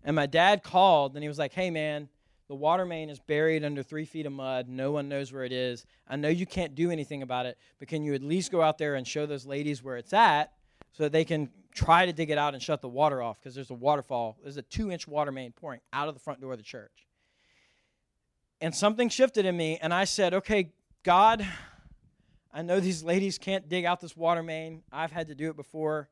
And 0.03 0.15
my 0.15 0.27
dad 0.27 0.61
called, 0.61 1.15
and 1.15 1.23
he 1.23 1.27
was 1.27 1.39
like, 1.39 1.53
Hey, 1.53 1.71
man, 1.71 2.09
the 2.47 2.55
water 2.55 2.85
main 2.85 3.09
is 3.09 3.19
buried 3.19 3.63
under 3.63 3.81
three 3.81 4.05
feet 4.05 4.25
of 4.25 4.31
mud. 4.31 4.67
No 4.69 4.91
one 4.91 5.09
knows 5.09 5.33
where 5.33 5.43
it 5.43 5.51
is. 5.51 5.85
I 6.07 6.15
know 6.15 6.29
you 6.29 6.45
can't 6.45 6.75
do 6.75 6.91
anything 6.91 7.23
about 7.23 7.45
it, 7.45 7.57
but 7.79 7.87
can 7.87 8.03
you 8.03 8.13
at 8.13 8.21
least 8.21 8.51
go 8.51 8.61
out 8.61 8.77
there 8.77 8.95
and 8.95 9.07
show 9.07 9.25
those 9.25 9.45
ladies 9.45 9.83
where 9.83 9.97
it's 9.97 10.13
at 10.13 10.51
so 10.91 11.03
that 11.03 11.11
they 11.11 11.25
can 11.25 11.49
try 11.73 12.05
to 12.05 12.13
dig 12.13 12.29
it 12.29 12.37
out 12.37 12.53
and 12.53 12.63
shut 12.63 12.81
the 12.81 12.87
water 12.87 13.21
off 13.21 13.39
because 13.39 13.55
there's 13.55 13.69
a 13.69 13.75
waterfall. 13.75 14.37
There's 14.41 14.57
a 14.57 14.61
two 14.61 14.91
inch 14.91 15.07
water 15.07 15.31
main 15.31 15.51
pouring 15.51 15.81
out 15.91 16.07
of 16.07 16.13
the 16.13 16.19
front 16.19 16.39
door 16.39 16.53
of 16.53 16.57
the 16.57 16.63
church. 16.63 17.07
And 18.61 18.73
something 18.73 19.09
shifted 19.09 19.45
in 19.45 19.57
me, 19.57 19.77
and 19.81 19.93
I 19.93 20.05
said, 20.05 20.33
Okay, 20.33 20.71
God, 21.03 21.45
I 22.53 22.61
know 22.61 22.79
these 22.79 23.03
ladies 23.03 23.37
can't 23.37 23.67
dig 23.67 23.83
out 23.85 23.99
this 23.99 24.15
water 24.15 24.41
main. 24.41 24.83
I've 24.91 25.11
had 25.11 25.27
to 25.27 25.35
do 25.35 25.49
it 25.49 25.57
before, 25.57 26.09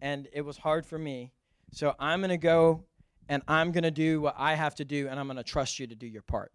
and 0.00 0.26
it 0.32 0.40
was 0.40 0.56
hard 0.56 0.86
for 0.86 0.98
me. 0.98 1.32
So 1.70 1.94
I'm 1.98 2.20
going 2.20 2.30
to 2.30 2.38
go 2.38 2.84
and 3.32 3.42
I'm 3.48 3.72
going 3.72 3.84
to 3.84 3.90
do 3.90 4.20
what 4.20 4.34
I 4.38 4.54
have 4.54 4.74
to 4.76 4.84
do, 4.84 5.08
and 5.08 5.18
I'm 5.18 5.26
going 5.26 5.36
to 5.36 5.42
trust 5.42 5.78
you 5.78 5.86
to 5.86 5.94
do 5.94 6.06
your 6.06 6.22
part 6.22 6.52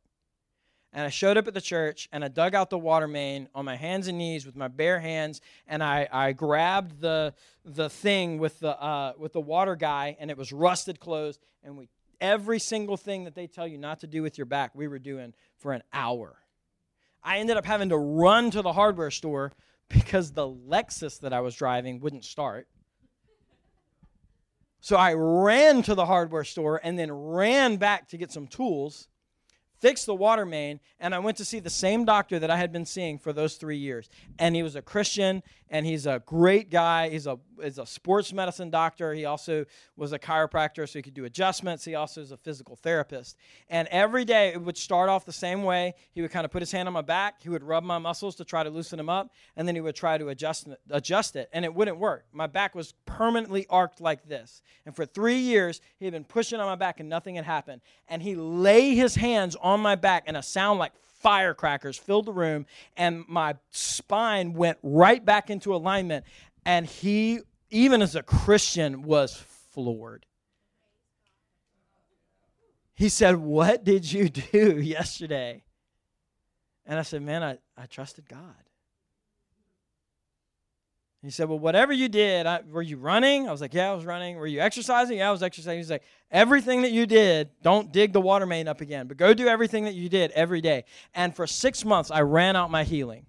and 0.93 1.05
I 1.05 1.09
showed 1.09 1.37
up 1.37 1.47
at 1.47 1.53
the 1.53 1.61
church 1.61 2.07
and 2.11 2.23
I 2.23 2.27
dug 2.27 2.55
out 2.55 2.69
the 2.69 2.77
water 2.77 3.07
main 3.07 3.49
on 3.53 3.65
my 3.65 3.75
hands 3.75 4.07
and 4.07 4.17
knees 4.17 4.45
with 4.45 4.55
my 4.55 4.67
bare 4.67 4.99
hands 4.99 5.41
and 5.67 5.83
I, 5.83 6.07
I 6.11 6.31
grabbed 6.31 7.01
the 7.01 7.33
the 7.65 7.89
thing 7.89 8.39
with 8.39 8.59
the 8.59 8.81
uh, 8.81 9.13
with 9.17 9.33
the 9.33 9.41
water 9.41 9.75
guy 9.75 10.17
and 10.19 10.31
it 10.31 10.37
was 10.37 10.51
rusted 10.51 10.99
closed 10.99 11.39
and 11.63 11.77
we 11.77 11.89
every 12.19 12.59
single 12.59 12.97
thing 12.97 13.25
that 13.25 13.35
they 13.35 13.47
tell 13.47 13.67
you 13.67 13.77
not 13.77 13.99
to 13.99 14.07
do 14.07 14.23
with 14.23 14.37
your 14.37 14.45
back 14.45 14.71
we 14.73 14.87
were 14.87 14.99
doing 14.99 15.33
for 15.57 15.73
an 15.73 15.83
hour. 15.93 16.37
I 17.23 17.39
ended 17.39 17.57
up 17.57 17.65
having 17.65 17.89
to 17.89 17.97
run 17.97 18.49
to 18.51 18.61
the 18.61 18.73
hardware 18.73 19.11
store 19.11 19.51
because 19.89 20.31
the 20.31 20.47
Lexus 20.47 21.19
that 21.19 21.33
I 21.33 21.41
was 21.41 21.55
driving 21.55 21.99
wouldn't 21.99 22.23
start. 22.23 22.67
So 24.87 24.95
I 24.95 25.15
ran 25.15 25.81
to 25.81 25.95
the 25.95 26.05
hardware 26.05 26.45
store 26.45 26.79
and 26.81 26.97
then 26.97 27.11
ran 27.11 27.75
back 27.75 28.07
to 28.07 28.17
get 28.17 28.31
some 28.31 28.47
tools 28.47 29.09
fixed 29.79 30.05
the 30.05 30.15
water 30.15 30.45
main, 30.45 30.79
and 30.99 31.13
I 31.13 31.19
went 31.19 31.37
to 31.37 31.45
see 31.45 31.59
the 31.59 31.69
same 31.69 32.05
doctor 32.05 32.39
that 32.39 32.49
I 32.49 32.57
had 32.57 32.71
been 32.71 32.85
seeing 32.85 33.19
for 33.19 33.33
those 33.33 33.55
three 33.55 33.77
years. 33.77 34.09
And 34.39 34.55
he 34.55 34.63
was 34.63 34.75
a 34.75 34.81
Christian, 34.81 35.43
and 35.69 35.85
he's 35.85 36.05
a 36.05 36.21
great 36.25 36.69
guy. 36.69 37.09
He's 37.09 37.27
a, 37.27 37.37
he's 37.61 37.77
a 37.77 37.85
sports 37.85 38.33
medicine 38.33 38.69
doctor. 38.69 39.13
He 39.13 39.25
also 39.25 39.65
was 39.95 40.13
a 40.13 40.19
chiropractor, 40.19 40.87
so 40.87 40.99
he 40.99 41.03
could 41.03 41.13
do 41.13 41.25
adjustments. 41.25 41.85
He 41.85 41.95
also 41.95 42.21
is 42.21 42.31
a 42.31 42.37
physical 42.37 42.75
therapist. 42.75 43.37
And 43.69 43.87
every 43.89 44.25
day 44.25 44.49
it 44.49 44.61
would 44.61 44.77
start 44.77 45.09
off 45.09 45.25
the 45.25 45.33
same 45.33 45.63
way. 45.63 45.93
He 46.11 46.21
would 46.21 46.31
kind 46.31 46.45
of 46.45 46.51
put 46.51 46.61
his 46.61 46.71
hand 46.71 46.87
on 46.87 46.93
my 46.93 47.01
back, 47.01 47.41
he 47.41 47.49
would 47.49 47.63
rub 47.63 47.83
my 47.83 47.97
muscles 47.97 48.35
to 48.37 48.45
try 48.45 48.63
to 48.63 48.69
loosen 48.69 48.97
them 48.97 49.09
up, 49.09 49.31
and 49.55 49.67
then 49.67 49.75
he 49.75 49.81
would 49.81 49.95
try 49.95 50.17
to 50.17 50.29
adjust, 50.29 50.67
adjust 50.89 51.35
it, 51.35 51.49
and 51.53 51.65
it 51.65 51.73
wouldn't 51.73 51.97
work. 51.97 52.25
My 52.31 52.47
back 52.47 52.73
was 52.73 52.93
permanently 53.05 53.65
arched 53.69 54.01
like 54.01 54.27
this. 54.27 54.61
And 54.85 54.95
for 54.95 55.05
three 55.05 55.39
years, 55.39 55.81
he 55.99 56.05
had 56.05 56.13
been 56.13 56.23
pushing 56.23 56.59
on 56.59 56.65
my 56.65 56.75
back, 56.75 56.99
and 56.99 57.09
nothing 57.09 57.35
had 57.35 57.45
happened. 57.45 57.81
And 58.07 58.21
he 58.21 58.35
lay 58.35 58.95
his 58.95 59.15
hands 59.15 59.55
on 59.55 59.66
my 59.75 59.95
back, 59.95 60.23
and 60.27 60.37
a 60.37 60.43
sound 60.43 60.79
like 60.79 60.93
firecrackers 61.19 61.97
filled 61.97 62.25
the 62.25 62.31
room, 62.31 62.65
and 62.95 63.25
my 63.27 63.55
spine 63.71 64.53
went 64.53 64.77
right 64.81 65.23
back 65.23 65.49
into 65.49 65.75
alignment. 65.75 66.25
And 66.65 66.85
he, 66.85 67.39
even 67.69 68.01
as 68.01 68.15
a 68.15 68.23
Christian, 68.23 69.01
was 69.01 69.35
floored. 69.71 70.25
He 72.93 73.09
said, 73.09 73.37
What 73.37 73.83
did 73.83 74.11
you 74.11 74.29
do 74.51 74.79
yesterday? 74.79 75.63
And 76.85 76.97
I 76.97 77.01
said, 77.01 77.21
Man, 77.21 77.43
I, 77.43 77.57
I 77.75 77.85
trusted 77.85 78.29
God. 78.29 78.66
He 81.23 81.31
said, 81.31 81.49
Well, 81.49 81.59
whatever 81.59 81.93
you 81.93 82.09
did, 82.09 82.45
I, 82.45 82.61
were 82.69 82.81
you 82.81 82.97
running? 82.97 83.47
I 83.47 83.51
was 83.51 83.61
like, 83.61 83.73
Yeah, 83.73 83.91
I 83.91 83.95
was 83.95 84.05
running. 84.05 84.37
Were 84.37 84.47
you 84.47 84.59
exercising? 84.59 85.17
Yeah, 85.17 85.29
I 85.29 85.31
was 85.31 85.43
exercising. 85.43 85.79
He's 85.79 85.89
like, 85.89 86.03
Everything 86.31 86.83
that 86.83 86.91
you 86.91 87.05
did, 87.05 87.49
don't 87.63 87.91
dig 87.91 88.13
the 88.13 88.21
water 88.21 88.45
main 88.45 88.67
up 88.67 88.81
again, 88.81 89.07
but 89.07 89.17
go 89.17 89.33
do 89.33 89.47
everything 89.47 89.85
that 89.85 89.95
you 89.95 90.09
did 90.09 90.31
every 90.31 90.61
day. 90.61 90.85
And 91.15 91.35
for 91.35 91.47
six 91.47 91.83
months, 91.83 92.11
I 92.11 92.21
ran 92.21 92.55
out 92.55 92.69
my 92.69 92.83
healing. 92.83 93.25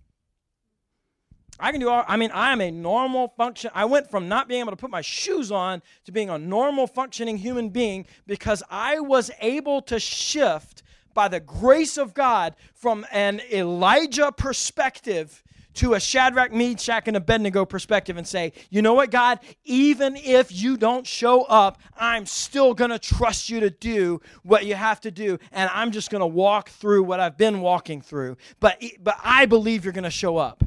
I 1.61 1.73
can 1.73 1.81
do 1.81 1.89
all, 1.89 2.05
I 2.07 2.17
mean, 2.17 2.31
I 2.33 2.53
am 2.53 2.61
a 2.61 2.71
normal 2.71 3.29
function. 3.37 3.71
I 3.75 3.85
went 3.85 4.09
from 4.11 4.29
not 4.29 4.49
being 4.49 4.61
able 4.61 4.71
to 4.71 4.77
put 4.77 4.91
my 4.91 5.01
shoes 5.01 5.51
on 5.51 5.83
to 6.05 6.13
being 6.13 6.31
a 6.31 6.39
normal 6.39 6.87
functioning 6.87 7.37
human 7.37 7.71
being 7.71 8.07
because 8.27 8.63
I 8.71 9.01
was 9.01 9.31
able 9.41 9.83
to 9.83 9.99
shift 9.99 10.85
by 11.15 11.27
the 11.27 11.41
grace 11.41 11.99
of 11.99 12.15
God 12.15 12.55
from 12.75 13.05
an 13.11 13.41
Elijah 13.53 14.31
perspective 14.31 15.43
to 15.75 15.95
a 15.95 16.01
Shadrach, 16.01 16.53
Meshach, 16.53 17.07
and 17.07 17.17
Abednego 17.17 17.65
perspective 17.65 18.17
and 18.17 18.27
say, 18.27 18.53
you 18.71 18.83
know 18.83 18.95
what, 18.95 19.11
God, 19.11 19.39
even 19.65 20.17
if 20.17 20.51
you 20.51 20.77
don't 20.77 21.07
show 21.07 21.43
up, 21.45 21.81
I'm 21.97 22.27
still 22.27 22.75
going 22.75 22.91
to 22.91 22.99
trust 22.99 23.49
you 23.49 23.61
to 23.61 23.71
do 23.71 24.21
what 24.43 24.67
you 24.67 24.75
have 24.75 25.01
to 25.03 25.11
do. 25.11 25.39
And 25.53 25.71
I'm 25.73 25.93
just 25.93 26.11
going 26.11 26.21
to 26.21 26.27
walk 26.27 26.71
through 26.71 27.05
what 27.05 27.21
I've 27.21 27.37
been 27.37 27.61
walking 27.61 28.01
through. 28.01 28.37
But, 28.61 28.83
but 29.01 29.17
I 29.23 29.47
believe 29.47 29.85
you're 29.85 29.93
going 29.93 30.05
to 30.05 30.11
show 30.11 30.37
up. 30.37 30.65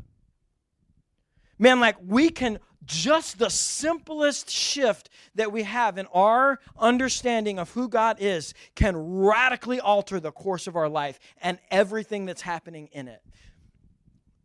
Man, 1.60 1.80
like 1.80 1.98
we 2.06 2.30
can 2.30 2.60
just 2.86 3.38
the 3.38 3.50
simplest 3.50 4.50
shift 4.50 5.10
that 5.36 5.52
we 5.52 5.64
have 5.64 5.98
in 5.98 6.08
our 6.08 6.60
understanding 6.80 7.60
of 7.60 7.70
who 7.72 7.88
God 7.88 8.18
is 8.20 8.54
can 8.76 8.96
radically 8.98 9.80
alter 9.80 10.20
the 10.20 10.32
course 10.32 10.68
of 10.68 10.76
our 10.76 10.90
life 10.90 11.20
and 11.42 11.60
everything 11.70 12.26
that's 12.26 12.42
happening 12.42 12.90
in 12.92 13.08
it 13.08 13.22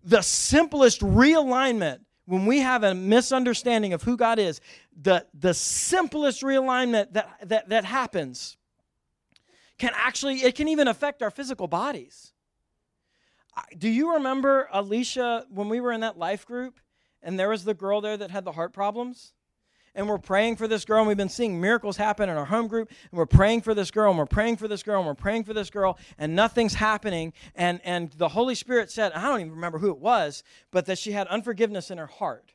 the 0.07 0.23
simplest 0.23 1.01
realignment 1.01 1.99
when 2.27 2.47
we 2.47 2.61
have 2.61 2.85
a 2.85 2.95
misunderstanding 2.95 3.93
of 3.93 4.03
who 4.03 4.17
God 4.17 4.39
is, 4.39 4.61
the, 5.01 5.27
the 5.35 5.53
simplest 5.53 6.43
realignment 6.43 7.13
that, 7.13 7.49
that, 7.49 7.69
that 7.69 7.85
happens 7.85 8.57
can 9.79 9.93
actually, 9.95 10.37
it 10.37 10.55
can 10.55 10.69
even 10.69 10.89
affect 10.89 11.23
our 11.23 11.31
physical 11.31 11.67
bodies. 11.67 12.33
Do 13.77 13.89
you 13.89 14.15
remember 14.15 14.69
Alicia 14.73 15.47
when 15.51 15.69
we 15.69 15.81
were 15.81 15.93
in 15.93 16.01
that 16.01 16.19
life 16.19 16.47
group 16.47 16.81
and 17.23 17.39
there 17.39 17.49
was 17.49 17.65
the 17.65 17.75
girl 17.75 18.01
there 18.01 18.17
that 18.17 18.31
had 18.31 18.45
the 18.45 18.53
heart 18.53 18.73
problems? 18.73 19.33
And 19.97 20.09
we're 20.09 20.19
praying 20.19 20.57
for 20.57 20.69
this 20.69 20.85
girl, 20.85 21.01
and 21.01 21.09
we've 21.09 21.17
been 21.17 21.29
seeing 21.29 21.61
miracles 21.61 21.97
happen 21.97 22.29
in 22.29 22.37
our 22.37 22.45
home 22.45 22.69
group, 22.69 22.91
and 23.11 23.19
we're 23.19 23.27
praying 23.27 23.63
for 23.63 23.75
this 23.75 23.91
girl, 23.91 24.11
and 24.11 24.19
we're 24.19 24.27
praying 24.27 24.59
for 24.59 24.69
this 24.69 24.83
girl, 24.83 24.99
and 24.99 25.07
we're 25.07 25.15
praying 25.15 25.43
for 25.45 25.55
this 25.55 25.71
girl, 25.71 25.99
and 26.19 26.37
nothing's 26.37 26.75
happening. 26.75 27.33
And, 27.55 27.81
and 27.83 28.13
the 28.13 28.29
Holy 28.29 28.55
Spirit 28.55 28.91
said, 28.91 29.13
I 29.13 29.23
don't 29.23 29.41
even 29.41 29.53
remember 29.53 29.79
who 29.79 29.91
it 29.91 29.99
was, 29.99 30.45
but 30.71 30.87
that 30.87 30.99
she 30.99 31.13
had 31.13 31.27
unforgiveness 31.29 31.91
in 31.91 31.99
her 31.99 32.07
heart. 32.07 32.53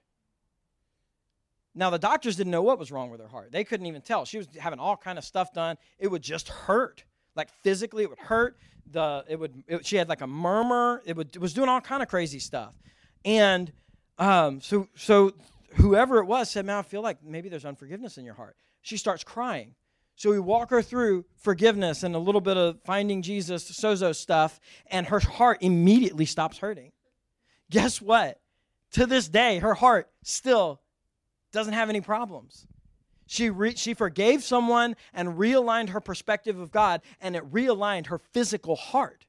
Now 1.73 1.89
the 1.89 1.99
doctors 1.99 2.35
didn't 2.35 2.51
know 2.51 2.61
what 2.61 2.77
was 2.77 2.91
wrong 2.91 3.09
with 3.09 3.21
her 3.21 3.27
heart. 3.27 3.51
They 3.51 3.63
couldn't 3.63 3.85
even 3.85 4.01
tell. 4.01 4.25
She 4.25 4.37
was 4.37 4.47
having 4.59 4.79
all 4.79 4.97
kind 4.97 5.17
of 5.17 5.23
stuff 5.23 5.53
done. 5.53 5.77
It 5.99 6.09
would 6.09 6.21
just 6.21 6.49
hurt. 6.49 7.03
Like 7.35 7.49
physically 7.63 8.03
it 8.03 8.09
would 8.09 8.19
hurt. 8.19 8.57
The 8.91 9.23
it 9.29 9.39
would 9.39 9.63
it, 9.67 9.85
she 9.85 9.95
had 9.95 10.09
like 10.09 10.19
a 10.19 10.27
murmur. 10.27 11.01
It, 11.05 11.15
would, 11.15 11.33
it 11.33 11.39
was 11.39 11.53
doing 11.53 11.69
all 11.69 11.79
kind 11.79 12.03
of 12.03 12.09
crazy 12.09 12.39
stuff. 12.39 12.73
And 13.23 13.71
um, 14.17 14.59
so 14.59 14.89
so 14.95 15.31
whoever 15.75 16.19
it 16.19 16.25
was 16.25 16.49
said, 16.49 16.65
"Man, 16.65 16.77
I 16.77 16.81
feel 16.81 17.01
like 17.01 17.23
maybe 17.23 17.49
there's 17.49 17.65
unforgiveness 17.65 18.17
in 18.17 18.25
your 18.25 18.33
heart." 18.35 18.55
She 18.81 18.97
starts 18.97 19.23
crying. 19.23 19.75
So 20.15 20.29
we 20.29 20.39
walk 20.39 20.69
her 20.69 20.81
through 20.81 21.25
forgiveness 21.35 22.03
and 22.03 22.13
a 22.13 22.19
little 22.19 22.41
bit 22.41 22.57
of 22.57 22.79
finding 22.83 23.21
Jesus, 23.21 23.71
sozo 23.71 24.15
stuff, 24.15 24.59
and 24.87 25.07
her 25.07 25.19
heart 25.19 25.59
immediately 25.61 26.25
stops 26.25 26.59
hurting. 26.59 26.91
Guess 27.71 28.01
what? 28.01 28.39
To 28.91 29.07
this 29.07 29.27
day, 29.27 29.59
her 29.59 29.73
heart 29.73 30.11
still 30.21 30.81
doesn't 31.51 31.73
have 31.73 31.89
any 31.89 32.01
problems. 32.01 32.67
She, 33.25 33.49
re- 33.49 33.75
she 33.75 33.93
forgave 33.93 34.43
someone 34.43 34.95
and 35.13 35.39
realigned 35.39 35.89
her 35.89 36.01
perspective 36.01 36.59
of 36.59 36.71
God, 36.71 37.01
and 37.21 37.35
it 37.35 37.51
realigned 37.51 38.07
her 38.07 38.19
physical 38.19 38.75
heart. 38.75 39.25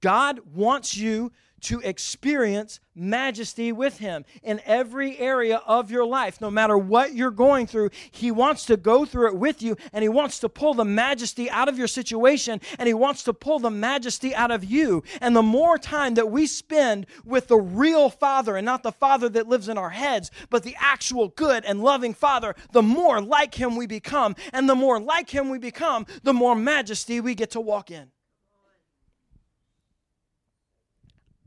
God 0.00 0.40
wants 0.54 0.96
you 0.96 1.32
to 1.62 1.80
experience 1.80 2.80
majesty 2.94 3.72
with 3.72 3.98
Him 3.98 4.24
in 4.42 4.60
every 4.64 5.18
area 5.18 5.60
of 5.66 5.90
your 5.90 6.04
life. 6.04 6.40
No 6.40 6.50
matter 6.50 6.76
what 6.76 7.14
you're 7.14 7.30
going 7.30 7.66
through, 7.66 7.90
He 8.10 8.30
wants 8.30 8.64
to 8.66 8.76
go 8.76 9.04
through 9.04 9.28
it 9.28 9.36
with 9.36 9.62
you 9.62 9.76
and 9.92 10.02
He 10.02 10.08
wants 10.08 10.38
to 10.40 10.48
pull 10.48 10.74
the 10.74 10.84
majesty 10.84 11.50
out 11.50 11.68
of 11.68 11.78
your 11.78 11.86
situation 11.86 12.60
and 12.78 12.86
He 12.86 12.94
wants 12.94 13.22
to 13.24 13.32
pull 13.32 13.58
the 13.58 13.70
majesty 13.70 14.34
out 14.34 14.50
of 14.50 14.64
you. 14.64 15.02
And 15.20 15.36
the 15.36 15.42
more 15.42 15.78
time 15.78 16.14
that 16.14 16.30
we 16.30 16.46
spend 16.46 17.06
with 17.24 17.48
the 17.48 17.58
real 17.58 18.10
Father 18.10 18.56
and 18.56 18.64
not 18.64 18.82
the 18.82 18.92
Father 18.92 19.28
that 19.30 19.48
lives 19.48 19.68
in 19.68 19.78
our 19.78 19.90
heads, 19.90 20.30
but 20.50 20.62
the 20.62 20.76
actual 20.80 21.28
good 21.28 21.64
and 21.64 21.82
loving 21.82 22.14
Father, 22.14 22.54
the 22.72 22.82
more 22.82 23.20
like 23.20 23.54
Him 23.54 23.76
we 23.76 23.86
become. 23.86 24.34
And 24.52 24.68
the 24.68 24.74
more 24.74 25.00
like 25.00 25.30
Him 25.30 25.50
we 25.50 25.58
become, 25.58 26.06
the 26.22 26.32
more 26.32 26.54
majesty 26.54 27.20
we 27.20 27.34
get 27.34 27.50
to 27.52 27.60
walk 27.60 27.90
in. 27.90 28.10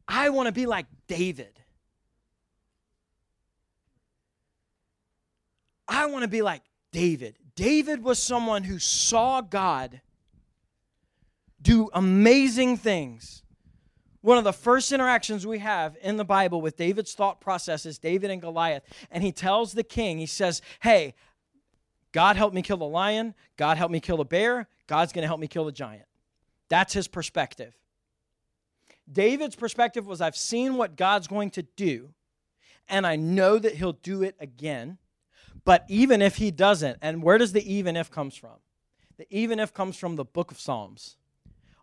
I 0.09 0.29
want 0.29 0.47
to 0.47 0.51
be 0.51 0.65
like 0.65 0.87
David. 1.07 1.59
I 5.87 6.07
want 6.07 6.23
to 6.23 6.27
be 6.27 6.41
like 6.41 6.63
David. 6.91 7.37
David 7.55 8.03
was 8.03 8.17
someone 8.17 8.63
who 8.63 8.79
saw 8.79 9.41
God 9.41 10.01
do 11.61 11.89
amazing 11.93 12.77
things. 12.77 13.43
One 14.21 14.37
of 14.37 14.43
the 14.43 14.53
first 14.53 14.91
interactions 14.91 15.45
we 15.45 15.59
have 15.59 15.95
in 16.01 16.17
the 16.17 16.25
Bible 16.25 16.59
with 16.59 16.75
David's 16.75 17.13
thought 17.13 17.39
process 17.39 17.85
is 17.85 17.99
David 17.99 18.31
and 18.31 18.41
Goliath. 18.41 18.83
And 19.11 19.23
he 19.23 19.31
tells 19.31 19.73
the 19.73 19.83
king, 19.83 20.17
he 20.17 20.25
says, 20.25 20.61
Hey, 20.81 21.13
God 22.11 22.35
helped 22.35 22.55
me 22.55 22.63
kill 22.63 22.77
the 22.77 22.85
lion. 22.85 23.35
God 23.57 23.77
helped 23.77 23.91
me 23.91 23.99
kill 23.99 24.17
the 24.17 24.25
bear. 24.25 24.67
God's 24.87 25.13
going 25.13 25.21
to 25.21 25.27
help 25.27 25.39
me 25.39 25.47
kill 25.47 25.65
the 25.65 25.71
giant. 25.71 26.05
That's 26.67 26.93
his 26.93 27.07
perspective. 27.07 27.75
David's 29.11 29.55
perspective 29.55 30.05
was 30.05 30.21
I've 30.21 30.35
seen 30.35 30.75
what 30.75 30.95
God's 30.95 31.27
going 31.27 31.51
to 31.51 31.63
do, 31.63 32.09
and 32.87 33.07
I 33.07 33.15
know 33.15 33.57
that 33.57 33.75
he'll 33.75 33.93
do 33.93 34.23
it 34.23 34.35
again. 34.39 34.97
But 35.65 35.85
even 35.87 36.21
if 36.21 36.37
he 36.37 36.51
doesn't, 36.51 36.97
and 37.01 37.23
where 37.23 37.37
does 37.37 37.53
the 37.53 37.73
even 37.73 37.95
if 37.95 38.09
comes 38.11 38.35
from? 38.35 38.57
The 39.17 39.25
even 39.29 39.59
if 39.59 39.73
comes 39.73 39.97
from 39.97 40.15
the 40.15 40.25
book 40.25 40.51
of 40.51 40.59
Psalms. 40.59 41.17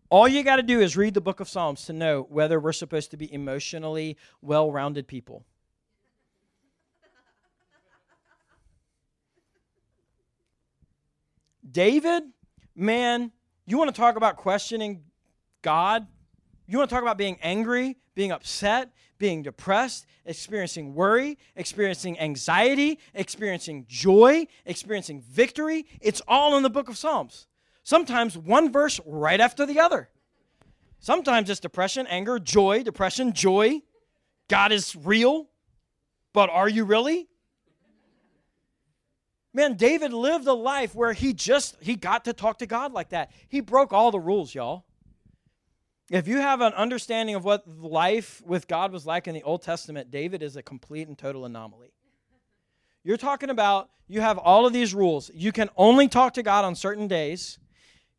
All 0.08 0.28
you 0.28 0.42
got 0.44 0.56
to 0.56 0.62
do 0.62 0.80
is 0.80 0.96
read 0.96 1.14
the 1.14 1.20
book 1.20 1.40
of 1.40 1.48
Psalms 1.48 1.84
to 1.86 1.92
know 1.92 2.26
whether 2.30 2.60
we're 2.60 2.72
supposed 2.72 3.10
to 3.10 3.16
be 3.16 3.32
emotionally 3.32 4.16
well 4.40 4.70
rounded 4.70 5.08
people. 5.08 5.44
David, 11.68 12.22
man, 12.76 13.32
you 13.66 13.76
want 13.76 13.92
to 13.92 14.00
talk 14.00 14.16
about 14.16 14.36
questioning 14.36 15.02
God? 15.62 16.06
You 16.66 16.78
want 16.78 16.90
to 16.90 16.94
talk 16.94 17.02
about 17.02 17.18
being 17.18 17.38
angry, 17.42 17.96
being 18.14 18.32
upset, 18.32 18.90
being 19.18 19.42
depressed, 19.42 20.06
experiencing 20.24 20.94
worry, 20.94 21.38
experiencing 21.54 22.18
anxiety, 22.18 22.98
experiencing 23.14 23.86
joy, 23.88 24.46
experiencing 24.64 25.20
victory? 25.20 25.86
It's 26.00 26.20
all 26.26 26.56
in 26.56 26.62
the 26.62 26.70
book 26.70 26.88
of 26.88 26.98
Psalms. 26.98 27.46
Sometimes 27.82 28.36
one 28.36 28.72
verse 28.72 29.00
right 29.06 29.40
after 29.40 29.64
the 29.64 29.78
other. 29.78 30.08
Sometimes 30.98 31.50
it's 31.50 31.60
depression, 31.60 32.06
anger, 32.08 32.38
joy, 32.38 32.82
depression, 32.82 33.32
joy. 33.32 33.82
God 34.48 34.72
is 34.72 34.96
real, 34.96 35.48
but 36.32 36.50
are 36.50 36.68
you 36.68 36.84
really? 36.84 37.28
Man, 39.54 39.74
David 39.74 40.12
lived 40.12 40.46
a 40.48 40.52
life 40.52 40.94
where 40.94 41.12
he 41.12 41.32
just 41.32 41.76
he 41.80 41.94
got 41.96 42.24
to 42.24 42.32
talk 42.32 42.58
to 42.58 42.66
God 42.66 42.92
like 42.92 43.10
that. 43.10 43.30
He 43.48 43.60
broke 43.60 43.92
all 43.92 44.10
the 44.10 44.18
rules, 44.18 44.54
y'all. 44.54 44.85
If 46.08 46.28
you 46.28 46.36
have 46.36 46.60
an 46.60 46.72
understanding 46.74 47.34
of 47.34 47.44
what 47.44 47.66
life 47.66 48.40
with 48.46 48.68
God 48.68 48.92
was 48.92 49.06
like 49.06 49.26
in 49.26 49.34
the 49.34 49.42
Old 49.42 49.62
Testament, 49.62 50.10
David 50.12 50.40
is 50.40 50.54
a 50.54 50.62
complete 50.62 51.08
and 51.08 51.18
total 51.18 51.44
anomaly. 51.44 51.90
You're 53.02 53.16
talking 53.16 53.50
about 53.50 53.90
you 54.06 54.20
have 54.20 54.38
all 54.38 54.66
of 54.66 54.72
these 54.72 54.94
rules. 54.94 55.32
You 55.34 55.50
can 55.50 55.68
only 55.76 56.06
talk 56.06 56.34
to 56.34 56.44
God 56.44 56.64
on 56.64 56.76
certain 56.76 57.08
days. 57.08 57.58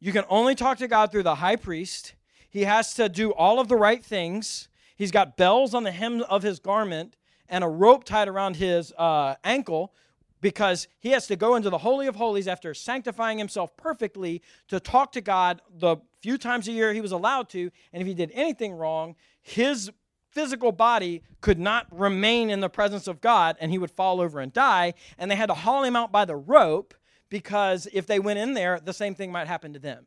You 0.01 0.11
can 0.11 0.25
only 0.27 0.53
talk 0.53 0.79
to 0.79 0.87
God 0.89 1.11
through 1.11 1.23
the 1.23 1.35
high 1.35 1.55
priest. 1.55 2.13
He 2.49 2.65
has 2.65 2.93
to 2.95 3.07
do 3.07 3.31
all 3.31 3.57
of 3.57 3.69
the 3.69 3.77
right 3.77 4.03
things. 4.03 4.67
He's 4.97 5.11
got 5.11 5.37
bells 5.37 5.73
on 5.73 5.83
the 5.83 5.91
hem 5.91 6.23
of 6.23 6.43
his 6.43 6.59
garment 6.59 7.15
and 7.47 7.63
a 7.63 7.69
rope 7.69 8.03
tied 8.03 8.27
around 8.27 8.57
his 8.57 8.91
uh, 8.97 9.35
ankle 9.45 9.93
because 10.41 10.89
he 10.99 11.11
has 11.11 11.25
to 11.27 11.37
go 11.37 11.55
into 11.55 11.69
the 11.69 11.77
Holy 11.77 12.07
of 12.07 12.17
Holies 12.17 12.49
after 12.49 12.73
sanctifying 12.73 13.37
himself 13.37 13.75
perfectly 13.77 14.41
to 14.67 14.79
talk 14.79 15.13
to 15.13 15.21
God 15.21 15.61
the 15.73 15.97
few 16.21 16.37
times 16.37 16.67
a 16.67 16.71
year 16.71 16.93
he 16.93 17.01
was 17.01 17.11
allowed 17.11 17.49
to. 17.49 17.71
And 17.93 18.01
if 18.01 18.07
he 18.07 18.13
did 18.13 18.31
anything 18.33 18.73
wrong, 18.73 19.15
his 19.41 19.91
physical 20.29 20.71
body 20.71 21.23
could 21.41 21.59
not 21.59 21.87
remain 21.91 22.49
in 22.49 22.59
the 22.59 22.69
presence 22.69 23.07
of 23.07 23.21
God 23.21 23.55
and 23.59 23.71
he 23.71 23.77
would 23.77 23.91
fall 23.91 24.21
over 24.21 24.39
and 24.39 24.53
die. 24.53 24.93
And 25.17 25.31
they 25.31 25.35
had 25.35 25.47
to 25.47 25.53
haul 25.53 25.83
him 25.83 25.95
out 25.95 26.11
by 26.11 26.25
the 26.25 26.35
rope 26.35 26.93
because 27.29 27.87
if 27.93 28.07
they 28.07 28.19
went 28.19 28.39
in 28.39 28.53
there, 28.53 28.79
the 28.79 28.93
same 28.93 29.15
thing 29.15 29.31
might 29.31 29.47
happen 29.47 29.73
to 29.73 29.79
them. 29.79 30.05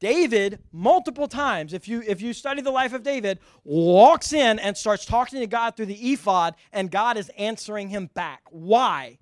David, 0.00 0.58
multiple 0.72 1.28
times, 1.28 1.72
if 1.72 1.86
you 1.86 2.02
if 2.04 2.20
you 2.20 2.32
study 2.32 2.60
the 2.60 2.72
life 2.72 2.92
of 2.92 3.04
David, 3.04 3.38
walks 3.62 4.32
in 4.32 4.58
and 4.58 4.76
starts 4.76 5.04
talking 5.06 5.38
to 5.38 5.46
God 5.46 5.76
through 5.76 5.86
the 5.86 6.12
ephod, 6.12 6.56
and 6.72 6.90
God 6.90 7.16
is 7.16 7.30
answering 7.38 7.88
him 7.88 8.10
back. 8.12 8.42
Why? 8.50 9.18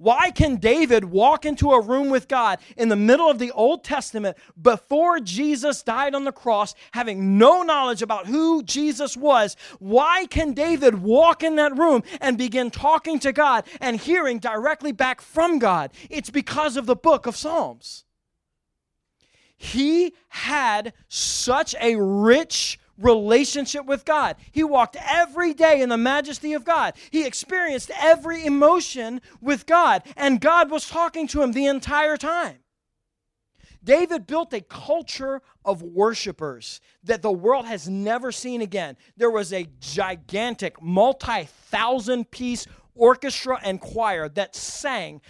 Why 0.00 0.30
can 0.30 0.56
David 0.56 1.04
walk 1.04 1.44
into 1.44 1.72
a 1.72 1.82
room 1.82 2.08
with 2.08 2.26
God 2.26 2.58
in 2.74 2.88
the 2.88 2.96
middle 2.96 3.28
of 3.28 3.38
the 3.38 3.50
Old 3.50 3.84
Testament 3.84 4.38
before 4.60 5.20
Jesus 5.20 5.82
died 5.82 6.14
on 6.14 6.24
the 6.24 6.32
cross, 6.32 6.74
having 6.92 7.36
no 7.36 7.60
knowledge 7.60 8.00
about 8.00 8.26
who 8.26 8.62
Jesus 8.62 9.14
was? 9.14 9.56
Why 9.78 10.24
can 10.24 10.54
David 10.54 11.02
walk 11.02 11.42
in 11.42 11.56
that 11.56 11.76
room 11.76 12.02
and 12.18 12.38
begin 12.38 12.70
talking 12.70 13.18
to 13.18 13.30
God 13.30 13.64
and 13.78 14.00
hearing 14.00 14.38
directly 14.38 14.92
back 14.92 15.20
from 15.20 15.58
God? 15.58 15.90
It's 16.08 16.30
because 16.30 16.78
of 16.78 16.86
the 16.86 16.96
book 16.96 17.26
of 17.26 17.36
Psalms. 17.36 18.06
He 19.54 20.14
had 20.28 20.94
such 21.08 21.74
a 21.78 21.96
rich 21.96 22.79
relationship 23.00 23.86
with 23.86 24.04
God. 24.04 24.36
He 24.52 24.62
walked 24.62 24.96
every 25.00 25.54
day 25.54 25.80
in 25.80 25.88
the 25.88 25.96
majesty 25.96 26.52
of 26.52 26.64
God. 26.64 26.94
He 27.10 27.26
experienced 27.26 27.90
every 27.98 28.44
emotion 28.44 29.20
with 29.40 29.66
God, 29.66 30.02
and 30.16 30.40
God 30.40 30.70
was 30.70 30.88
talking 30.88 31.26
to 31.28 31.42
him 31.42 31.52
the 31.52 31.66
entire 31.66 32.16
time. 32.16 32.58
David 33.82 34.26
built 34.26 34.52
a 34.52 34.60
culture 34.60 35.40
of 35.64 35.82
worshipers 35.82 36.80
that 37.04 37.22
the 37.22 37.32
world 37.32 37.64
has 37.66 37.88
never 37.88 38.30
seen 38.30 38.60
again. 38.60 38.96
There 39.16 39.30
was 39.30 39.52
a 39.52 39.66
gigantic, 39.80 40.82
multi 40.82 41.44
thousand 41.44 42.30
piece 42.30 42.66
orchestra 42.94 43.58
and 43.62 43.80
choir 43.80 44.28
that 44.28 44.54
sang 44.54 45.22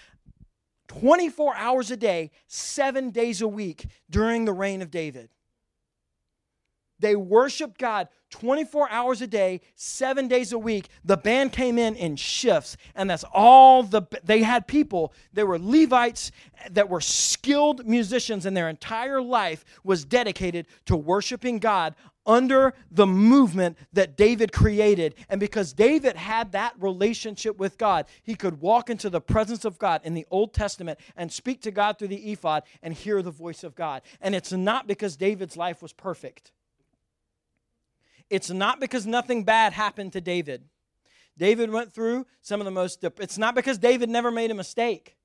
24 0.88 1.54
hours 1.54 1.92
a 1.92 1.96
day, 1.96 2.32
seven 2.48 3.10
days 3.10 3.40
a 3.40 3.46
week 3.46 3.86
during 4.08 4.44
the 4.44 4.52
reign 4.52 4.82
of 4.82 4.90
David. 4.90 5.28
They 7.00 7.16
worshiped 7.16 7.78
God 7.78 8.08
24 8.30 8.90
hours 8.90 9.20
a 9.22 9.26
day, 9.26 9.60
seven 9.74 10.28
days 10.28 10.52
a 10.52 10.58
week. 10.58 10.88
The 11.04 11.16
band 11.16 11.52
came 11.52 11.78
in 11.78 11.96
in 11.96 12.16
shifts, 12.16 12.76
and 12.94 13.10
that's 13.10 13.24
all 13.34 13.82
the. 13.82 14.02
They 14.22 14.42
had 14.42 14.66
people. 14.66 15.12
They 15.32 15.44
were 15.44 15.58
Levites 15.58 16.30
that 16.70 16.88
were 16.88 17.00
skilled 17.00 17.86
musicians, 17.86 18.46
and 18.46 18.56
their 18.56 18.68
entire 18.68 19.20
life 19.20 19.64
was 19.82 20.04
dedicated 20.04 20.66
to 20.86 20.96
worshiping 20.96 21.58
God 21.58 21.94
under 22.26 22.74
the 22.90 23.06
movement 23.06 23.76
that 23.92 24.16
David 24.16 24.52
created. 24.52 25.14
And 25.28 25.40
because 25.40 25.72
David 25.72 26.16
had 26.16 26.52
that 26.52 26.74
relationship 26.78 27.58
with 27.58 27.78
God, 27.78 28.06
he 28.22 28.34
could 28.34 28.60
walk 28.60 28.90
into 28.90 29.10
the 29.10 29.20
presence 29.20 29.64
of 29.64 29.78
God 29.78 30.02
in 30.04 30.14
the 30.14 30.26
Old 30.30 30.52
Testament 30.52 31.00
and 31.16 31.32
speak 31.32 31.62
to 31.62 31.70
God 31.70 31.98
through 31.98 32.08
the 32.08 32.30
ephod 32.30 32.64
and 32.82 32.94
hear 32.94 33.22
the 33.22 33.30
voice 33.30 33.64
of 33.64 33.74
God. 33.74 34.02
And 34.20 34.34
it's 34.34 34.52
not 34.52 34.86
because 34.86 35.16
David's 35.16 35.56
life 35.56 35.82
was 35.82 35.92
perfect. 35.92 36.52
It's 38.30 38.50
not 38.50 38.80
because 38.80 39.06
nothing 39.06 39.44
bad 39.44 39.72
happened 39.72 40.12
to 40.14 40.20
David. 40.20 40.64
David 41.36 41.70
went 41.70 41.92
through 41.92 42.26
some 42.40 42.60
of 42.60 42.64
the 42.64 42.70
most, 42.70 43.04
it's 43.18 43.38
not 43.38 43.54
because 43.54 43.78
David 43.78 44.08
never 44.08 44.30
made 44.30 44.50
a 44.50 44.54
mistake. 44.54 45.16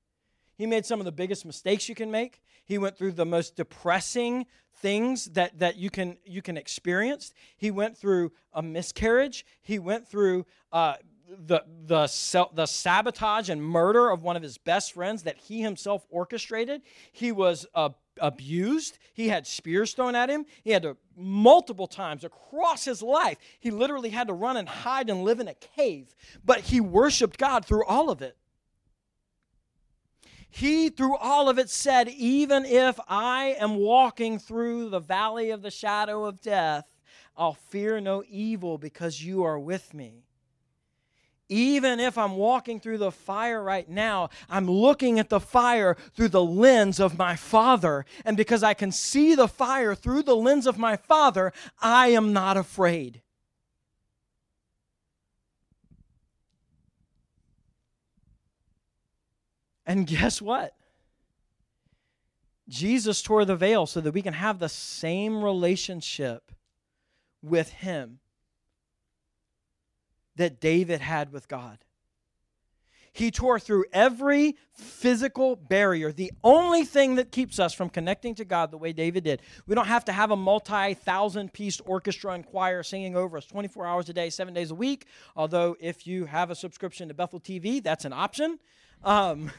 He 0.56 0.66
made 0.66 0.86
some 0.86 1.00
of 1.00 1.04
the 1.04 1.12
biggest 1.12 1.44
mistakes 1.44 1.88
you 1.88 1.94
can 1.94 2.10
make. 2.10 2.42
He 2.64 2.78
went 2.78 2.96
through 2.96 3.12
the 3.12 3.26
most 3.26 3.54
depressing 3.56 4.46
things 4.78 5.26
that, 5.26 5.58
that 5.58 5.76
you 5.76 5.90
can 5.90 6.16
you 6.24 6.42
can 6.42 6.56
experience. 6.56 7.32
He 7.56 7.70
went 7.70 7.96
through 7.96 8.32
a 8.52 8.62
miscarriage. 8.62 9.46
He 9.62 9.78
went 9.78 10.08
through 10.08 10.46
uh, 10.72 10.94
the 11.28 11.62
the 11.86 12.08
the 12.54 12.66
sabotage 12.66 13.48
and 13.50 13.62
murder 13.62 14.10
of 14.10 14.22
one 14.22 14.36
of 14.36 14.42
his 14.42 14.58
best 14.58 14.92
friends 14.92 15.22
that 15.24 15.36
he 15.36 15.60
himself 15.60 16.06
orchestrated. 16.10 16.82
He 17.12 17.32
was 17.32 17.66
uh, 17.74 17.90
abused. 18.20 18.98
He 19.14 19.28
had 19.28 19.46
spears 19.46 19.92
thrown 19.92 20.14
at 20.14 20.30
him. 20.30 20.46
He 20.62 20.70
had 20.70 20.82
to 20.82 20.96
multiple 21.16 21.86
times 21.86 22.24
across 22.24 22.84
his 22.84 23.02
life. 23.02 23.38
He 23.60 23.70
literally 23.70 24.10
had 24.10 24.28
to 24.28 24.34
run 24.34 24.56
and 24.56 24.68
hide 24.68 25.08
and 25.10 25.24
live 25.24 25.40
in 25.40 25.48
a 25.48 25.54
cave. 25.54 26.14
But 26.44 26.60
he 26.60 26.80
worshiped 26.80 27.38
God 27.38 27.64
through 27.64 27.84
all 27.84 28.10
of 28.10 28.22
it. 28.22 28.36
He, 30.48 30.88
through 30.88 31.16
all 31.16 31.48
of 31.48 31.58
it, 31.58 31.68
said, 31.68 32.08
Even 32.08 32.64
if 32.64 32.98
I 33.08 33.56
am 33.58 33.76
walking 33.76 34.38
through 34.38 34.88
the 34.88 35.00
valley 35.00 35.50
of 35.50 35.62
the 35.62 35.70
shadow 35.70 36.24
of 36.24 36.40
death, 36.40 36.86
I'll 37.36 37.54
fear 37.54 38.00
no 38.00 38.24
evil 38.28 38.78
because 38.78 39.22
you 39.22 39.42
are 39.44 39.58
with 39.58 39.92
me. 39.92 40.25
Even 41.48 42.00
if 42.00 42.18
I'm 42.18 42.36
walking 42.36 42.80
through 42.80 42.98
the 42.98 43.12
fire 43.12 43.62
right 43.62 43.88
now, 43.88 44.30
I'm 44.48 44.68
looking 44.68 45.20
at 45.20 45.28
the 45.28 45.38
fire 45.38 45.96
through 46.14 46.28
the 46.28 46.42
lens 46.42 46.98
of 46.98 47.16
my 47.16 47.36
Father. 47.36 48.04
And 48.24 48.36
because 48.36 48.64
I 48.64 48.74
can 48.74 48.90
see 48.90 49.34
the 49.34 49.46
fire 49.46 49.94
through 49.94 50.24
the 50.24 50.34
lens 50.34 50.66
of 50.66 50.76
my 50.76 50.96
Father, 50.96 51.52
I 51.80 52.08
am 52.08 52.32
not 52.32 52.56
afraid. 52.56 53.22
And 59.86 60.04
guess 60.04 60.42
what? 60.42 60.74
Jesus 62.68 63.22
tore 63.22 63.44
the 63.44 63.54
veil 63.54 63.86
so 63.86 64.00
that 64.00 64.12
we 64.12 64.22
can 64.22 64.34
have 64.34 64.58
the 64.58 64.68
same 64.68 65.44
relationship 65.44 66.50
with 67.40 67.70
Him 67.70 68.18
that 70.36 70.60
David 70.60 71.00
had 71.00 71.32
with 71.32 71.48
God. 71.48 71.78
He 73.16 73.30
tore 73.30 73.58
through 73.58 73.86
every 73.94 74.56
physical 74.74 75.56
barrier. 75.56 76.12
The 76.12 76.32
only 76.44 76.84
thing 76.84 77.14
that 77.14 77.32
keeps 77.32 77.58
us 77.58 77.72
from 77.72 77.88
connecting 77.88 78.34
to 78.34 78.44
God 78.44 78.70
the 78.70 78.76
way 78.76 78.92
David 78.92 79.24
did. 79.24 79.40
We 79.66 79.74
don't 79.74 79.86
have 79.86 80.04
to 80.04 80.12
have 80.12 80.32
a 80.32 80.36
multi 80.36 80.92
thousand 80.92 81.54
piece 81.54 81.80
orchestra 81.80 82.32
and 82.32 82.44
choir 82.44 82.82
singing 82.82 83.16
over 83.16 83.38
us 83.38 83.46
24 83.46 83.86
hours 83.86 84.08
a 84.10 84.12
day, 84.12 84.28
seven 84.28 84.52
days 84.52 84.70
a 84.70 84.74
week. 84.74 85.06
Although, 85.34 85.78
if 85.80 86.06
you 86.06 86.26
have 86.26 86.50
a 86.50 86.54
subscription 86.54 87.08
to 87.08 87.14
Bethel 87.14 87.40
TV, 87.40 87.82
that's 87.82 88.04
an 88.04 88.12
option. 88.12 88.58
Um, 89.02 89.50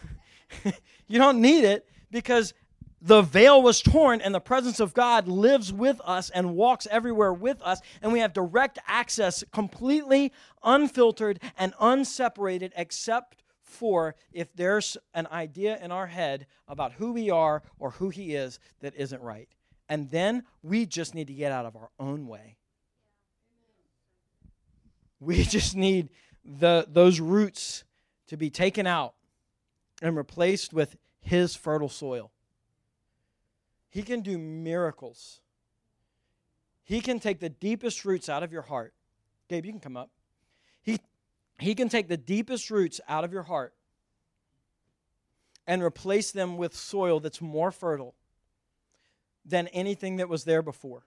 you 1.07 1.17
don't 1.17 1.41
need 1.41 1.63
it 1.63 1.89
because 2.11 2.53
the 3.01 3.21
veil 3.21 3.61
was 3.61 3.81
torn 3.81 4.21
and 4.21 4.33
the 4.33 4.39
presence 4.39 4.79
of 4.79 4.93
God 4.93 5.27
lives 5.27 5.71
with 5.71 6.01
us 6.03 6.29
and 6.31 6.55
walks 6.55 6.87
everywhere 6.89 7.33
with 7.33 7.61
us, 7.61 7.79
and 8.01 8.11
we 8.11 8.19
have 8.19 8.33
direct 8.33 8.79
access, 8.87 9.43
completely 9.51 10.33
unfiltered 10.63 11.39
and 11.57 11.73
unseparated, 11.79 12.71
except 12.75 13.43
for 13.61 14.15
if 14.31 14.51
there's 14.55 14.97
an 15.13 15.27
idea 15.27 15.77
in 15.81 15.91
our 15.91 16.07
head 16.07 16.47
about 16.67 16.93
who 16.93 17.13
we 17.13 17.29
are 17.29 17.61
or 17.77 17.91
who 17.91 18.09
He 18.09 18.33
is 18.33 18.59
that 18.79 18.95
isn't 18.95 19.21
right. 19.21 19.49
And 19.89 20.09
then 20.09 20.43
we 20.63 20.85
just 20.85 21.13
need 21.13 21.27
to 21.27 21.33
get 21.33 21.51
out 21.51 21.65
of 21.65 21.75
our 21.75 21.89
own 21.99 22.27
way. 22.27 22.57
We 25.19 25.43
just 25.43 25.75
need 25.75 26.09
the, 26.43 26.87
those 26.89 27.19
roots 27.19 27.83
to 28.27 28.37
be 28.37 28.49
taken 28.49 28.87
out 28.87 29.13
and 30.01 30.15
replaced 30.15 30.73
with 30.73 30.95
His 31.21 31.55
fertile 31.55 31.89
soil. 31.89 32.31
He 33.89 34.03
can 34.03 34.21
do 34.21 34.38
miracles. 34.38 35.41
He 36.83 37.01
can 37.01 37.19
take 37.19 37.39
the 37.39 37.49
deepest 37.49 38.05
roots 38.05 38.29
out 38.29 38.43
of 38.43 38.51
your 38.51 38.63
heart. 38.63 38.93
Gabe, 39.49 39.65
you 39.65 39.71
can 39.71 39.79
come 39.79 39.97
up. 39.97 40.09
He, 40.81 40.99
he 41.59 41.75
can 41.75 41.89
take 41.89 42.07
the 42.07 42.17
deepest 42.17 42.69
roots 42.69 43.01
out 43.07 43.23
of 43.23 43.33
your 43.33 43.43
heart 43.43 43.73
and 45.65 45.83
replace 45.83 46.31
them 46.31 46.57
with 46.57 46.75
soil 46.75 47.19
that's 47.19 47.41
more 47.41 47.71
fertile 47.71 48.15
than 49.45 49.67
anything 49.69 50.17
that 50.17 50.29
was 50.29 50.43
there 50.43 50.61
before. 50.61 51.03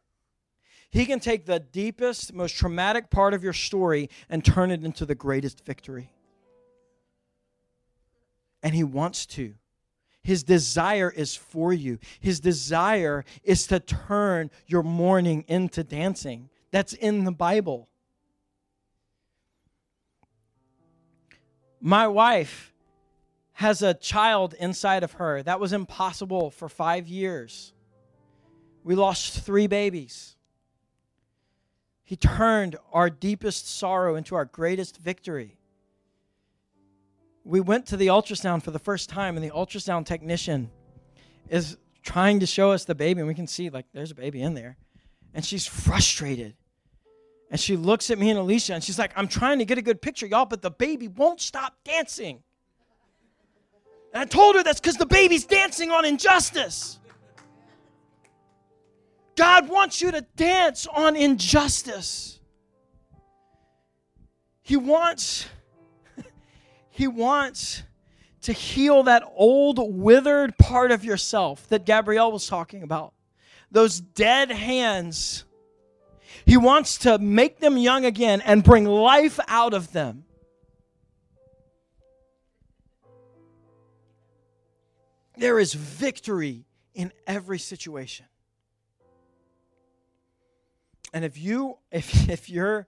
He 0.90 1.06
can 1.06 1.20
take 1.20 1.46
the 1.46 1.60
deepest, 1.60 2.32
most 2.32 2.56
traumatic 2.56 3.10
part 3.10 3.32
of 3.32 3.44
your 3.44 3.52
story 3.52 4.10
and 4.28 4.44
turn 4.44 4.70
it 4.70 4.84
into 4.84 5.06
the 5.06 5.14
greatest 5.14 5.64
victory 5.64 6.10
and 8.62 8.74
He 8.74 8.84
wants 8.84 9.26
to. 9.26 9.54
His 10.22 10.42
desire 10.42 11.10
is 11.10 11.34
for 11.34 11.72
you. 11.72 11.98
His 12.20 12.40
desire 12.40 13.24
is 13.42 13.66
to 13.68 13.80
turn 13.80 14.50
your 14.66 14.82
mourning 14.82 15.44
into 15.48 15.82
dancing. 15.82 16.50
That's 16.70 16.92
in 16.92 17.24
the 17.24 17.32
Bible. 17.32 17.88
My 21.80 22.06
wife 22.06 22.74
has 23.52 23.82
a 23.82 23.94
child 23.94 24.54
inside 24.58 25.02
of 25.02 25.12
her. 25.12 25.42
That 25.42 25.60
was 25.60 25.72
impossible 25.72 26.50
for 26.50 26.68
five 26.68 27.08
years. 27.08 27.72
We 28.84 28.94
lost 28.94 29.40
three 29.40 29.66
babies. 29.66 30.36
He 32.04 32.16
turned 32.16 32.76
our 32.92 33.08
deepest 33.08 33.68
sorrow 33.68 34.16
into 34.16 34.34
our 34.34 34.44
greatest 34.44 34.98
victory 34.98 35.59
we 37.44 37.60
went 37.60 37.86
to 37.86 37.96
the 37.96 38.08
ultrasound 38.08 38.62
for 38.62 38.70
the 38.70 38.78
first 38.78 39.08
time, 39.08 39.36
and 39.36 39.44
the 39.44 39.50
ultrasound 39.50 40.06
technician 40.06 40.70
is 41.48 41.76
trying 42.02 42.40
to 42.40 42.46
show 42.46 42.72
us 42.72 42.84
the 42.84 42.94
baby, 42.94 43.20
and 43.20 43.28
we 43.28 43.34
can 43.34 43.46
see, 43.46 43.70
like, 43.70 43.86
there's 43.92 44.10
a 44.10 44.14
baby 44.14 44.42
in 44.42 44.54
there. 44.54 44.76
And 45.34 45.44
she's 45.44 45.66
frustrated. 45.66 46.54
And 47.50 47.58
she 47.58 47.76
looks 47.76 48.10
at 48.10 48.18
me 48.18 48.30
and 48.30 48.38
Alicia, 48.38 48.74
and 48.74 48.84
she's 48.84 48.98
like, 48.98 49.12
I'm 49.16 49.28
trying 49.28 49.58
to 49.58 49.64
get 49.64 49.78
a 49.78 49.82
good 49.82 50.00
picture, 50.00 50.26
y'all, 50.26 50.46
but 50.46 50.62
the 50.62 50.70
baby 50.70 51.08
won't 51.08 51.40
stop 51.40 51.74
dancing. 51.84 52.42
And 54.12 54.22
I 54.22 54.24
told 54.24 54.56
her 54.56 54.62
that's 54.62 54.80
because 54.80 54.96
the 54.96 55.06
baby's 55.06 55.44
dancing 55.44 55.90
on 55.90 56.04
injustice. 56.04 56.98
God 59.36 59.68
wants 59.68 60.02
you 60.02 60.10
to 60.10 60.20
dance 60.36 60.86
on 60.86 61.16
injustice. 61.16 62.40
He 64.62 64.76
wants 64.76 65.46
he 67.00 67.08
wants 67.08 67.82
to 68.42 68.52
heal 68.52 69.04
that 69.04 69.22
old 69.34 69.78
withered 69.78 70.58
part 70.58 70.90
of 70.90 71.02
yourself 71.02 71.66
that 71.68 71.86
Gabrielle 71.86 72.30
was 72.30 72.46
talking 72.46 72.82
about. 72.82 73.14
Those 73.70 74.00
dead 74.00 74.50
hands. 74.50 75.44
He 76.44 76.58
wants 76.58 76.98
to 76.98 77.16
make 77.16 77.58
them 77.58 77.78
young 77.78 78.04
again 78.04 78.42
and 78.42 78.62
bring 78.62 78.84
life 78.84 79.40
out 79.48 79.72
of 79.72 79.92
them. 79.92 80.24
There 85.38 85.58
is 85.58 85.72
victory 85.72 86.66
in 86.92 87.14
every 87.26 87.58
situation. 87.58 88.26
And 91.14 91.24
if 91.24 91.38
you 91.38 91.78
if 91.90 92.28
if 92.28 92.50
you're 92.50 92.86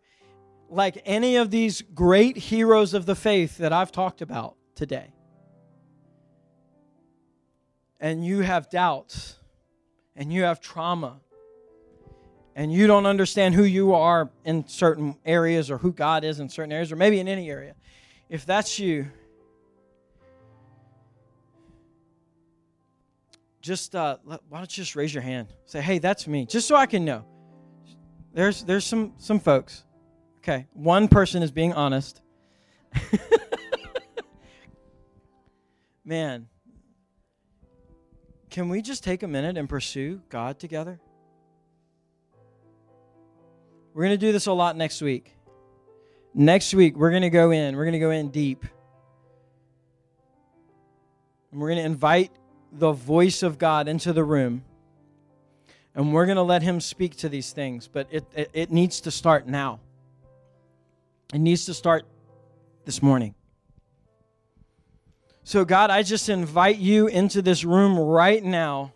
like 0.72 1.02
any 1.04 1.36
of 1.36 1.50
these 1.50 1.82
great 1.82 2.36
heroes 2.36 2.94
of 2.94 3.04
the 3.06 3.14
faith 3.14 3.58
that 3.58 3.72
I've 3.72 3.92
talked 3.92 4.22
about 4.22 4.56
today, 4.74 5.12
and 8.00 8.24
you 8.24 8.40
have 8.40 8.70
doubts, 8.70 9.36
and 10.16 10.32
you 10.32 10.42
have 10.44 10.60
trauma, 10.60 11.20
and 12.56 12.72
you 12.72 12.86
don't 12.86 13.06
understand 13.06 13.54
who 13.54 13.64
you 13.64 13.94
are 13.94 14.30
in 14.44 14.66
certain 14.66 15.16
areas 15.24 15.70
or 15.70 15.78
who 15.78 15.92
God 15.92 16.24
is 16.24 16.40
in 16.40 16.48
certain 16.48 16.72
areas, 16.72 16.90
or 16.90 16.96
maybe 16.96 17.20
in 17.20 17.28
any 17.28 17.50
area, 17.50 17.74
if 18.28 18.46
that's 18.46 18.78
you, 18.78 19.06
just 23.60 23.94
uh, 23.94 24.16
why 24.24 24.58
don't 24.58 24.76
you 24.76 24.82
just 24.82 24.96
raise 24.96 25.12
your 25.12 25.22
hand? 25.22 25.48
Say, 25.66 25.82
hey, 25.82 25.98
that's 25.98 26.26
me, 26.26 26.46
just 26.46 26.66
so 26.66 26.76
I 26.76 26.86
can 26.86 27.04
know. 27.04 27.24
There's 28.32 28.64
there's 28.64 28.86
some 28.86 29.12
some 29.18 29.38
folks. 29.38 29.84
Okay, 30.42 30.66
one 30.72 31.06
person 31.06 31.44
is 31.44 31.52
being 31.52 31.72
honest. 31.72 32.20
Man, 36.04 36.48
can 38.50 38.68
we 38.68 38.82
just 38.82 39.04
take 39.04 39.22
a 39.22 39.28
minute 39.28 39.56
and 39.56 39.68
pursue 39.68 40.20
God 40.30 40.58
together? 40.58 40.98
We're 43.94 44.02
going 44.02 44.18
to 44.18 44.26
do 44.26 44.32
this 44.32 44.46
a 44.46 44.52
lot 44.52 44.76
next 44.76 45.00
week. 45.00 45.32
Next 46.34 46.74
week, 46.74 46.96
we're 46.96 47.10
going 47.10 47.22
to 47.22 47.30
go 47.30 47.52
in. 47.52 47.76
We're 47.76 47.84
going 47.84 47.92
to 47.92 48.00
go 48.00 48.10
in 48.10 48.30
deep. 48.30 48.64
And 51.52 51.60
we're 51.60 51.68
going 51.68 51.78
to 51.78 51.84
invite 51.84 52.32
the 52.72 52.90
voice 52.90 53.44
of 53.44 53.58
God 53.58 53.86
into 53.86 54.12
the 54.12 54.24
room. 54.24 54.64
And 55.94 56.12
we're 56.12 56.26
going 56.26 56.34
to 56.34 56.42
let 56.42 56.62
Him 56.62 56.80
speak 56.80 57.14
to 57.18 57.28
these 57.28 57.52
things. 57.52 57.86
But 57.86 58.08
it, 58.10 58.24
it, 58.34 58.50
it 58.52 58.72
needs 58.72 59.02
to 59.02 59.12
start 59.12 59.46
now. 59.46 59.78
It 61.32 61.38
needs 61.38 61.64
to 61.66 61.74
start 61.74 62.04
this 62.84 63.02
morning. 63.02 63.34
So, 65.44 65.64
God, 65.64 65.90
I 65.90 66.02
just 66.02 66.28
invite 66.28 66.78
you 66.78 67.08
into 67.08 67.42
this 67.42 67.64
room 67.64 67.98
right 67.98 68.42
now. 68.44 68.92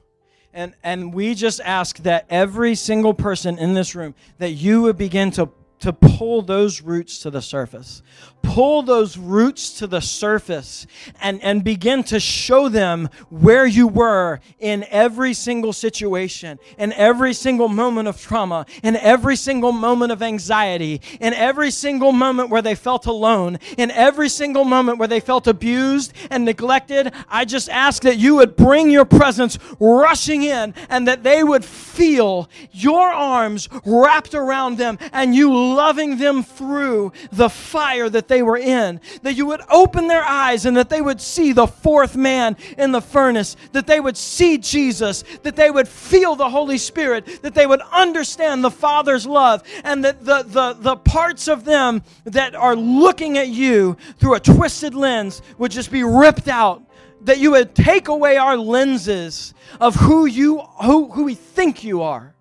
And, 0.53 0.75
and 0.83 1.13
we 1.13 1.35
just 1.35 1.61
ask 1.61 1.99
that 1.99 2.27
every 2.31 2.75
single 2.75 3.15
person 3.15 3.59
in 3.59 3.75
this 3.75 3.95
room, 3.95 4.15
that 4.39 4.53
you 4.53 4.83
would 4.83 4.97
begin 4.97 5.31
to 5.33 5.47
to 5.81 5.93
pull 5.93 6.43
those 6.43 6.81
roots 6.81 7.19
to 7.21 7.31
the 7.31 7.43
surface. 7.43 8.03
Pull 8.43 8.83
those 8.83 9.19
roots 9.19 9.79
to 9.79 9.87
the 9.87 10.01
surface 10.01 10.87
and, 11.21 11.43
and 11.43 11.63
begin 11.65 12.03
to 12.05 12.21
show 12.21 12.69
them 12.69 13.09
where 13.29 13.67
you 13.67 13.87
were 13.87 14.41
in 14.59 14.87
every 14.89 15.35
single 15.35 15.73
situation, 15.73 16.59
in 16.79 16.93
every 16.93 17.35
single 17.35 17.69
moment 17.69 18.09
of 18.09 18.21
trauma, 18.21 18.65
in 18.83 18.97
every 18.97 19.37
single 19.37 19.73
moment 19.73 20.13
of 20.13 20.23
anxiety, 20.23 21.01
in 21.21 21.35
every 21.35 21.71
single 21.71 22.13
moment 22.13 22.51
where 22.51 22.63
they 22.63 22.75
felt 22.75 23.07
alone, 23.07 23.59
in 23.77 23.91
every 23.91 24.29
single 24.29 24.65
moment 24.65 24.99
where 24.99 25.09
they 25.09 25.21
felt 25.21 25.47
abused 25.47 26.13
and 26.31 26.45
neglected. 26.45 27.13
I 27.29 27.45
just 27.45 27.69
ask 27.69 28.03
that 28.05 28.17
you 28.17 28.37
would 28.37 28.57
bring 28.57 28.91
your 28.91 29.05
presence 29.05 29.59
rushing 29.79 30.43
in 30.43 30.73
and 30.89 31.09
that 31.09 31.23
they 31.23 31.43
would 31.43 31.65
feel 31.65 32.49
your 32.73 33.09
arms 33.09 33.69
wrapped 33.85 34.35
around 34.35 34.79
them 34.79 34.99
and 35.13 35.35
you 35.35 35.51
loving 35.75 36.19
them 36.19 36.43
through 36.43 37.13
the 37.33 37.49
fire 37.49 38.09
that 38.09 38.29
they 38.29 38.43
were 38.43 38.57
in. 38.57 39.01
That 39.23 39.35
you 39.35 39.47
would 39.47 39.63
open 39.71 40.09
their 40.09 40.25
eyes 40.25 40.67
and 40.67 40.77
that 40.77 40.89
they 40.89 41.01
would 41.01 41.21
see 41.21 41.53
the 41.53 41.67
fourth 41.67 42.17
man 42.17 42.57
in 42.79 42.93
the 42.93 43.01
furnace, 43.01 43.57
that 43.73 43.87
they 43.87 44.01
would 44.01 44.17
see 44.17 44.59
Jesus, 44.59 45.25
that 45.43 45.57
they 45.57 45.71
would 45.71 45.89
feel 45.89 46.37
the 46.37 46.51
Holy 46.51 46.79
Spirit, 46.79 47.43
that 47.43 47.55
they 47.55 47.67
would 47.67 47.83
understand 47.93 48.63
the 48.63 48.71
Father's 48.71 49.27
love, 49.27 49.63
and 49.85 50.05
that 50.05 50.25
the, 50.25 50.43
the, 50.43 50.75
the 50.75 50.97
parts 50.97 51.49
of 51.49 51.65
them 51.65 52.03
that 52.25 52.55
are 52.55 52.77
looking 52.77 53.39
at 53.39 53.49
you 53.49 53.97
through 54.19 54.35
a 54.35 54.41
twisted 54.41 54.95
lens 54.95 55.43
would 55.59 55.71
just 55.71 55.91
be 55.91 56.03
ripped 56.03 56.49
out 56.49 56.83
that 57.23 57.39
you 57.39 57.53
would 57.53 57.75
take 57.75 58.09
away 58.09 58.37
our 58.37 58.57
lenses 58.57 59.55
of 59.81 59.95
who 59.95 60.27
you 60.27 60.61
who, 60.85 61.11
who 61.11 61.25
we 61.25 61.35
think 61.35 61.83
you 61.83 62.03
are 62.03 62.35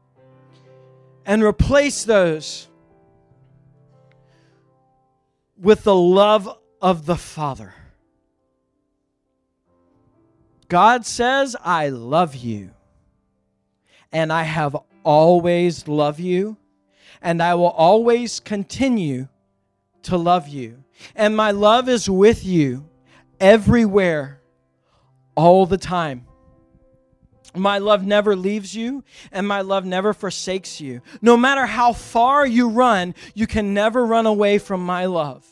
and 1.26 1.44
replace 1.44 2.04
those 2.04 2.68
with 5.66 5.84
the 5.84 5.96
love 5.96 6.48
of 6.80 7.08
the 7.08 7.16
Father. 7.16 7.74
God 10.68 11.08
says, 11.08 11.56
I 11.60 11.90
love 11.90 12.36
you, 12.36 12.70
and 14.12 14.32
I 14.32 14.44
have 14.44 14.78
always 15.04 15.88
loved 15.88 16.20
you, 16.20 16.58
and 17.20 17.42
I 17.42 17.56
will 17.56 17.72
always 17.72 18.40
continue 18.40 19.28
to 20.04 20.18
love 20.18 20.48
you. 20.48 20.84
And 21.16 21.36
my 21.36 21.50
love 21.50 21.90
is 21.90 22.08
with 22.08 22.46
you 22.46 22.88
everywhere, 23.40 24.42
all 25.34 25.66
the 25.66 25.80
time. 25.80 26.28
My 27.56 27.80
love 27.80 28.06
never 28.06 28.36
leaves 28.36 28.76
you, 28.76 29.04
and 29.32 29.48
my 29.48 29.62
love 29.62 29.84
never 29.84 30.14
forsakes 30.14 30.80
you. 30.80 31.02
No 31.24 31.36
matter 31.36 31.66
how 31.66 31.92
far 31.92 32.46
you 32.46 32.70
run, 32.70 33.16
you 33.34 33.48
can 33.48 33.74
never 33.74 34.06
run 34.06 34.28
away 34.28 34.60
from 34.60 34.86
my 34.86 35.06
love. 35.06 35.44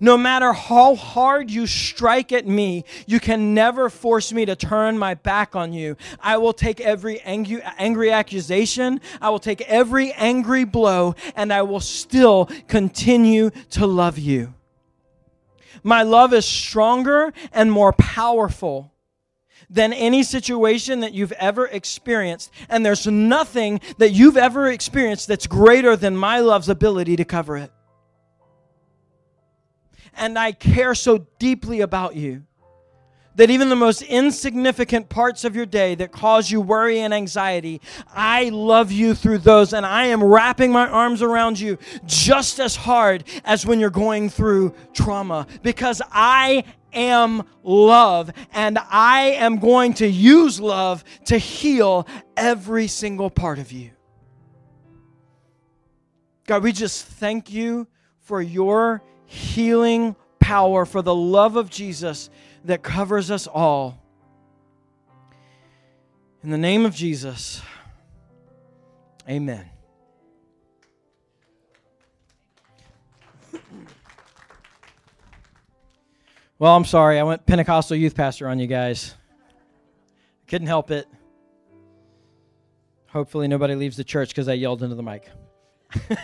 No 0.00 0.16
matter 0.16 0.52
how 0.52 0.94
hard 0.94 1.50
you 1.50 1.66
strike 1.66 2.32
at 2.32 2.46
me, 2.46 2.84
you 3.06 3.20
can 3.20 3.54
never 3.54 3.88
force 3.88 4.32
me 4.32 4.44
to 4.44 4.56
turn 4.56 4.98
my 4.98 5.14
back 5.14 5.54
on 5.54 5.72
you. 5.72 5.96
I 6.20 6.36
will 6.38 6.52
take 6.52 6.80
every 6.80 7.20
angry, 7.20 7.62
angry 7.78 8.10
accusation, 8.10 9.00
I 9.20 9.30
will 9.30 9.38
take 9.38 9.60
every 9.62 10.12
angry 10.12 10.64
blow, 10.64 11.14
and 11.36 11.52
I 11.52 11.62
will 11.62 11.80
still 11.80 12.46
continue 12.68 13.50
to 13.70 13.86
love 13.86 14.18
you. 14.18 14.54
My 15.82 16.02
love 16.02 16.32
is 16.32 16.46
stronger 16.46 17.32
and 17.52 17.70
more 17.70 17.92
powerful 17.92 18.92
than 19.68 19.92
any 19.92 20.22
situation 20.22 21.00
that 21.00 21.12
you've 21.12 21.32
ever 21.32 21.66
experienced. 21.66 22.50
And 22.68 22.84
there's 22.84 23.06
nothing 23.06 23.80
that 23.98 24.10
you've 24.12 24.36
ever 24.36 24.68
experienced 24.68 25.28
that's 25.28 25.46
greater 25.46 25.96
than 25.96 26.16
my 26.16 26.40
love's 26.40 26.68
ability 26.68 27.16
to 27.16 27.24
cover 27.24 27.56
it. 27.56 27.72
And 30.16 30.38
I 30.38 30.52
care 30.52 30.94
so 30.94 31.26
deeply 31.38 31.80
about 31.80 32.16
you 32.16 32.44
that 33.36 33.50
even 33.50 33.68
the 33.68 33.76
most 33.76 34.02
insignificant 34.02 35.08
parts 35.08 35.44
of 35.44 35.56
your 35.56 35.66
day 35.66 35.94
that 35.96 36.12
cause 36.12 36.50
you 36.50 36.60
worry 36.60 37.00
and 37.00 37.12
anxiety, 37.12 37.80
I 38.14 38.50
love 38.50 38.92
you 38.92 39.14
through 39.14 39.38
those, 39.38 39.72
and 39.72 39.84
I 39.84 40.06
am 40.06 40.22
wrapping 40.22 40.70
my 40.70 40.88
arms 40.88 41.20
around 41.20 41.58
you 41.58 41.78
just 42.06 42.60
as 42.60 42.76
hard 42.76 43.24
as 43.44 43.66
when 43.66 43.80
you're 43.80 43.90
going 43.90 44.28
through 44.28 44.74
trauma 44.92 45.46
because 45.62 46.00
I 46.12 46.64
am 46.92 47.42
love, 47.64 48.30
and 48.52 48.78
I 48.88 49.32
am 49.32 49.58
going 49.58 49.94
to 49.94 50.06
use 50.06 50.60
love 50.60 51.02
to 51.24 51.36
heal 51.38 52.06
every 52.36 52.86
single 52.86 53.30
part 53.30 53.58
of 53.58 53.72
you. 53.72 53.90
God, 56.46 56.62
we 56.62 56.70
just 56.70 57.04
thank 57.04 57.52
you 57.52 57.88
for 58.20 58.40
your 58.40 59.02
healing 59.26 60.16
power, 60.38 60.84
for 60.84 61.02
the 61.02 61.14
love 61.14 61.56
of 61.56 61.70
Jesus 61.70 62.30
that 62.64 62.82
covers 62.82 63.30
us 63.30 63.46
all. 63.46 64.00
In 66.42 66.50
the 66.50 66.58
name 66.58 66.84
of 66.84 66.94
Jesus, 66.94 67.62
amen. 69.28 69.70
Well, 76.58 76.76
I'm 76.76 76.84
sorry. 76.84 77.18
I 77.18 77.24
went 77.24 77.44
Pentecostal 77.46 77.96
youth 77.96 78.14
pastor 78.14 78.48
on 78.48 78.58
you 78.58 78.66
guys. 78.66 79.14
Couldn't 80.46 80.68
help 80.68 80.90
it. 80.90 81.06
Hopefully, 83.08 83.48
nobody 83.48 83.74
leaves 83.74 83.96
the 83.96 84.04
church 84.04 84.28
because 84.28 84.48
I 84.48 84.54
yelled 84.54 84.82
into 84.82 84.94
the 84.94 85.02
mic. 85.02 85.28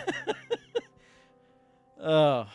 oh, 2.01 2.47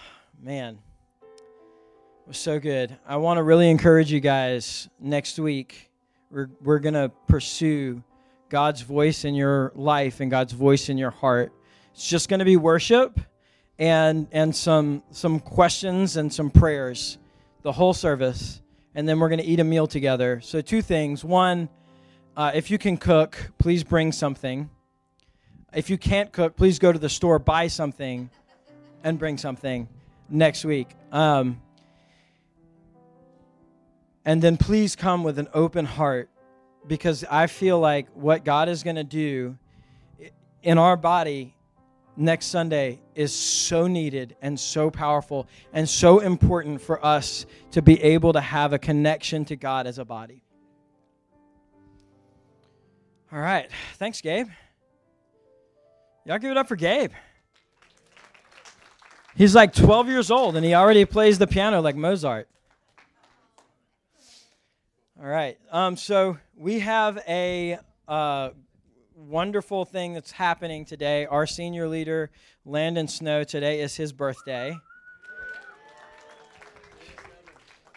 man. 0.47 0.78
It 1.22 2.28
was 2.28 2.38
so 2.38 2.61
good. 2.61 2.97
I 3.05 3.16
want 3.16 3.38
to 3.38 3.42
really 3.42 3.68
encourage 3.68 4.12
you 4.12 4.20
guys 4.20 4.88
next 5.01 5.40
week. 5.40 5.90
We're, 6.30 6.49
we're 6.62 6.78
going 6.78 6.94
to 6.94 7.11
pursue 7.26 8.01
God's 8.49 8.82
voice 8.82 9.24
in 9.24 9.34
your 9.34 9.72
life 9.74 10.20
and 10.20 10.30
God's 10.30 10.53
voice 10.53 10.88
in 10.88 10.99
your 10.99 11.11
heart. 11.11 11.53
It's 11.94 12.09
just 12.09 12.28
going 12.28 12.38
to 12.38 12.44
be 12.44 12.57
worship 12.57 13.18
and 13.80 14.28
and 14.30 14.55
some 14.55 15.03
some 15.11 15.40
questions 15.40 16.16
and 16.16 16.32
some 16.32 16.51
prayers 16.51 17.18
the 17.62 17.72
whole 17.72 17.92
service, 17.92 18.62
and 18.94 19.09
then 19.09 19.18
we're 19.18 19.28
going 19.28 19.40
to 19.40 19.44
eat 19.44 19.59
a 19.59 19.64
meal 19.64 19.88
together. 19.88 20.40
So, 20.44 20.61
two 20.61 20.80
things. 20.80 21.24
One, 21.24 21.68
uh, 22.36 22.53
if 22.55 22.70
you 22.70 22.78
can 22.78 22.99
cook, 22.99 23.51
please 23.59 23.82
bring 23.82 24.12
something. 24.12 24.70
If 25.74 25.90
you 25.90 25.99
can't 25.99 26.30
cook, 26.30 26.55
please 26.57 26.78
go 26.78 26.92
to 26.92 27.01
the 27.01 27.09
store, 27.09 27.40
buy 27.40 27.66
something, 27.66 28.30
and 29.03 29.18
bring 29.18 29.38
something 29.38 29.88
next 30.29 30.64
week. 30.64 30.89
Um, 31.12 31.61
and 34.24 34.43
then 34.43 34.57
please 34.57 34.97
come 34.97 35.22
with 35.22 35.39
an 35.39 35.49
open 35.55 35.85
heart 35.85 36.29
because 36.87 37.24
I 37.31 37.47
feel 37.47 37.79
like 37.79 38.09
what 38.14 38.45
God 38.45 38.68
is 38.68 38.83
going 38.83 38.97
to 38.97 39.05
do 39.05 39.57
in 40.62 40.79
our 40.79 40.97
body 40.97 41.55
next 42.16 42.47
Sunday 42.47 43.01
is 43.14 43.33
so 43.33 43.87
needed 43.87 44.37
and 44.41 44.59
so 44.59 44.91
powerful 44.91 45.47
and 45.72 45.89
so 45.89 46.20
important 46.20 46.81
for 46.81 47.05
us 47.05 47.47
to 47.72 47.83
be 47.83 48.03
able 48.03 48.33
to 48.33 48.41
have 48.41 48.72
a 48.72 48.79
connection 48.79 49.45
to 49.45 49.57
God 49.57 49.87
as 49.87 49.99
a 49.99 50.05
body. 50.05 50.43
All 53.33 53.39
right. 53.39 53.70
Thanks, 53.95 54.20
Gabe. 54.20 54.49
Y'all 56.24 56.39
give 56.39 56.51
it 56.51 56.57
up 56.57 56.68
for 56.68 56.77
Gabe. 56.77 57.12
He's 59.37 59.55
like 59.55 59.74
12 59.74 60.09
years 60.09 60.30
old 60.30 60.57
and 60.57 60.64
he 60.64 60.74
already 60.74 61.05
plays 61.05 61.39
the 61.39 61.47
piano 61.47 61.82
like 61.82 61.95
Mozart. 61.95 62.49
All 65.20 65.26
right. 65.26 65.59
Um, 65.70 65.95
so 65.99 66.39
we 66.57 66.80
have 66.80 67.22
a 67.28 67.78
uh, 68.09 68.51
wonderful 69.14 69.84
thing 69.84 70.14
that's 70.14 70.30
happening 70.30 70.87
today. 70.87 71.26
Our 71.26 71.47
senior 71.47 71.87
leader, 71.87 72.30
Landon 72.64 73.09
Snow, 73.09 73.45
today 73.45 73.80
is 73.80 73.95
his 73.95 74.11
birthday. 74.11 74.78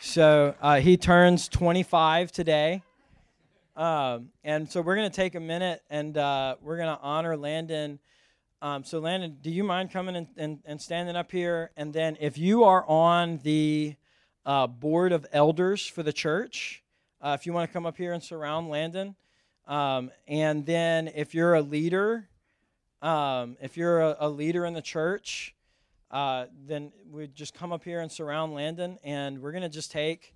So 0.02 0.56
uh, 0.62 0.82
he 0.82 0.98
turns 0.98 1.48
25 1.48 2.34
today. 2.34 2.84
Um, 3.78 4.32
and 4.44 4.70
so 4.70 4.82
we're 4.82 4.96
going 4.96 5.10
to 5.10 5.16
take 5.16 5.36
a 5.36 5.40
minute 5.40 5.84
and 5.90 6.18
uh, 6.18 6.56
we're 6.62 6.76
going 6.76 6.94
to 6.94 7.02
honor 7.02 7.38
Landon. 7.38 8.00
Um, 8.62 8.84
so, 8.84 9.00
Landon, 9.00 9.38
do 9.42 9.50
you 9.50 9.64
mind 9.64 9.90
coming 9.90 10.18
and, 10.18 10.28
and, 10.36 10.60
and, 10.66 10.82
standing 10.82 11.16
up 11.16 11.32
here? 11.32 11.72
And 11.78 11.94
then, 11.94 12.18
if 12.20 12.38
you 12.38 12.66
are 12.66 12.86
on 12.90 13.40
the 13.44 13.96
uh, 14.46 14.68
board 14.68 15.14
of 15.14 15.26
elders 15.32 15.88
for 15.88 16.04
the 16.04 16.12
church, 16.12 16.84
uh, 17.22 17.38
if 17.40 17.46
you 17.46 17.54
want 17.54 17.70
to 17.70 17.74
come 17.74 17.86
up 17.86 17.96
here 17.96 18.12
and 18.12 18.22
surround 18.22 18.68
Landon. 18.68 19.16
Um, 19.66 20.12
and 20.28 20.66
then, 20.66 21.10
if 21.16 21.34
you're 21.34 21.54
a 21.54 21.62
leader, 21.62 22.28
um, 23.02 23.56
if 23.62 23.78
you're 23.78 24.02
a, 24.02 24.18
a, 24.20 24.30
leader 24.30 24.66
in 24.66 24.74
the 24.74 24.82
church, 24.82 25.56
uh, 26.12 26.48
then 26.68 26.92
we 27.10 27.28
just 27.28 27.54
come 27.54 27.72
up 27.72 27.86
here 27.86 28.02
and 28.02 28.12
surround 28.12 28.54
Landon. 28.54 29.00
And 29.06 29.42
we're 29.42 29.54
going 29.54 29.62
to 29.62 29.70
just 29.70 29.90
take 29.90 30.36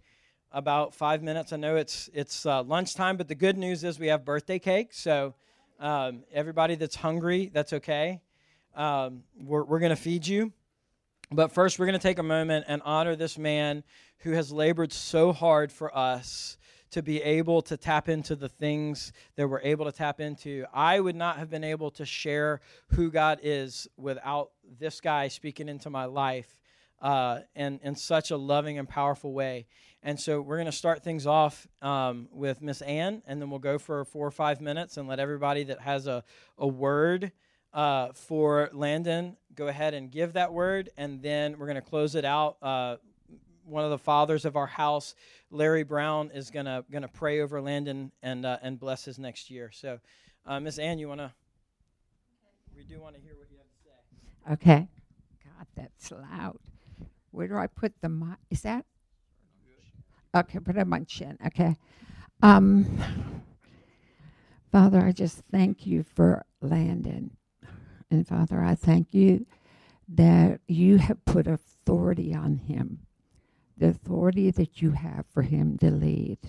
about 0.53 0.95
five 0.95 1.21
minutes. 1.21 1.51
I 1.51 1.57
know 1.57 1.75
it's 1.75 2.09
it's 2.13 2.45
uh, 2.45 2.63
lunchtime, 2.63 3.17
but 3.17 3.27
the 3.27 3.35
good 3.35 3.57
news 3.57 3.83
is 3.83 3.99
we 3.99 4.07
have 4.07 4.23
birthday 4.23 4.59
cake. 4.59 4.93
So 4.93 5.33
um, 5.83 6.23
everybody 6.31 6.75
that's 6.75 6.95
hungry, 6.95 7.51
that's 7.53 7.73
okay. 7.73 8.21
Um, 8.73 9.23
we're 9.37 9.63
we're 9.63 9.79
going 9.79 9.89
to 9.89 9.95
feed 9.95 10.25
you. 10.25 10.53
But 11.29 11.51
first, 11.51 11.77
we're 11.77 11.85
going 11.85 11.99
to 11.99 12.01
take 12.01 12.19
a 12.19 12.23
moment 12.23 12.65
and 12.69 12.81
honor 12.85 13.15
this 13.15 13.37
man 13.37 13.83
who 14.19 14.31
has 14.31 14.51
labored 14.51 14.93
so 14.93 15.33
hard 15.33 15.71
for 15.71 15.95
us 15.95 16.57
to 16.91 17.01
be 17.01 17.21
able 17.21 17.61
to 17.63 17.75
tap 17.75 18.07
into 18.07 18.35
the 18.35 18.47
things 18.47 19.11
that 19.35 19.47
we're 19.47 19.59
able 19.61 19.85
to 19.85 19.91
tap 19.91 20.21
into. 20.21 20.65
I 20.73 20.99
would 20.99 21.15
not 21.15 21.37
have 21.37 21.49
been 21.49 21.63
able 21.63 21.91
to 21.91 22.05
share 22.05 22.61
who 22.89 23.11
God 23.11 23.39
is 23.43 23.87
without 23.97 24.51
this 24.79 25.01
guy 25.01 25.27
speaking 25.27 25.67
into 25.67 25.89
my 25.89 26.05
life 26.05 26.61
uh, 27.03 27.41
in, 27.53 27.81
in 27.83 27.95
such 27.95 28.31
a 28.31 28.37
loving 28.37 28.79
and 28.79 28.87
powerful 28.87 29.33
way. 29.33 29.67
And 30.01 30.19
so 30.19 30.41
we're 30.41 30.55
going 30.55 30.65
to 30.65 30.71
start 30.71 31.03
things 31.03 31.27
off 31.27 31.67
um, 31.81 32.29
with 32.31 32.61
Miss 32.61 32.81
Ann, 32.81 33.21
and 33.27 33.41
then 33.41 33.49
we'll 33.49 33.59
go 33.59 33.77
for 33.77 34.03
four 34.05 34.25
or 34.25 34.31
five 34.31 34.61
minutes 34.61 34.97
and 34.97 35.07
let 35.07 35.19
everybody 35.19 35.65
that 35.65 35.81
has 35.81 36.07
a, 36.07 36.23
a 36.57 36.65
word 36.65 37.31
uh, 37.73 38.13
for 38.13 38.69
Landon 38.73 39.37
go 39.53 39.67
ahead 39.67 39.93
and 39.93 40.11
give 40.11 40.33
that 40.33 40.53
word. 40.53 40.89
And 40.97 41.21
then 41.21 41.57
we're 41.57 41.67
going 41.67 41.75
to 41.75 41.81
close 41.81 42.15
it 42.15 42.25
out. 42.25 42.57
Uh, 42.61 42.97
one 43.65 43.83
of 43.83 43.91
the 43.91 43.97
fathers 43.97 44.45
of 44.45 44.55
our 44.55 44.67
house, 44.67 45.15
Larry 45.51 45.83
Brown, 45.83 46.31
is 46.33 46.51
going 46.51 46.65
to 46.65 47.09
pray 47.13 47.41
over 47.41 47.61
Landon 47.61 48.11
and 48.21 48.45
uh, 48.45 48.57
and 48.61 48.77
bless 48.77 49.05
his 49.05 49.17
next 49.17 49.49
year. 49.49 49.71
So, 49.71 49.99
uh, 50.45 50.59
Miss 50.59 50.77
Ann, 50.77 50.99
you 50.99 51.07
want 51.07 51.21
to? 51.21 51.31
We 52.75 52.83
do 52.83 52.99
want 52.99 53.15
to 53.15 53.21
hear 53.21 53.35
what 53.37 53.49
you 53.49 53.57
have 53.57 54.57
to 54.57 54.59
say. 54.65 54.71
Okay. 54.71 54.87
God, 55.45 55.67
that's 55.75 56.11
loud. 56.11 56.59
Where 57.33 57.47
do 57.47 57.57
I 57.57 57.67
put 57.67 57.93
the 58.01 58.09
mic? 58.09 58.37
Is 58.49 58.61
that 58.61 58.85
Okay, 60.35 60.59
put 60.59 60.75
it 60.75 60.79
on 60.79 60.89
my 60.89 61.01
chin. 61.01 61.37
Okay. 61.45 61.75
Um, 62.41 62.85
Father, 64.71 64.99
I 64.99 65.11
just 65.11 65.43
thank 65.51 65.85
you 65.85 66.01
for 66.01 66.43
Landon. 66.59 67.37
And 68.09 68.27
Father, 68.27 68.63
I 68.63 68.73
thank 68.73 69.13
you 69.13 69.45
that 70.07 70.59
you 70.67 70.97
have 70.97 71.23
put 71.25 71.45
authority 71.45 72.33
on 72.33 72.57
him, 72.57 73.05
the 73.77 73.89
authority 73.89 74.49
that 74.49 74.81
you 74.81 74.91
have 74.91 75.25
for 75.31 75.43
him 75.43 75.77
to 75.77 75.91
lead. 75.91 76.39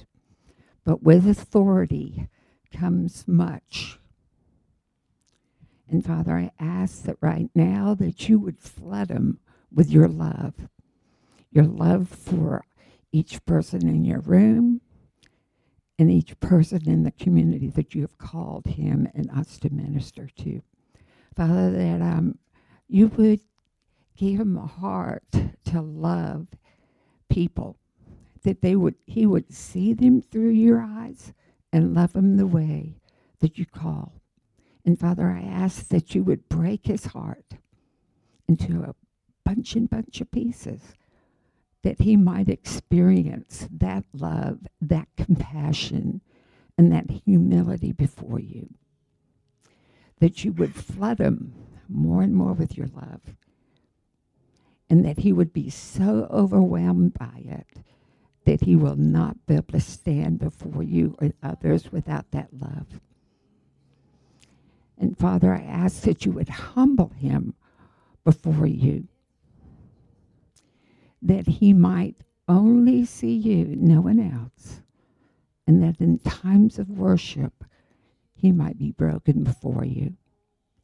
But 0.84 1.02
with 1.02 1.28
authority 1.28 2.28
comes 2.72 3.28
much. 3.28 3.98
And 5.90 6.02
Father, 6.02 6.32
I 6.32 6.50
ask 6.58 7.02
that 7.02 7.18
right 7.20 7.50
now 7.54 7.94
that 7.94 8.30
you 8.30 8.38
would 8.38 8.58
flood 8.58 9.10
him 9.10 9.40
with 9.70 9.90
your 9.90 10.08
love, 10.08 10.54
your 11.54 11.64
love 11.64 12.08
for 12.08 12.64
each 13.12 13.44
person 13.46 13.88
in 13.88 14.04
your 14.04 14.20
room 14.20 14.80
and 15.98 16.10
each 16.10 16.38
person 16.40 16.88
in 16.88 17.04
the 17.04 17.12
community 17.12 17.68
that 17.68 17.94
you 17.94 18.00
have 18.02 18.18
called 18.18 18.66
him 18.66 19.08
and 19.14 19.30
us 19.30 19.58
to 19.58 19.70
minister 19.70 20.28
to. 20.36 20.60
Father, 21.36 21.70
that 21.70 22.02
um, 22.02 22.38
you 22.88 23.06
would 23.06 23.40
give 24.16 24.40
him 24.40 24.56
a 24.56 24.66
heart 24.66 25.24
to 25.64 25.80
love 25.80 26.48
people, 27.28 27.76
that 28.42 28.60
they 28.60 28.74
would 28.74 28.96
he 29.06 29.24
would 29.24 29.52
see 29.52 29.92
them 29.92 30.20
through 30.20 30.50
your 30.50 30.80
eyes 30.80 31.32
and 31.72 31.94
love 31.94 32.12
them 32.12 32.36
the 32.36 32.46
way 32.46 32.96
that 33.38 33.58
you 33.58 33.66
call. 33.66 34.20
And 34.84 34.98
Father, 34.98 35.28
I 35.30 35.40
ask 35.40 35.88
that 35.88 36.14
you 36.14 36.24
would 36.24 36.48
break 36.48 36.86
his 36.86 37.06
heart 37.06 37.54
into 38.48 38.82
a 38.82 38.94
bunch 39.44 39.76
and 39.76 39.88
bunch 39.88 40.20
of 40.20 40.30
pieces 40.30 40.94
that 41.84 42.00
he 42.00 42.16
might 42.16 42.48
experience 42.48 43.68
that 43.70 44.04
love, 44.14 44.58
that 44.80 45.06
compassion, 45.18 46.22
and 46.78 46.90
that 46.90 47.10
humility 47.26 47.92
before 47.92 48.40
you. 48.40 48.70
That 50.18 50.44
you 50.44 50.52
would 50.52 50.74
flood 50.74 51.18
him 51.18 51.52
more 51.86 52.22
and 52.22 52.34
more 52.34 52.54
with 52.54 52.78
your 52.78 52.86
love. 52.86 53.20
And 54.88 55.04
that 55.04 55.18
he 55.18 55.32
would 55.32 55.52
be 55.52 55.68
so 55.68 56.26
overwhelmed 56.30 57.14
by 57.14 57.44
it 57.44 57.84
that 58.46 58.62
he 58.62 58.76
will 58.76 58.96
not 58.96 59.46
be 59.46 59.54
able 59.54 59.72
to 59.72 59.80
stand 59.80 60.38
before 60.38 60.82
you 60.82 61.16
or 61.20 61.32
others 61.42 61.92
without 61.92 62.30
that 62.30 62.48
love. 62.52 63.00
And 64.98 65.18
Father, 65.18 65.52
I 65.52 65.62
ask 65.62 66.02
that 66.02 66.24
you 66.24 66.32
would 66.32 66.48
humble 66.48 67.10
him 67.18 67.54
before 68.24 68.66
you 68.66 69.08
that 71.24 71.48
he 71.48 71.72
might 71.72 72.16
only 72.46 73.04
see 73.04 73.34
you, 73.34 73.74
no 73.76 74.00
one 74.02 74.20
else, 74.20 74.82
and 75.66 75.82
that 75.82 75.98
in 75.98 76.18
times 76.18 76.78
of 76.78 76.90
worship, 76.90 77.64
he 78.34 78.52
might 78.52 78.78
be 78.78 78.90
broken 78.90 79.42
before 79.42 79.84
you 79.84 80.14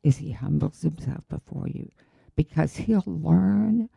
as 0.03 0.16
he 0.16 0.32
humbles 0.32 0.80
himself 0.80 1.28
before 1.28 1.68
you, 1.68 1.91
because 2.34 2.76
he'll 2.76 3.05
learn 3.07 3.91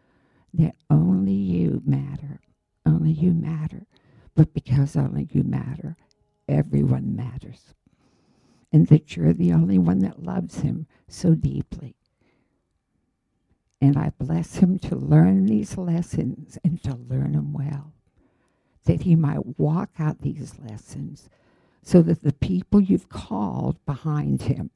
that 0.53 0.75
only 0.89 1.31
you 1.31 1.81
matter, 1.85 2.41
only 2.85 3.11
you 3.11 3.31
matter, 3.31 3.87
but 4.35 4.53
because 4.53 4.97
only 4.97 5.29
you 5.31 5.43
matter, 5.43 5.95
everyone 6.49 7.15
matters, 7.15 7.73
and 8.73 8.87
that 8.87 9.15
you're 9.15 9.31
the 9.31 9.53
only 9.53 9.77
one 9.77 9.99
that 9.99 10.23
loves 10.23 10.59
him 10.59 10.85
so 11.07 11.33
deeply 11.35 11.95
and 13.83 13.97
I 13.97 14.13
bless 14.17 14.55
him 14.55 14.79
to 14.79 14.95
learn 14.95 15.45
these 15.45 15.77
lessons 15.77 16.57
and 16.63 16.81
to 16.83 16.95
learn 16.95 17.33
them 17.33 17.51
well, 17.51 17.91
that 18.85 19.01
he 19.01 19.13
might 19.13 19.59
walk 19.59 19.89
out 19.99 20.21
these 20.21 20.53
lessons 20.57 21.29
so 21.81 22.01
that 22.03 22.23
the 22.23 22.31
people 22.31 22.79
you've 22.79 23.09
called 23.09 23.85
behind 23.85 24.43
him 24.43 24.69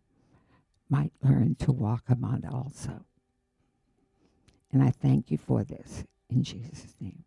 might 0.90 1.14
learn 1.24 1.56
to 1.60 1.72
walk 1.72 2.04
out 2.10 2.44
also. 2.54 3.06
And 4.74 4.84
I 4.84 4.92
thank 4.92 5.32
you 5.32 5.38
for 5.38 5.64
this 5.64 6.04
in 6.30 6.44
Jesus' 6.44 6.94
name. 7.00 7.24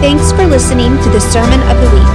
Thanks 0.00 0.32
for 0.32 0.46
listening 0.46 0.96
to 1.02 1.10
the 1.10 1.20
Sermon 1.20 1.60
of 1.68 1.76
the 1.76 1.90
Week. 1.94 2.08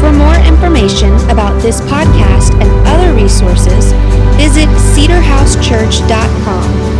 For 0.00 0.10
more 0.12 0.34
information 0.44 1.14
about 1.30 1.62
this 1.62 1.80
podcast 1.82 2.52
and 2.60 2.68
other 2.88 3.12
resources, 3.14 3.92
visit 4.36 4.68
cedarhousechurch.com. 4.68 6.91